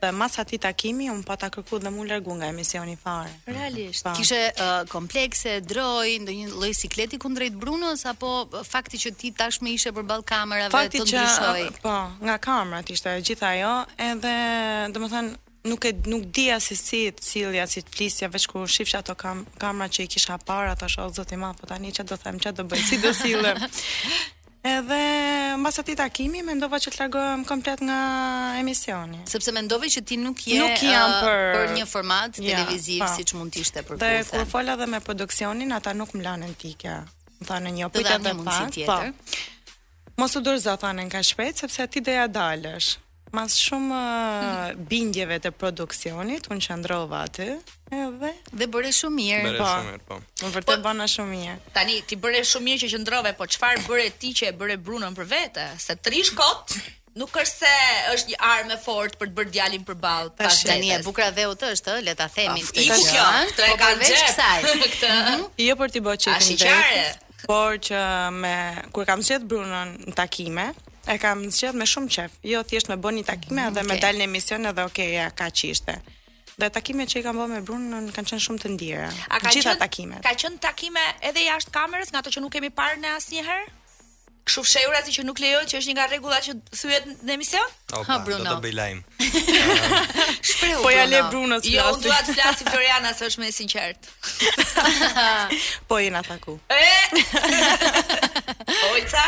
Dhe 0.00 0.10
mas 0.12 0.34
ati 0.38 0.58
takimi, 0.58 1.08
unë 1.10 1.22
pa 1.26 1.32
po 1.34 1.38
ta 1.40 1.48
kërku 1.54 1.78
dhe 1.82 1.90
mu 1.90 2.02
lërgu 2.08 2.32
nga 2.38 2.46
emisioni 2.52 2.96
fare. 3.02 3.30
Realisht. 3.46 4.04
Pa. 4.04 4.12
Kishe 4.16 4.40
uh, 4.52 4.72
komplekse, 4.90 5.58
droj, 5.70 6.18
ndo 6.24 6.32
një 6.34 6.48
loj 6.60 6.72
sikleti 6.76 7.18
kundrejt 7.22 7.56
brunës, 7.60 8.04
apo 8.10 8.30
fakti 8.68 9.00
që 9.04 9.14
ti 9.20 9.32
tash 9.38 9.60
me 9.64 9.72
ishe 9.76 9.92
për 9.96 10.06
balë 10.10 10.26
kamerave 10.30 10.70
fakti 10.74 11.00
të 11.02 11.08
ndryshoj? 11.08 11.62
Që, 11.64 11.72
uh, 11.72 11.80
po, 11.84 11.96
nga 12.28 12.38
kamera 12.48 12.82
ishte 12.94 13.16
gjitha 13.26 13.54
jo, 13.60 13.74
edhe 14.10 14.34
dhe 14.94 15.02
më 15.04 15.10
thënë, 15.16 15.34
nuk 15.72 15.86
e 15.88 15.94
nuk 16.12 16.26
di 16.36 16.50
as 16.52 16.66
si 16.68 16.76
si 16.84 17.00
të 17.16 17.24
cilja 17.24 17.64
si 17.74 17.80
të 17.86 17.94
flisja 17.94 18.28
veç 18.34 18.44
kur 18.52 18.66
shifsha 18.68 19.00
ato 19.00 19.14
kam, 19.16 19.46
kamera 19.62 19.88
që 19.88 20.04
i 20.04 20.10
kisha 20.12 20.36
para 20.44 20.74
të 20.76 20.90
o 21.06 21.08
zoti 21.16 21.34
i 21.34 21.52
po 21.60 21.66
tani 21.66 21.88
që 21.92 22.04
do 22.04 22.16
them 22.16 22.36
që 22.38 22.52
do 22.58 22.66
bëj 22.68 22.82
si 22.90 22.98
do 23.00 23.12
sillem 23.16 23.56
Edhe 24.64 25.56
mbas 25.60 25.76
atij 25.78 25.96
takimi 26.00 26.40
mendova 26.48 26.78
që 26.80 26.92
të 26.92 26.96
largohem 27.02 27.42
komplet 27.44 27.82
nga 27.84 27.96
emisioni, 28.56 29.20
sepse 29.28 29.52
mendova 29.52 29.90
që 29.92 30.00
ti 30.08 30.16
nuk 30.16 30.40
je 30.48 30.56
nuk 30.56 30.80
jam 30.88 31.10
uh, 31.18 31.26
për... 31.26 31.74
një 31.76 31.84
format 31.90 32.40
ja, 32.40 32.54
televiziv 32.56 33.02
pa. 33.04 33.10
Po. 33.12 33.18
siç 33.18 33.34
mund 33.36 33.52
të 33.52 33.60
ishte 33.66 33.82
për 33.84 33.98
këtë. 34.00 34.08
Dhe 34.08 34.22
kur 34.30 34.48
fola 34.54 34.78
edhe 34.78 34.88
me 34.94 35.02
produksionin, 35.04 35.76
ata 35.76 35.92
nuk 35.98 36.16
më 36.16 36.24
lanën 36.30 36.56
ti 36.62 36.72
kja. 36.80 36.96
Më 37.42 37.50
thanë 37.50 37.74
një 37.76 37.86
opitë 37.90 38.18
të 38.24 38.32
pastë. 38.46 38.88
Po. 38.88 40.12
Mos 40.22 40.40
u 40.40 40.44
dorëzo 40.48 40.78
thanë 40.80 41.08
nga 41.10 41.20
shpejt 41.28 41.60
sepse 41.66 41.86
ti 41.92 42.00
doja 42.08 42.24
dalësh. 42.26 42.94
Mas 43.34 43.54
shumë 43.58 43.94
eh, 43.94 44.80
bindjeve 44.90 45.40
të 45.42 45.50
produksionit, 45.58 46.46
unë 46.50 46.62
që 46.62 46.98
aty, 47.20 47.48
edhe... 47.98 48.30
Dhe 48.60 48.66
bërë 48.76 48.92
shumë 48.94 49.16
mirë. 49.18 49.48
Bërë 49.48 49.58
po, 49.58 49.70
shumë 49.72 49.88
mirë, 49.88 50.04
po. 50.10 50.18
Më 50.44 50.50
vërtet 50.54 50.68
të 50.70 50.76
po, 50.76 50.84
bëna 50.84 51.06
shumë 51.14 51.30
mirë. 51.30 51.56
Tani, 51.78 51.96
ti 52.06 52.14
bërë 52.26 52.42
shumë 52.50 52.64
mirë 52.64 52.78
që 52.84 52.88
që 53.08 53.32
po 53.40 53.48
qëfar 53.52 53.80
bërë 53.88 54.06
ti 54.22 54.30
që 54.38 54.46
e 54.50 54.52
bërë 54.60 54.76
brunën 54.86 55.18
për 55.18 55.26
vete? 55.32 55.66
Se 55.82 55.96
të 55.98 56.14
rish 56.14 56.30
kotë? 56.38 56.84
Nuk 57.22 57.30
është 57.30 57.58
se 57.62 57.74
është 58.12 58.30
një 58.32 58.38
armë 58.54 58.72
e 58.74 58.78
fortë 58.84 59.18
për 59.20 59.26
të 59.26 59.34
bërë 59.40 59.50
djalin 59.56 59.84
përballë. 59.86 60.30
Tash 60.38 60.62
tani 60.66 60.94
e 60.96 61.00
bukur 61.06 61.26
dheu 61.36 61.54
të 61.58 61.72
është, 61.74 61.98
le 62.06 62.14
ta 62.18 62.28
themi 62.36 62.62
ah, 62.62 62.70
këtë 62.70 62.86
kjo, 63.02 63.26
po, 63.26 63.52
këtë 63.52 63.68
e 63.68 63.76
kanë 63.82 64.00
vetë 64.02 64.24
kësaj. 64.24 64.62
Këtë. 64.94 65.12
Jo 65.66 65.76
për 65.82 65.94
të 65.94 66.04
bërë 66.06 66.24
çifte. 66.26 66.72
Por 67.44 67.78
që 67.86 68.00
me 68.42 68.54
kur 68.94 69.06
kam 69.10 69.22
gjetë 69.26 69.46
Brunon 69.50 69.94
në 70.08 70.14
takime, 70.18 70.70
E 71.06 71.16
kam 71.20 71.44
zgjedh 71.52 71.76
me 71.78 71.84
shumë 71.88 72.10
qef. 72.16 72.36
Jo 72.48 72.62
thjesht 72.66 72.88
me 72.90 72.96
bën 73.00 73.18
një 73.20 73.24
takime 73.28 73.64
edhe 73.68 73.80
okay. 73.82 73.90
me 73.90 73.98
dalë 74.02 74.20
në 74.22 74.28
emision 74.30 74.68
edhe 74.70 74.84
okay, 74.88 75.10
ja, 75.18 75.26
ka 75.36 75.50
qishte. 75.52 75.98
Dhe 76.54 76.68
takimet 76.72 77.10
që 77.10 77.20
i 77.20 77.24
kam 77.26 77.38
bërë 77.40 77.50
me 77.50 77.58
Brunën 77.66 78.06
kanë 78.14 78.32
qenë 78.32 78.44
shumë 78.44 78.62
të 78.62 78.72
ndjera. 78.76 79.10
A 79.28 79.40
ka 79.42 79.52
Gjitha 79.52 79.76
takime 79.80 80.20
takimet. 80.20 80.24
Ka 80.28 80.32
qenë 80.42 80.60
takime 80.64 81.04
edhe 81.30 81.44
jashtë 81.50 81.74
kamerës, 81.74 82.12
nga 82.14 82.24
të 82.24 82.34
që 82.36 82.44
nuk 82.44 82.54
kemi 82.56 82.70
parë 82.78 83.02
në 83.02 83.12
asnjëherë? 83.18 83.64
Kështu 84.44 84.60
fshehur 84.60 84.94
që 85.16 85.22
nuk 85.24 85.38
lejohet, 85.40 85.70
që 85.70 85.78
është 85.80 85.88
një 85.90 85.94
nga 85.96 86.06
rregullat 86.08 86.44
që 86.44 86.52
thyhet 86.76 87.06
në 87.24 87.32
emision? 87.32 87.70
Opa, 87.94 88.02
ha, 88.10 88.18
Bruno. 88.26 88.44
Do 88.50 88.58
të 88.58 88.66
bëj 88.66 88.74
lajm. 88.76 88.98
Shpreu. 90.50 90.82
Po 90.84 90.92
ja 90.92 91.06
le 91.08 91.22
Bruno 91.30 91.58
si. 91.64 91.72
Jo, 91.78 91.86
flasë. 91.88 91.96
Jo, 91.96 92.02
dua 92.10 92.20
të 92.28 92.34
flas 92.36 92.58
si 92.60 92.66
Floriana, 92.68 93.14
se 93.16 93.30
është 93.30 93.40
më 93.40 93.50
sinqert. 93.56 94.10
po 95.88 96.00
jena 96.04 96.20
taku. 96.28 96.58
Olca. 98.92 99.24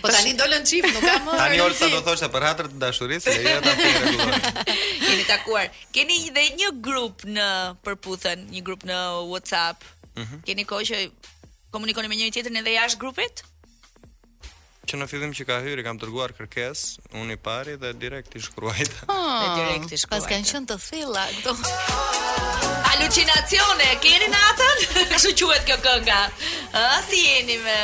Po 0.00 0.08
tani 0.08 0.32
dolën 0.38 0.64
çift, 0.64 0.88
nuk 0.94 1.04
ka 1.04 1.16
më. 1.26 1.34
Tani 1.42 1.60
Olca 1.64 1.88
do 1.92 2.00
thoshte 2.06 2.28
për 2.32 2.46
hatër 2.48 2.70
të 2.72 2.78
dashurisë, 2.82 3.34
ajo 3.42 3.60
ta 3.66 3.74
pirë 3.76 4.02
rregullon. 4.06 4.48
Jeni 5.04 5.26
takuar. 5.28 5.68
Keni 5.94 6.16
edhe 6.30 6.46
një 6.60 6.70
grup 6.86 7.26
në 7.36 7.46
përputhën, 7.86 8.46
një 8.54 8.64
grup 8.68 8.86
në 8.88 8.98
WhatsApp. 9.32 9.84
Mm 10.16 10.24
-hmm. 10.24 10.42
Keni 10.48 10.64
kohë 10.70 10.88
që 10.90 11.02
komunikoni 11.74 12.08
me 12.10 12.16
njëri 12.20 12.34
tjetrin 12.38 12.60
edhe 12.64 12.76
jashtë 12.80 13.04
grupit? 13.06 13.44
që 14.90 14.98
në 14.98 15.06
fillim 15.06 15.30
që 15.30 15.44
ka 15.46 15.56
hyrë 15.62 15.82
kam 15.86 15.98
dërguar 16.02 16.32
kërkes, 16.34 16.80
unë 17.20 17.36
i 17.36 17.36
pari 17.36 17.76
dhe 17.78 17.92
direkt 17.94 18.34
i 18.34 18.40
shkruajta. 18.42 19.04
Oh, 19.08 19.56
direkt 19.58 19.92
i 19.92 19.96
shkruajta. 20.02 20.16
Pas 20.16 20.26
kanë 20.32 20.46
qenë 20.50 20.66
të 20.66 20.76
thella 20.88 21.24
këto. 21.36 21.54
Alucinacione, 22.92 23.86
keni 24.04 24.26
natën? 24.34 24.76
Kështu 25.12 25.32
quhet 25.46 25.64
kjo 25.68 25.76
kënga. 25.86 26.18
Ë, 26.74 26.82
si 27.08 27.22
jeni 27.28 27.56
me 27.64 27.78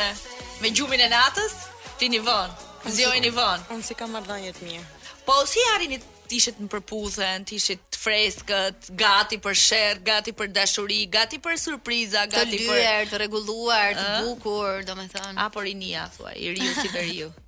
me 0.63 0.71
gjumin 0.75 1.03
e 1.05 1.09
natës? 1.13 1.55
Ti 1.97 2.09
von. 2.27 2.51
Zëjoni 2.87 3.31
von. 3.35 3.63
Unë 3.73 3.83
si 3.87 3.97
kam 3.99 4.13
marrëdhënie 4.15 4.51
të 4.57 4.67
mirë. 4.67 4.85
Po 5.27 5.37
si 5.49 5.63
arrini 5.73 5.97
të 6.01 6.35
ishit 6.39 6.59
në 6.61 6.69
përputhen, 6.71 7.45
të 7.47 7.55
ishit 7.57 7.97
freskët, 7.97 8.91
gati 8.99 9.39
për 9.43 9.57
sherr, 9.59 10.01
gati 10.07 10.33
për 10.37 10.51
dashuri, 10.57 11.01
gati 11.15 11.39
për 11.43 11.57
surpriza, 11.63 12.25
gati 12.31 12.59
të 12.59 12.75
lyer, 12.75 13.05
për 13.05 13.13
të 13.13 13.19
rregulluar, 13.23 13.91
të 13.97 14.11
bukur, 14.25 14.83
domethënë. 14.87 15.33
A 15.43 15.47
po 15.51 15.63
rinia 15.65 16.05
thua, 16.15 16.31
i 16.37 16.51
riu 16.55 16.73
si 16.79 16.91
për 16.91 17.45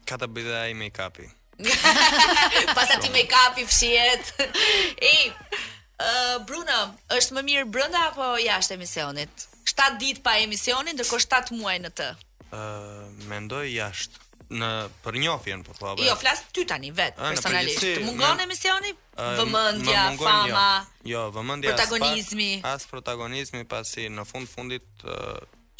Ka 0.10 0.16
të 0.18 0.26
bëjë 0.36 0.56
ai 0.64 0.72
me 0.74 0.88
kapi. 0.90 1.28
Pasati 2.78 3.12
me 3.14 3.22
kapi 3.30 3.62
fshihet. 3.68 4.32
Ej, 5.06 5.28
uh, 6.00 6.14
eh, 6.40 6.44
Bruno, 6.46 6.80
është 7.16 7.36
më 7.38 7.42
mirë 7.50 7.68
brenda 7.74 8.06
apo 8.10 8.30
jashtë 8.40 8.76
emisionit? 8.78 9.46
7 9.70 9.98
ditë 10.00 10.24
pa 10.24 10.38
emisionin, 10.42 10.96
ndërkohë 10.96 11.24
7 11.26 11.58
muaj 11.60 11.76
në 11.84 11.92
të. 12.00 12.08
Uh, 12.50 13.06
mendoj 13.30 13.66
jashtë 13.70 14.28
në 14.60 14.70
për 15.04 15.18
njohjen 15.22 15.60
po 15.66 15.76
thua. 15.78 15.92
Jo, 16.02 16.16
flas 16.18 16.42
ty 16.56 16.64
tani 16.66 16.90
vet, 16.96 17.14
eh, 17.20 17.28
personalisht. 17.34 17.84
Të 17.98 18.02
mungon 18.08 18.40
me... 18.40 18.48
emisioni? 18.48 18.94
Vëmendja, 19.20 20.02
fama. 20.18 20.66
Jo, 21.06 21.10
jo 21.12 21.22
vëmendja. 21.36 21.74
Protagonizmi. 21.76 22.50
As, 22.64 22.82
as 22.86 22.90
protagonizmi 22.90 23.66
pasi 23.68 24.08
në 24.10 24.24
fund 24.26 24.48
fundit 24.50 25.06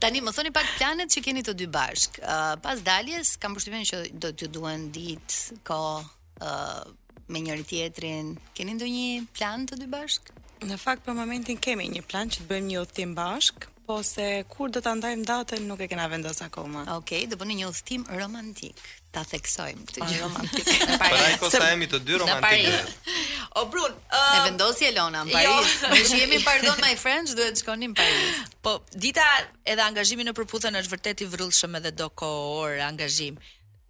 Tani 0.00 0.18
më 0.26 0.32
thoni 0.36 0.50
pak 0.50 0.66
planet 0.78 1.08
që 1.14 1.18
keni 1.24 1.42
të 1.46 1.52
dy 1.60 1.66
bashk. 1.76 2.12
Uh, 2.18 2.26
pas 2.64 2.78
daljes 2.88 3.36
kam 3.40 3.52
përshtypjen 3.54 3.84
që 3.92 3.96
do 4.22 4.28
t'ju 4.32 4.46
duan 4.48 4.80
ditë, 4.96 5.36
kohë 5.68 6.04
uh, 6.40 6.90
me 7.28 7.38
njëri 7.44 7.64
tjetrin. 7.70 8.26
Keni 8.54 8.72
ndonjë 8.74 9.26
plan 9.38 9.60
të 9.68 9.74
dy 9.80 9.86
bashk? 9.94 10.22
Në 10.68 10.76
fakt 10.84 11.02
për 11.06 11.14
momentin 11.20 11.56
kemi 11.64 11.84
një 11.94 12.02
plan 12.10 12.26
që 12.30 12.36
të 12.40 12.46
bëjmë 12.50 12.66
një 12.72 12.78
udhtim 12.82 13.14
bashk, 13.14 13.56
po 13.86 14.02
se 14.02 14.44
kur 14.50 14.68
do 14.74 14.82
ta 14.82 14.92
ndajmë 14.98 15.24
datën 15.30 15.62
nuk 15.70 15.80
e 15.80 15.86
kena 15.88 16.08
vendosur 16.10 16.50
akoma. 16.50 16.82
Okej, 16.96 16.96
okay, 16.98 17.30
do 17.30 17.38
bëni 17.38 17.54
një 17.62 17.66
udhtim 17.70 18.02
romantik. 18.18 18.74
Ta 19.14 19.22
theksojmë 19.24 19.86
këtë 19.86 20.08
gjë 20.10 20.18
romantik. 20.24 20.66
Para 20.98 21.20
ai 21.28 21.38
kosa 21.40 21.62
jemi 21.70 21.86
të 21.90 22.00
dy 22.02 22.18
romantikë. 22.24 23.16
O 23.56 23.64
Brun, 23.72 23.94
uh, 24.10 24.26
e 24.34 24.42
vendosi 24.48 24.90
Elona 24.90 25.22
në 25.24 25.32
Paris. 25.38 25.76
Jo. 25.86 26.18
jemi 26.24 26.42
pardon 26.44 26.80
my 26.82 26.92
friends, 27.00 27.36
duhet 27.38 27.54
të 27.56 27.62
shkonim 27.62 27.94
në 27.94 28.02
Paris. 28.02 28.42
Po 28.66 28.74
dita 29.06 29.24
edhe 29.64 29.84
angazhimi 29.86 30.26
në 30.26 30.34
përputhen 30.36 30.76
është 30.82 30.96
vërtet 30.96 31.24
i 31.24 31.30
vërrullshëm 31.32 31.78
edhe 31.80 31.94
do 31.96 32.10
kohor 32.20 32.80
angazhim. 32.90 33.38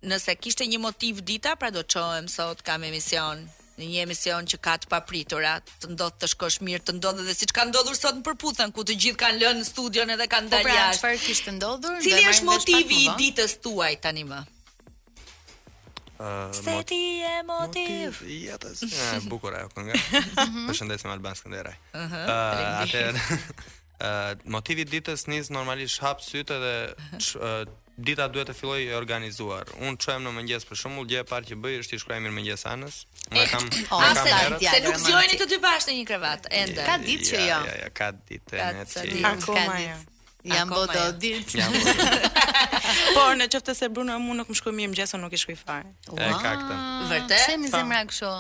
Nëse 0.07 0.37
kishte 0.39 0.69
një 0.69 0.83
motiv 0.85 1.25
dita, 1.27 1.57
pra 1.57 1.73
do 1.75 1.83
çohem 1.83 2.29
sot 2.31 2.61
kam 2.63 2.85
emision 2.85 3.49
në 3.79 3.87
një 3.91 4.03
emision 4.07 4.47
që 4.49 4.57
ka 4.65 4.75
të 4.81 4.89
papritura, 4.89 5.51
të 5.83 5.91
ndodh 5.93 6.15
të 6.23 6.31
shkosh 6.33 6.61
mirë, 6.65 6.81
të 6.89 6.95
ndodh 6.99 7.19
edhe 7.25 7.35
siç 7.37 7.51
ka 7.57 7.63
ndodhur 7.69 7.97
sot 7.99 8.15
në 8.19 8.23
përputhen 8.25 8.71
ku 8.73 8.81
të 8.89 8.93
gjithë 9.05 9.19
kanë 9.21 9.39
lënë 9.43 9.63
studion 9.69 10.09
edhe 10.15 10.27
kanë 10.33 10.49
po 10.49 10.53
pra, 10.57 10.63
dalë 10.65 10.77
jashtë. 10.79 10.85
Po 10.85 10.85
pra, 10.89 10.95
çfarë 10.97 11.19
kishte 11.27 11.51
ndodhur? 11.59 11.97
Cili 12.05 12.23
është 12.33 12.47
motivi 12.49 12.99
i 13.05 13.07
ditës 13.21 13.53
tuaj 13.65 13.95
tani 14.07 14.25
më? 14.33 14.41
Uh, 16.17 16.23
Se 16.57 16.75
ti 16.89 17.01
e 17.29 17.35
motiv 17.45 18.09
I 18.25 18.37
atës 18.55 18.81
Bukur 19.29 19.53
ajo 19.59 19.67
kënë 19.75 19.85
nga 19.85 19.95
Për 20.71 20.75
shëndesim 20.79 21.11
alë 21.13 21.25
banë 21.27 21.37
së 21.37 21.45
uh 21.51 21.55
-huh, 21.93 22.15
uh, 24.49 24.57
uh, 24.57 24.61
ditës 24.95 25.21
njës 25.29 25.47
normalisht 25.53 26.01
hapë 26.01 26.23
sytë 26.25 26.57
Dhe 26.65 26.75
uh, 27.19 27.69
dita 27.97 28.29
duhet 28.29 28.51
të 28.51 28.55
filloj 28.57 28.83
e 28.91 28.97
organizuar. 28.99 29.69
Unë 29.81 29.97
çojm 30.05 30.27
në 30.29 30.33
mëngjes 30.39 30.67
për 30.69 30.81
shembull, 30.81 31.07
gjë 31.09 31.23
e 31.25 31.29
parë 31.31 31.49
që 31.51 31.57
bëj 31.65 31.79
është 31.83 31.95
të 31.97 32.01
shkruaj 32.03 32.19
mirëmëngjes 32.27 32.65
anës. 32.73 32.99
Unë 33.31 33.41
eh, 33.41 33.47
kam 33.53 33.71
kamera. 33.73 33.95
Oh, 33.97 34.21
se 34.21 34.75
se 34.75 34.81
nuk 34.85 34.99
sjojeni 35.01 35.39
të 35.41 35.47
dy 35.55 35.59
bashkë 35.65 35.93
në 35.93 35.97
një 36.01 36.07
krevat 36.11 36.51
ende. 36.51 36.77
Jo. 36.77 36.89
Ka 36.89 36.97
ditë 37.05 37.29
që 37.31 37.41
jo. 37.41 37.57
Jo, 37.57 37.79
jo, 37.81 37.89
ka 38.01 38.11
ditë 38.29 38.59
e 38.59 38.69
ne 38.77 38.85
që. 38.85 38.93
Ka 38.93 39.09
ditë, 39.09 39.41
ka 39.49 40.13
Jam 40.47 40.69
bodo 40.71 41.01
dit. 41.19 41.57
Por 43.17 43.33
në 43.35 43.49
qoftë 43.51 43.73
se 43.75 43.89
Bruno 43.91 44.15
më 44.23 44.37
nuk 44.39 44.53
më 44.53 44.59
shkoi 44.61 44.75
mirë 44.77 44.93
mëngjes, 44.93 45.17
unë 45.19 45.25
nuk 45.27 45.35
i 45.35 45.41
shkoj 45.43 45.57
fare. 45.59 45.91
Ëh, 46.13 46.37
ka 46.45 46.53
këtë. 46.53 46.77
Vërtet? 47.11 47.45
Se 47.49 47.57
më 47.65 47.73
zemra 47.73 48.05
kështu. 48.07 48.31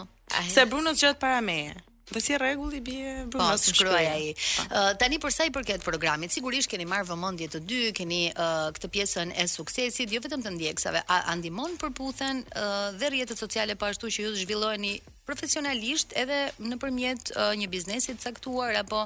Se 0.54 0.68
Bruno 0.70 0.94
zgjat 0.94 1.18
para 1.18 1.42
meje. 1.42 1.74
Po 2.06 2.20
si 2.22 2.38
rregulli 2.38 2.78
bie 2.80 3.26
Bruno 3.26 3.50
po, 3.58 3.58
shkruaj 3.58 4.06
ai. 4.06 4.28
Po. 4.38 4.78
tani 5.00 5.18
për 5.18 5.32
sa 5.34 5.46
i 5.48 5.50
përket 5.50 5.82
programit, 5.82 6.30
sigurisht 6.30 6.70
keni 6.70 6.86
marrë 6.86 7.08
vëmendje 7.08 7.48
të 7.56 7.60
dy, 7.66 7.80
keni 7.98 8.20
uh, 8.30 8.68
këtë 8.76 8.90
pjesën 8.94 9.32
e 9.34 9.46
suksesit, 9.50 10.12
jo 10.14 10.22
vetëm 10.22 10.44
të 10.46 10.52
ndjekësave, 10.54 11.02
a, 11.02 11.16
a 11.32 11.34
ndihmon 11.40 11.74
përputhen 11.82 12.44
uh, 12.46 12.76
dhe 12.94 13.10
rrjetet 13.10 13.42
sociale 13.42 13.74
po 13.74 13.90
ashtu 13.90 14.12
që 14.16 14.28
ju 14.28 14.36
zhvilloheni 14.44 14.92
profesionalisht 15.26 16.14
edhe 16.22 16.38
nëpërmjet 16.62 17.34
uh, 17.34 17.50
një 17.58 17.70
biznesi 17.74 18.14
të 18.14 18.28
caktuar 18.28 18.78
apo 18.84 19.02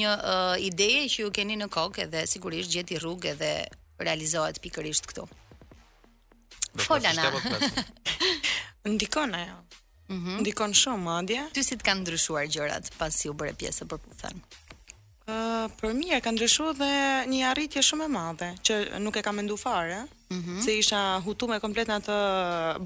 një 0.00 0.10
uh, 0.10 0.58
ideje 0.66 1.06
që 1.14 1.22
ju 1.22 1.30
keni 1.38 1.58
në 1.62 1.70
kokë 1.78 2.10
dhe 2.16 2.26
sigurisht 2.34 2.74
gjeti 2.74 2.98
rrugë 2.98 3.34
edhe 3.36 3.52
realizohet 4.02 4.58
pikërisht 4.66 5.06
këtu. 5.06 5.28
na. 7.14 7.32
Ndikon 8.90 9.34
ajo. 9.34 9.58
-hmm. 10.10 10.40
ndikon 10.42 10.72
shumë 10.78 11.04
madje. 11.04 11.42
Ty 11.54 11.64
si 11.66 11.76
të 11.78 11.86
kanë 11.90 12.04
ndryshuar 12.04 12.48
gjërat 12.54 12.90
pasi 12.98 13.30
u 13.30 13.36
bëre 13.40 13.54
pjesë 13.60 13.86
për 13.92 14.00
Puthen? 14.04 14.42
Uh, 15.30 15.66
për 15.78 15.92
mirë 15.94 16.18
kanë 16.24 16.36
ndryshuar 16.40 16.72
dhe 16.78 16.88
një 17.30 17.42
arritje 17.50 17.82
shumë 17.86 18.06
e 18.08 18.10
madhe 18.14 18.48
që 18.66 18.78
nuk 19.04 19.18
e 19.20 19.22
kam 19.22 19.36
mendu 19.40 19.54
fare. 19.62 20.00
Mm 20.32 20.40
-hmm. 20.42 20.58
Se 20.64 20.72
isha 20.78 21.00
hutume 21.24 21.58
komplet 21.60 21.88
në 21.90 21.96
atë 22.00 22.16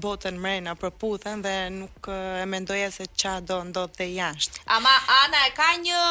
botën 0.03 0.37
mrena 0.43 0.75
për 0.81 0.89
Puthen 0.99 1.41
dhe 1.45 1.55
nuk 1.79 2.03
e 2.41 2.45
mendoja 2.53 2.89
se 2.97 3.03
qa 3.21 3.33
do 3.47 3.57
ndodhë 3.69 3.95
dhe 3.97 4.07
jashtë. 4.19 4.57
Ama 4.75 4.89
Ana 5.21 5.39
e 5.47 5.51
ka 5.59 5.69
një 5.85 6.01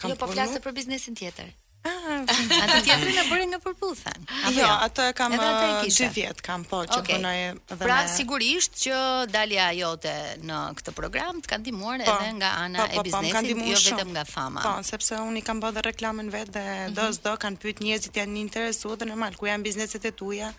jo, 0.06 0.18
po 0.20 0.30
flasë 0.32 0.60
për 0.64 0.76
biznesin 0.78 1.16
tjetër. 1.18 1.54
Ah, 1.88 2.26
atë 2.64 2.80
tjetër 2.84 3.12
në 3.16 3.24
bërin 3.30 3.52
në 3.54 3.60
përputhen. 3.64 4.26
Jo, 4.50 4.54
jo? 4.60 4.68
ato 4.88 5.06
e 5.08 5.14
kam 5.16 5.36
2 5.40 6.10
vjet 6.16 6.42
kam 6.44 6.66
po 6.68 6.82
që 6.90 6.98
okay. 7.00 7.16
punoj 7.16 7.36
edhe 7.46 7.78
pra, 7.80 8.00
me... 8.04 8.10
sigurisht 8.12 8.76
që 8.82 8.98
dalja 9.32 9.70
jote 9.78 10.14
në 10.44 10.60
këtë 10.82 10.96
program 10.98 11.40
të 11.44 11.52
ka 11.54 11.60
ndihmuar 11.62 12.02
po. 12.04 12.16
edhe 12.18 12.34
nga 12.42 12.52
ana 12.66 12.84
po, 12.84 12.90
po, 12.90 12.98
e 12.98 13.06
biznesit, 13.08 13.64
jo 13.70 13.80
shum. 13.80 13.96
vetëm 14.02 14.12
nga 14.18 14.26
fama. 14.28 14.66
Po, 14.66 14.74
sepse 14.90 15.22
unë 15.24 15.40
i 15.40 15.46
kam 15.48 15.62
bërë 15.64 15.86
reklamën 15.92 16.32
vetë 16.36 16.56
dhe 16.58 16.66
mhm. 16.66 16.94
do 16.98 17.02
mm 17.02 17.12
-hmm. 17.12 17.24
do 17.30 17.34
kanë 17.46 17.62
pyet 17.64 17.84
njerëzit 17.86 18.18
janë 18.20 18.34
një 18.36 18.46
interesu 18.48 18.96
dhe 18.96 19.06
normal 19.14 19.36
ku 19.38 19.48
janë 19.48 19.64
bizneset 19.64 20.06
e 20.06 20.12
tuja 20.12 20.54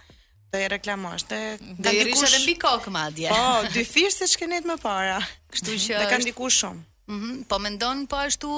dhe 0.53 0.65
i 0.65 0.69
reklamosh. 0.69 1.27
Dhe 1.29 1.41
dhe 1.85 1.93
i 1.99 2.05
rishë 2.09 2.31
edhe 2.31 2.45
mbi 2.47 2.55
kokë 2.63 2.91
madje. 2.91 3.29
Po, 3.29 3.65
dyfisht 3.75 4.19
se 4.25 4.27
shkenet 4.27 4.65
më 4.65 4.79
para. 4.81 5.21
Kështu 5.53 5.77
që 5.77 5.99
dhe 6.05 6.07
kanë 6.15 6.25
ndikuar 6.31 6.51
shumë. 6.55 6.87
Mhm, 7.09 7.17
mm 7.17 7.45
po 7.49 7.59
mendon 7.59 8.07
po 8.11 8.17
ashtu 8.21 8.49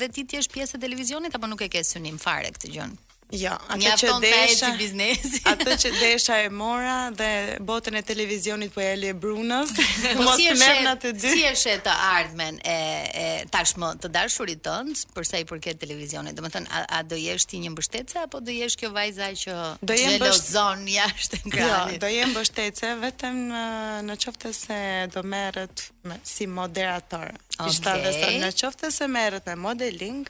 dhe 0.00 0.08
ti 0.08 0.24
ti 0.24 0.40
je 0.40 0.48
pjesë 0.54 0.76
e 0.80 0.80
televizionit 0.84 1.34
apo 1.36 1.46
nuk 1.46 1.60
e 1.60 1.68
ke 1.74 1.84
synim 1.90 2.16
fare 2.24 2.50
këtë 2.56 2.70
gjën? 2.74 2.96
Jo, 3.32 3.52
atë 3.68 3.76
Njafton 3.82 4.22
që 4.22 4.24
desha 4.32 4.56
si 4.72 4.76
biznesi. 4.80 5.40
atë 5.44 5.74
që 5.82 5.90
desha 6.00 6.36
e 6.46 6.48
mora 6.48 7.10
dhe 7.12 7.56
botën 7.60 7.98
e 7.98 8.00
televizionit 8.02 8.72
po 8.72 8.80
Eli 8.80 9.10
Brunos. 9.12 9.68
po 10.16 10.24
si 10.38 10.46
është 10.48 10.94
të 11.02 11.10
dy? 11.16 11.32
Si 11.34 11.42
është 11.50 11.74
të 11.84 11.96
ardhmen 12.14 12.56
e, 12.64 12.76
e 13.22 13.26
tashmë 13.52 13.90
të 14.00 14.10
dashurit 14.14 14.62
tënd 14.64 15.02
për 15.12 15.28
sa 15.28 15.42
i 15.42 15.44
përket 15.48 15.76
televizionit? 15.82 16.36
Domethën 16.38 16.70
a, 16.72 16.86
a 17.00 17.02
do 17.04 17.18
jesh 17.20 17.44
ti 17.50 17.60
një 17.66 17.74
mbështetëse 17.74 18.24
apo 18.24 18.40
do 18.44 18.54
jesh 18.56 18.78
kjo 18.80 18.94
vajza 18.96 19.28
që 19.42 19.58
do 19.84 19.98
jem 19.98 20.16
bëzon 20.24 20.86
bësht... 20.88 20.94
jashtë 20.96 21.42
ekranit? 21.42 21.98
Jo, 21.98 22.00
do 22.06 22.12
jem 22.14 22.32
mbështetëse 22.32 22.94
vetëm 23.04 23.44
në, 23.52 23.66
në 24.08 24.18
qoftë 24.24 24.54
se 24.56 24.80
do 25.12 25.20
merret 25.28 25.86
me, 26.08 26.16
si 26.24 26.48
moderator. 26.48 27.36
Okay. 27.36 27.76
Ishta 27.76 27.98
dhe 28.06 28.16
sa 28.22 28.32
në 28.40 28.52
qoftë 28.62 28.92
se 29.00 29.12
merret 29.20 29.52
me 29.52 29.60
modeling, 29.68 30.24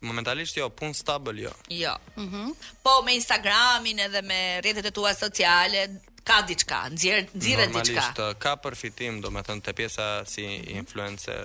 Momentalisht 0.06 0.56
jo, 0.56 0.68
punë 0.70 0.96
stable 0.96 1.34
jo. 1.42 1.50
Jo. 1.68 1.96
Mm 2.16 2.28
-hmm. 2.28 2.54
Po 2.82 2.92
me 3.04 3.14
Instagramin 3.14 3.98
edhe 4.06 4.20
me 4.22 4.60
rrjetet 4.60 4.86
e 4.90 4.90
tua 4.90 5.12
sociale, 5.14 6.00
ka 6.24 6.38
diçka, 6.48 6.78
nxjerr 6.92 7.26
nxjerr 7.36 7.68
diçka. 7.76 7.92
Normalisht 7.92 8.38
ka 8.38 8.52
përfitim, 8.64 9.14
domethënë 9.24 9.60
te 9.62 9.72
pjesa 9.72 10.06
si 10.32 10.44
influencer, 10.80 11.44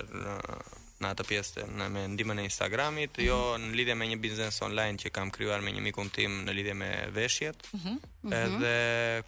në 1.02 1.10
atë 1.12 1.24
pjesë 1.28 1.64
në 1.76 1.86
me 1.92 2.04
ndihmën 2.12 2.38
e 2.40 2.44
Instagramit, 2.48 3.10
mm 3.10 3.20
-hmm. 3.20 3.26
jo 3.26 3.56
mhm. 3.58 3.66
në 3.70 3.76
lidhje 3.80 3.94
me 4.00 4.06
një 4.12 4.18
biznes 4.22 4.60
online 4.64 4.98
që 5.02 5.10
kam 5.12 5.30
krijuar 5.30 5.60
me 5.60 5.70
një 5.76 5.82
mikun 5.84 6.10
tim 6.10 6.42
në 6.46 6.52
lidhje 6.56 6.74
me 6.74 6.92
veshjet. 7.16 7.56
Mm 7.72 7.80
-hmm. 7.80 8.34
Edhe 8.34 8.74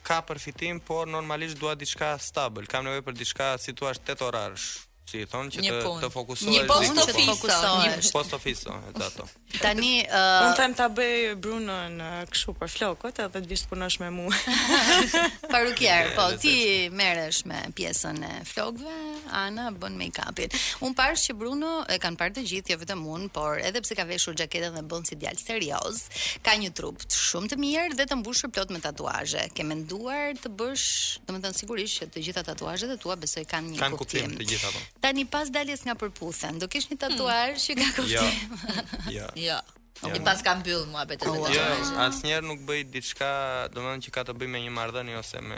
ka 0.02 0.20
përfitim, 0.22 0.80
por 0.80 1.08
normalisht 1.08 1.58
dua 1.60 1.74
diçka 1.74 2.18
stabil. 2.18 2.66
Kam 2.66 2.86
nevojë 2.88 3.02
për 3.08 3.14
diçka 3.20 3.54
si 3.58 3.72
thua 3.74 3.92
8 3.94 4.22
orarsh 4.24 4.87
si 5.10 5.24
thon 5.32 5.46
që 5.52 5.58
një 5.64 5.72
pun. 5.84 6.00
të 6.02 6.08
të 6.08 6.10
fokusohesh 6.12 6.54
një 6.54 6.64
post 6.68 7.00
office, 7.02 7.56
Një 7.64 8.10
post 8.14 8.34
ofiso 8.36 8.74
exacto 8.90 9.26
tani 9.62 9.94
uh... 10.04 10.46
un 10.48 10.56
them 10.58 10.74
ta 10.78 10.88
bëj 10.96 11.34
Bruno 11.42 11.76
në 11.96 12.08
uh, 12.18 12.26
kështu 12.30 12.54
për 12.60 12.72
flokët 12.74 13.20
edhe 13.24 13.42
të 13.44 13.50
vish 13.50 13.66
punosh 13.70 13.96
me 14.02 14.10
mua 14.12 14.34
parukier 15.54 16.12
po 16.16 16.28
ti 16.42 16.56
merresh 17.00 17.42
me 17.50 17.62
pjesën 17.78 18.22
e 18.28 18.34
flokëve 18.48 18.96
Ana 19.38 19.68
bën 19.76 19.96
make-upin 20.00 20.52
un 20.84 20.94
parë 20.96 21.16
që 21.22 21.34
Bruno 21.40 21.72
e 21.90 21.98
kanë 22.02 22.20
parë 22.20 22.38
të 22.40 22.46
gjithë 22.52 22.74
jo 22.74 22.80
vetëm 22.84 23.02
un 23.14 23.26
por 23.34 23.60
edhe 23.62 23.82
pse 23.84 23.96
ka 23.98 24.04
veshur 24.08 24.36
xhaketën 24.38 24.76
dhe 24.78 24.84
bën 24.92 25.08
si 25.08 25.18
djalë 25.20 25.42
serioz 25.44 26.04
ka 26.46 26.54
një 26.60 26.72
trup 26.78 27.00
të 27.08 27.22
shumë 27.28 27.52
të 27.54 27.60
mirë 27.64 27.98
dhe 28.00 28.08
të 28.10 28.18
mbushur 28.22 28.52
plot 28.54 28.72
me 28.74 28.82
tatuazhe 28.84 29.46
ke 29.56 29.64
menduar 29.70 30.34
të 30.42 30.52
bësh 30.60 30.86
domethënë 31.28 31.60
sigurisht 31.62 32.02
që 32.02 32.10
të 32.14 32.24
gjitha 32.28 32.44
tatuazhet 32.50 32.92
e 32.92 32.98
tua 33.02 33.16
besoj 33.20 33.44
kanë 33.50 33.74
një 33.76 33.82
kanë 33.84 34.00
kuptim 34.00 34.36
të 34.40 34.48
gjitha 34.52 34.72
ato 34.72 34.76
po. 34.84 34.97
Tani 35.02 35.24
pas 35.30 35.48
daljes 35.54 35.84
nga 35.86 35.94
përputhja, 36.00 36.50
do 36.58 36.66
kish 36.70 36.88
një 36.90 36.96
hmm. 36.96 37.02
tatuar 37.06 37.52
që 37.64 37.76
ka 37.80 37.84
jo. 37.84 37.96
kuptim. 37.96 38.86
Jo. 39.16 39.26
Jo. 39.48 39.58
Jo. 40.04 40.14
i 40.14 40.20
pas 40.22 40.42
kam 40.46 40.60
mbyll 40.60 40.84
mua 40.92 41.02
betë. 41.10 41.26
Jo, 41.50 41.66
asnjëherë 42.04 42.46
nuk 42.46 42.60
bëj 42.66 42.84
diçka, 42.94 43.30
domethënë 43.74 44.04
që 44.06 44.12
ka 44.14 44.22
të 44.28 44.34
bëjë 44.38 44.52
me 44.54 44.60
një 44.66 44.74
marrëdhënie 44.76 45.16
ose 45.18 45.40
me 45.42 45.56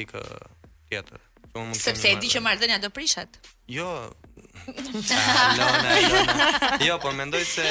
dikë 0.00 0.22
tjetër. 0.90 1.22
Sepse 1.78 2.10
e 2.10 2.16
di 2.20 2.28
që 2.28 2.42
marrëdhënia 2.42 2.80
do 2.82 2.90
prishet. 2.94 3.38
Jo. 3.74 3.90
Jo, 6.84 6.94
po 7.02 7.10
mendoj 7.14 7.42
se 7.46 7.66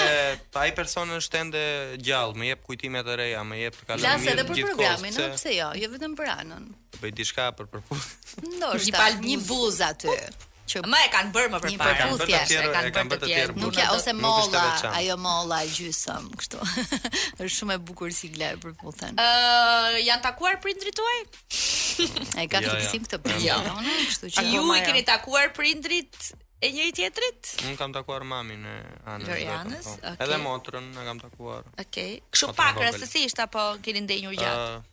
ai 0.61 0.72
person 0.78 1.09
është 1.18 1.39
ende 1.43 1.61
gjallë, 2.05 2.38
më 2.39 2.49
jep 2.51 2.61
kujtime 2.68 3.01
të 3.05 3.16
reja, 3.22 3.41
më 3.45 3.59
jep 3.66 3.80
kalamin. 3.84 4.07
Ja, 4.07 4.18
se 4.24 4.34
edhe 4.36 4.45
për 4.47 4.61
programin, 4.70 5.16
nuk 5.20 5.34
pse 5.39 5.55
jo, 5.55 5.70
jo 5.84 5.89
vetëm 5.95 6.13
për 6.20 6.32
anën. 6.39 6.68
Bëj 7.01 7.16
diçka 7.18 7.47
për 7.59 7.72
përputhje. 7.74 8.41
Ndoshta 8.59 9.07
një 9.26 9.39
buz 9.49 9.82
aty. 9.86 10.07
Po, 10.13 10.51
që 10.66 10.82
më 10.89 10.99
e 11.05 11.09
kanë 11.13 11.32
bërë 11.34 11.51
më 11.53 11.59
përpara. 11.63 11.74
Një 11.74 12.03
përputhje, 12.03 12.39
e 12.41 12.91
kanë 12.95 13.09
bërë 13.09 13.22
të 13.24 13.30
tjerë. 13.30 13.55
Nuk 13.61 13.78
ja 13.78 13.88
ose 13.93 14.13
molla, 14.18 14.63
ajo 14.97 15.18
molla 15.22 15.59
e 15.66 15.70
gjysëm, 15.74 16.30
kështu. 16.41 16.61
Është 17.39 17.51
shumë 17.57 17.76
e 17.78 17.82
bukur 17.89 18.13
si 18.16 18.32
gle 18.34 18.53
për 18.61 18.74
puthen. 18.80 19.20
Ë, 19.20 19.99
janë 20.07 20.26
takuar 20.26 20.57
prindrit 20.63 20.95
tuaj? 20.97 21.20
e 22.41 22.47
ka 22.49 22.63
ja, 22.63 22.63
jo, 22.66 22.80
fiksim 22.80 23.03
jo. 23.03 23.05
këtë 23.11 23.22
për 23.28 23.38
jo. 23.45 23.59
ona, 23.76 23.93
kështu 24.09 24.32
që 24.39 24.45
ju 24.49 24.63
i 24.63 24.66
po 24.66 24.80
keni 24.88 25.05
takuar 25.07 25.53
prindrit 25.57 26.32
e 26.66 26.74
njëri 26.74 26.95
tjetrit? 26.97 27.53
Unë 27.70 27.78
kam 27.80 27.93
takuar 27.93 28.26
mamin 28.26 28.66
e 28.66 28.76
Anës. 29.13 29.30
Lorianës, 29.30 29.91
okay. 30.01 30.18
Edhe 30.26 30.41
motrën 30.41 30.89
e 30.89 31.07
kam 31.11 31.22
takuar. 31.22 31.70
Okej. 31.86 32.18
Kështu 32.34 32.53
pak 32.57 32.82
rastësisht 32.88 33.45
apo 33.45 33.70
keni 33.86 34.01
ndenjur 34.07 34.34
gjatë? 34.41 34.82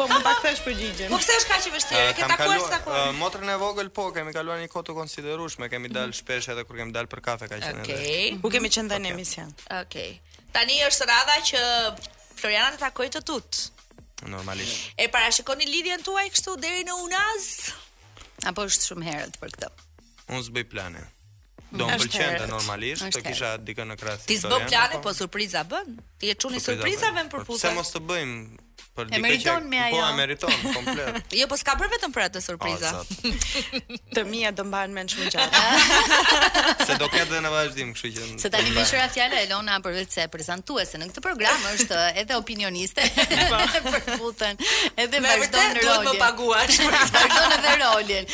Po 0.00 0.04
më 0.08 0.18
pak 0.24 0.36
thash 0.44 0.60
përgjigjen. 0.66 1.08
Po 1.12 1.18
pse 1.20 1.36
është 1.40 1.48
kaq 1.48 1.66
e 1.66 1.72
vështirë? 1.74 2.00
Eh, 2.04 2.10
ke 2.18 2.28
takuar 2.28 2.60
sa 2.68 2.78
kohë? 2.84 3.00
Eh, 3.00 3.12
motrën 3.18 3.50
e 3.52 3.56
vogël 3.60 3.90
po, 3.98 4.08
kemi 4.14 4.32
kaluar 4.34 4.60
një 4.60 4.68
kohë 4.72 4.86
të 4.88 4.94
konsiderueshme, 4.98 5.68
kemi 5.72 5.88
mhm. 5.88 5.96
dalë 5.96 6.16
shpesh 6.18 6.50
edhe 6.54 6.64
kur 6.68 6.78
kemi 6.80 6.92
dalë 6.96 7.10
për 7.12 7.22
kafe 7.28 7.48
ka 7.50 7.58
qenë. 7.62 7.84
Okej. 7.84 8.32
Ku 8.42 8.52
kemi 8.54 8.70
qenë 8.74 8.92
tani 8.92 9.08
në 9.08 9.14
emision? 9.14 9.52
Okej. 9.78 10.12
Tani 10.56 10.80
është 10.88 11.08
rada 11.12 11.36
që 11.50 11.62
Floriana 12.40 12.76
të 12.76 12.82
takoj 12.84 13.08
të 13.16 13.22
tut. 13.30 13.62
Normalisht. 14.32 14.90
E 15.00 15.08
parashikoni 15.14 15.68
lidhjen 15.68 16.04
tuaj 16.06 16.26
kështu 16.36 16.58
deri 16.60 16.84
në 16.88 16.98
unaz? 17.06 17.48
Apo 18.50 18.66
është 18.68 18.92
shumë 18.92 19.08
herët 19.10 19.40
për 19.40 19.56
këtë? 19.56 19.72
Unë 20.34 20.46
zbëj 20.50 20.68
plane. 20.74 21.08
Do 21.70 21.86
në 21.86 21.96
pëlqente 22.02 22.46
normalisht, 22.50 23.06
të 23.14 23.20
kisha 23.26 23.50
dikën 23.66 23.92
në 23.92 23.96
krasit. 24.00 24.26
Ti 24.30 24.38
zbë 24.42 24.58
plane, 24.70 24.98
po 25.04 25.12
surpriza 25.14 25.62
bën? 25.70 25.94
Ti 26.20 26.32
e 26.32 26.36
quni 26.42 26.58
surpriza 26.64 27.12
vëmë 27.16 27.30
për 27.36 27.46
Se 27.62 27.70
mos 27.76 27.94
të 27.94 28.02
bëjmë 28.10 28.69
për 28.96 29.06
dikë. 29.08 29.18
E 29.18 29.20
meriton 29.22 29.66
me 29.70 29.78
ajo. 29.84 29.96
Po 29.98 30.06
e 30.06 30.14
meriton 30.18 30.54
komplet. 30.74 31.18
Jo, 31.40 31.46
po 31.50 31.56
s'ka 31.58 31.74
për 31.78 31.90
vetëm 31.92 32.12
për 32.14 32.24
atë 32.26 32.40
surprizë. 32.42 32.90
Ah, 32.90 33.12
të 34.16 34.24
mia 34.28 34.50
do 34.56 34.64
mbahen 34.66 34.92
më 34.96 35.04
shumë 35.12 35.30
gjatë. 35.34 35.60
Se 36.88 36.96
do 37.02 37.06
ketë 37.12 37.40
në 37.44 37.52
vazhdim, 37.54 37.92
kështu 37.94 38.10
që. 38.18 38.26
Se 38.44 38.50
tani 38.54 38.72
më 38.74 38.84
shura 38.90 39.06
fjala 39.14 39.38
Elona 39.46 39.78
për 39.84 39.96
vetë 40.00 40.16
se 40.18 40.26
prezantuese 40.32 40.98
në 41.00 41.10
këtë 41.12 41.22
program 41.24 41.66
është 41.74 41.98
edhe 42.24 42.38
opinioniste. 42.40 43.04
Po 43.14 43.60
përputhen 43.86 44.60
Edhe 45.00 45.20
vazhdon 45.22 45.76
në 45.76 45.78
rolin. 45.78 45.90
Do 45.92 46.12
të 46.12 46.14
paguash. 46.20 46.80
Vazhdon 46.86 47.56
edhe 47.58 47.74
rolin. 47.84 48.30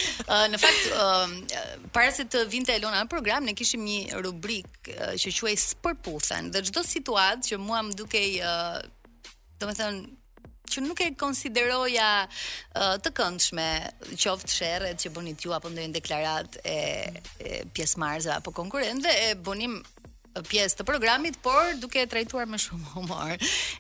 Në 0.57 0.63
fakt, 0.63 1.57
para 1.97 2.15
se 2.17 2.25
të 2.33 2.47
vinte 2.53 2.75
Elona 2.79 3.05
në 3.05 3.11
program, 3.13 3.45
ne 3.47 3.55
kishim 3.59 3.85
një 3.87 4.23
rubrik 4.25 4.89
që 5.17 5.35
quhej 5.41 5.57
spërputhen 5.67 6.51
dhe 6.55 6.63
çdo 6.71 6.83
situatë 6.87 7.51
që 7.51 7.57
mua 7.63 7.81
më 7.85 7.95
dukej, 8.01 8.29
domethënë, 9.61 10.03
që 10.71 10.83
nuk 10.85 11.01
e 11.05 11.09
konsideroja 11.19 12.09
uh, 12.27 12.95
të 13.03 13.13
këndshme, 13.17 13.67
qoftë 14.19 14.53
sherrët 14.55 15.03
që 15.03 15.13
bënit 15.15 15.45
ju 15.47 15.55
apo 15.57 15.71
ndonjë 15.73 15.95
deklarat 15.99 16.59
e, 16.67 16.79
e 17.41 18.33
apo 18.37 18.53
konkurrentëve, 18.53 19.15
e 19.31 19.35
bonim 19.37 19.83
pjesë 20.51 20.79
të 20.79 20.85
programit, 20.85 21.39
por 21.41 21.71
duke 21.81 22.03
e 22.03 22.07
trajtuar 22.07 22.45
me 22.51 22.59
shumë 22.61 22.91
humor. 22.93 23.39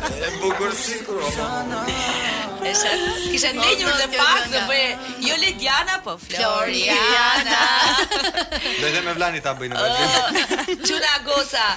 E 0.08 0.30
bukur 0.40 0.72
sikur. 0.80 1.20
Esha, 2.66 2.94
kisha 3.34 3.52
po, 3.58 3.58
ndenjur 3.58 3.98
dhe 4.00 4.08
pak 4.14 4.46
të 4.56 4.62
bëje 4.70 5.18
jo 5.28 5.36
Lediana, 5.44 5.98
po 6.06 6.16
Floriana. 6.22 7.60
Dhe 8.56 8.94
dhe 8.96 9.04
me 9.10 9.18
Vlanin 9.20 9.44
ta 9.44 9.52
bëjnë. 9.60 9.84
Oh, 9.84 10.80
Çuna 10.88 11.14
goza 11.28 11.68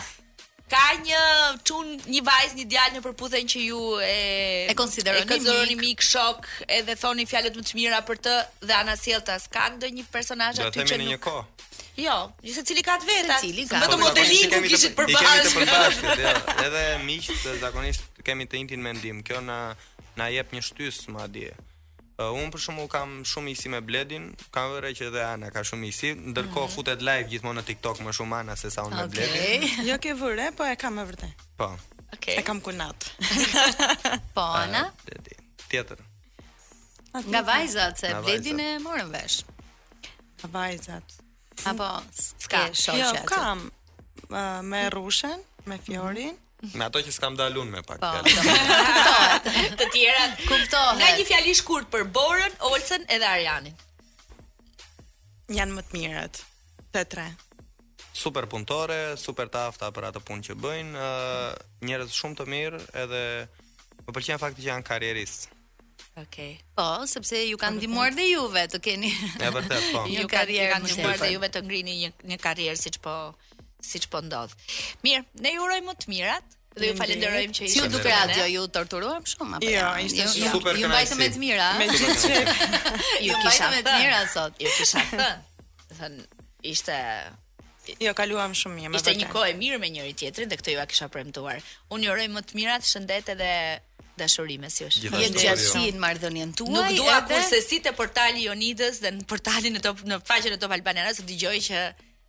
ka 0.69 0.85
një 1.05 1.21
çun 1.67 1.89
një 2.13 2.21
vajzë 2.29 2.59
një 2.61 2.67
djalë 2.73 2.97
në 2.99 3.03
përputhen 3.07 3.49
që 3.53 3.63
ju 3.65 3.81
e 4.05 4.17
e 4.71 4.75
konsideroni 4.79 5.23
mik, 5.23 5.33
e 5.33 5.35
konsideroni 5.35 5.77
mik, 5.81 6.05
shok, 6.11 6.49
edhe 6.79 6.97
thoni 7.01 7.25
fjalët 7.31 7.57
më 7.59 7.65
të 7.71 7.79
mira 7.81 8.03
për 8.09 8.21
të 8.27 8.35
dhe 8.69 8.75
Ana 8.79 8.97
Sieltas 9.01 9.49
ka 9.55 9.69
ndonjë 9.77 10.05
personazh 10.15 10.61
aty 10.61 10.69
që 10.85 11.01
nuk. 11.01 11.09
Do 11.09 11.09
të 11.09 11.09
një 11.09 11.47
Jo, 11.99 12.17
ju 12.47 12.63
cili 12.63 12.83
ka 12.87 12.95
të 13.03 13.07
veta. 13.09 13.39
Secili 13.43 13.65
ka. 13.67 13.81
Vetëm 13.83 13.99
modelin 14.05 14.51
ku 14.53 14.61
kishit 14.69 14.93
për 14.95 15.09
bashkë. 15.11 15.25
Kemi 15.25 15.65
të 15.65 15.79
përbashkët, 15.79 17.33
jo. 17.43 17.57
zakonisht 17.65 18.21
kemi 18.27 18.47
të 18.47 18.61
njëjtin 18.61 18.85
mendim. 18.85 19.25
Kjo 19.27 19.41
na 19.43 19.59
na 20.21 20.29
jep 20.31 20.55
një 20.55 20.63
shtys 20.69 21.01
madje. 21.15 21.51
Uh, 22.19 22.33
unë 22.35 22.49
për 22.51 22.63
shumë 22.65 22.85
kam 22.91 23.11
shumë 23.31 23.51
isi 23.55 23.71
me 23.71 23.79
Bledin, 23.87 24.25
kam 24.51 24.73
vërë 24.73 24.89
që 24.99 25.09
dhe 25.15 25.21
Ana 25.23 25.53
ka 25.55 25.63
shumë 25.69 25.85
isi, 25.93 26.09
ndërkohë 26.19 26.51
mm 26.51 26.65
-hmm. 26.67 26.75
futet 26.75 27.03
live 27.07 27.29
gjithmonë 27.31 27.61
në 27.61 27.63
TikTok 27.69 28.01
më 28.03 28.15
shumë 28.17 28.39
Ana 28.41 28.57
se 28.63 28.71
sa 28.75 28.83
unë 28.89 28.97
okay. 28.97 29.07
me 29.07 29.13
Bledin. 29.13 29.67
jo 29.89 29.99
ke 30.03 30.15
vërë, 30.23 30.47
po 30.59 30.67
e 30.67 30.75
kam 30.83 30.99
e 30.99 31.05
vërtet. 31.13 31.45
Po. 31.61 31.69
Okay. 32.17 32.35
E 32.35 32.43
kam 32.43 32.59
kunat. 32.61 33.07
po, 34.37 34.41
Ana? 34.57 34.83
Tjetër. 35.71 35.99
Nga 37.15 37.41
vajzat, 37.51 37.95
se 37.99 38.11
Bledin 38.27 38.61
e 38.61 38.69
morën 38.87 39.11
vesh. 39.15 39.37
Nga 40.43 40.49
vajzat. 40.59 41.09
Apo, 41.71 41.89
s'ka 42.43 42.61
shoqja. 42.83 43.15
Jo, 43.15 43.23
kam 43.33 43.71
uh, 44.31 44.63
me 44.71 44.83
rushen, 44.91 45.39
me 45.69 45.79
fjorin, 45.85 46.35
mm 46.35 46.37
-hmm 46.37 46.47
Me 46.75 46.85
ato 46.91 46.99
që 46.99 47.13
s'kam 47.15 47.37
dalun 47.39 47.69
me 47.71 47.85
pak. 47.87 48.01
Po, 48.03 48.23
të, 49.45 49.53
të 49.79 49.87
tjera. 49.95 50.25
Kuptohet. 50.43 50.97
Nga 50.99 51.11
një 51.21 51.27
fjali 51.29 51.53
shkurt 51.55 51.87
për 51.93 52.09
Borën, 52.15 52.57
Olsen 52.71 53.05
edhe 53.15 53.27
Arianin. 53.31 53.77
Janë 55.55 55.77
më 55.79 55.85
të 55.87 55.99
mirët. 56.01 56.41
Të 56.93 57.05
tre. 57.15 57.29
Super 58.19 58.49
punëtore, 58.51 58.97
super 59.21 59.47
tafta 59.55 59.93
për 59.95 60.09
atë 60.11 60.25
punë 60.27 60.49
që 60.49 60.59
bëjnë. 60.65 60.99
Uh, 60.99 61.53
Njerëz 61.87 62.17
shumë 62.19 62.41
të 62.41 62.49
mirë 62.51 62.83
edhe 63.05 63.23
më 64.09 64.17
pëlqen 64.19 64.43
fakti 64.43 64.67
që 64.67 64.73
janë 64.73 64.89
karrieristë. 64.91 65.55
Okej. 66.19 66.57
Po, 66.75 66.89
sepse 67.07 67.39
ju 67.47 67.59
kanë 67.63 67.79
ndihmuar 67.79 68.17
dhe 68.19 68.25
juve 68.33 68.67
të 68.75 68.81
keni. 68.83 69.13
E 69.39 69.53
vërtet 69.55 69.93
po. 69.95 70.03
Ju, 70.11 70.27
kanë 70.27 70.83
ndihmuar 70.83 71.23
dhe 71.23 71.31
juve 71.37 71.53
të 71.55 71.63
ngrini 71.69 72.01
një 72.03 72.11
një 72.33 72.41
karrierë 72.43 72.81
siç 72.83 72.99
po 73.05 73.15
siç 73.85 74.09
po 74.13 74.21
ndodh. 74.25 74.55
Mirë, 75.07 75.25
ne 75.45 75.53
ju 75.55 75.63
urojmë 75.65 75.95
të 76.03 76.11
mirat. 76.11 76.55
Dhe 76.79 76.89
ju 76.93 76.97
falenderojmë 76.99 77.55
që 77.59 77.65
ishte. 77.67 77.79
Ju 77.81 77.89
duk 77.91 78.05
radio, 78.07 78.45
ju 78.47 78.67
torturuam 78.71 79.25
shumë 79.27 79.59
apo 79.59 79.67
jo? 79.67 79.73
Jo, 79.73 79.89
ishte 80.05 80.29
super 80.53 80.77
kënaqësi. 80.77 80.79
Ju 80.85 80.91
mbajtëm 80.93 81.19
me 81.19 81.29
të 81.35 81.41
mira. 81.43 81.69
Me 81.81 81.89
gjithë 81.91 82.19
çe. 82.23 82.39
Ju 83.27 83.39
kisha 83.43 83.71
me 83.73 83.81
të 83.83 83.97
mira 83.99 84.21
sot. 84.31 84.61
Ju 84.63 84.71
kisha 84.77 85.03
thënë. 85.11 85.31
Thën 85.99 86.19
ishte 86.71 86.99
Jo, 88.05 88.13
kaluam 88.15 88.53
shumë 88.53 88.77
mirë 88.77 88.93
me 88.93 88.99
vetë. 89.01 89.11
Ishte 89.11 89.25
një 89.25 89.31
kohë 89.33 89.51
e 89.51 89.57
mirë 89.59 89.81
me 89.83 89.91
njëri 89.97 90.15
tjetrin 90.23 90.53
dhe 90.53 90.59
këtë 90.61 90.77
ju 90.77 90.83
a 90.85 90.87
kisha 90.93 91.09
premtuar. 91.11 91.65
Unë 91.91 92.07
ju 92.11 92.15
uroj 92.15 92.29
më 92.37 92.45
të 92.47 92.59
mirat, 92.61 92.87
shëndet 92.87 93.33
edhe 93.35 93.53
dashuri 94.21 94.61
mes 94.63 94.79
si 94.79 94.87
është. 94.87 95.11
Je 95.19 95.33
gjatësi 95.35 95.87
në 95.97 96.03
marrëdhënien 96.05 96.55
tuaj. 96.61 96.75
Nuk 96.77 96.93
dua 97.01 97.19
kurse 97.27 97.59
si 97.65 97.81
te 97.83 97.91
portali 97.97 98.45
Jonidës 98.47 99.01
dhe 99.03 99.17
në 99.19 99.27
portalin 99.31 99.81
e 99.81 99.83
top 99.89 100.05
në 100.07 100.21
faqen 100.29 100.55
e 100.55 100.61
Top 100.63 100.77
Albania 100.79 101.09
Radio 101.09 101.27
dëgjoj 101.31 101.57
që 101.71 101.87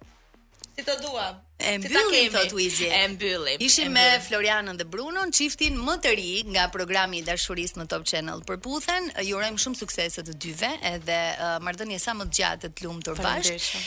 Si 0.81 0.85
të 0.89 0.95
duam. 1.03 1.39
E 1.61 1.74
mbyllim 1.76 2.31
si 2.31 2.31
thot 2.33 2.55
Wizi. 2.57 2.87
E 2.89 3.03
mbyllim. 3.12 3.61
Ishim 3.61 3.91
me 3.93 4.05
Florianën 4.24 4.78
dhe 4.81 4.87
Brunon, 4.89 5.28
çiftin 5.37 5.76
më 5.76 5.97
të 6.07 6.14
ri 6.16 6.31
nga 6.55 6.68
programi 6.72 7.20
i 7.20 7.26
dashurisë 7.26 7.83
në 7.83 7.87
Top 7.93 8.07
Channel. 8.09 8.41
Përputhen, 8.49 9.11
ju 9.28 9.37
urojmë 9.37 9.61
shumë 9.61 9.76
suksese 9.83 10.24
të 10.24 10.39
dyve 10.47 10.72
edhe 10.95 11.18
uh, 11.35 11.59
marrëdhënie 11.66 12.01
sa 12.01 12.16
më 12.16 12.31
të 12.31 12.37
gjatë 12.41 12.72
të 12.78 12.89
lumtur 12.89 13.20
bashkë. 13.20 13.85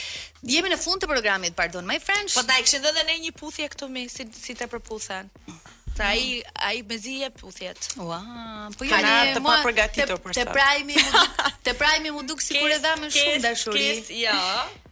Jemi 0.54 0.70
në 0.70 0.78
fund 0.86 1.02
të 1.02 1.10
programit, 1.10 1.58
pardon, 1.58 1.82
my 1.90 1.98
friends. 1.98 2.38
Po 2.38 2.46
ta 2.46 2.62
kishin 2.62 2.84
dhënë 2.86 3.08
ne 3.10 3.18
një 3.26 3.34
puthje 3.42 3.72
këtu 3.74 3.90
me 3.98 4.06
si 4.12 4.30
si 4.44 4.54
të 4.54 4.70
përputhen. 4.76 5.32
Pra 5.94 6.06
ai 6.06 6.42
ai 6.52 6.84
mezi 6.88 7.20
e 7.26 7.30
puthjet. 7.40 7.76
Ua, 8.02 8.18
po 8.78 8.82
jo 8.88 8.98
të 8.98 9.42
pa 9.44 9.54
përgatitur 9.62 10.18
për 10.24 10.34
sa. 10.34 10.42
Te 10.42 10.54
primi, 10.56 10.96
te 11.68 11.74
primi 11.78 12.10
mu 12.10 12.24
duk 12.26 12.42
sikur 12.42 12.70
e 12.74 12.80
dha 12.82 12.96
me 12.98 13.10
shumë 13.14 13.38
dashuri. 13.44 13.84
Kes, 14.00 14.10
jo. 14.24 14.40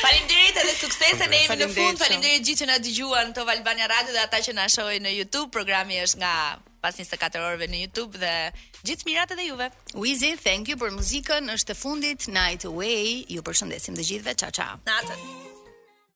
Faleminderit 0.02 0.58
edhe 0.64 0.72
suksese 0.82 1.28
ne 1.32 1.42
jemi 1.46 1.58
në 1.64 1.68
fund. 1.78 2.00
Faleminderit 2.04 2.46
gjithë 2.46 2.64
që 2.66 2.70
na 2.72 2.80
dëgjuan 2.84 3.32
to 3.36 3.46
Valbania 3.48 3.88
Radio 3.92 4.14
dhe 4.16 4.22
ata 4.26 4.40
që 4.44 4.56
na 4.60 4.68
shohin 4.72 5.06
në 5.08 5.16
YouTube. 5.20 5.48
Programi 5.54 5.98
është 6.04 6.20
nga 6.22 6.32
pas 6.82 6.90
24 6.98 7.38
orëve 7.46 7.68
në 7.70 7.80
YouTube 7.84 8.18
dhe 8.20 8.32
gjithë 8.88 9.08
mirat 9.08 9.34
edhe 9.36 9.46
juve. 9.52 9.70
Wizy, 10.02 10.32
thank 10.42 10.68
you 10.72 10.76
për 10.82 10.94
muzikën, 10.98 11.54
është 11.56 11.76
e 11.76 11.78
fundit 11.84 12.28
Night 12.34 12.66
Away. 12.72 13.22
Ju 13.30 13.46
përshëndesim 13.48 13.98
të 14.00 14.10
gjithëve. 14.12 14.36
Ciao 14.42 14.54
ciao. 14.60 14.82
Natën. 14.90 15.51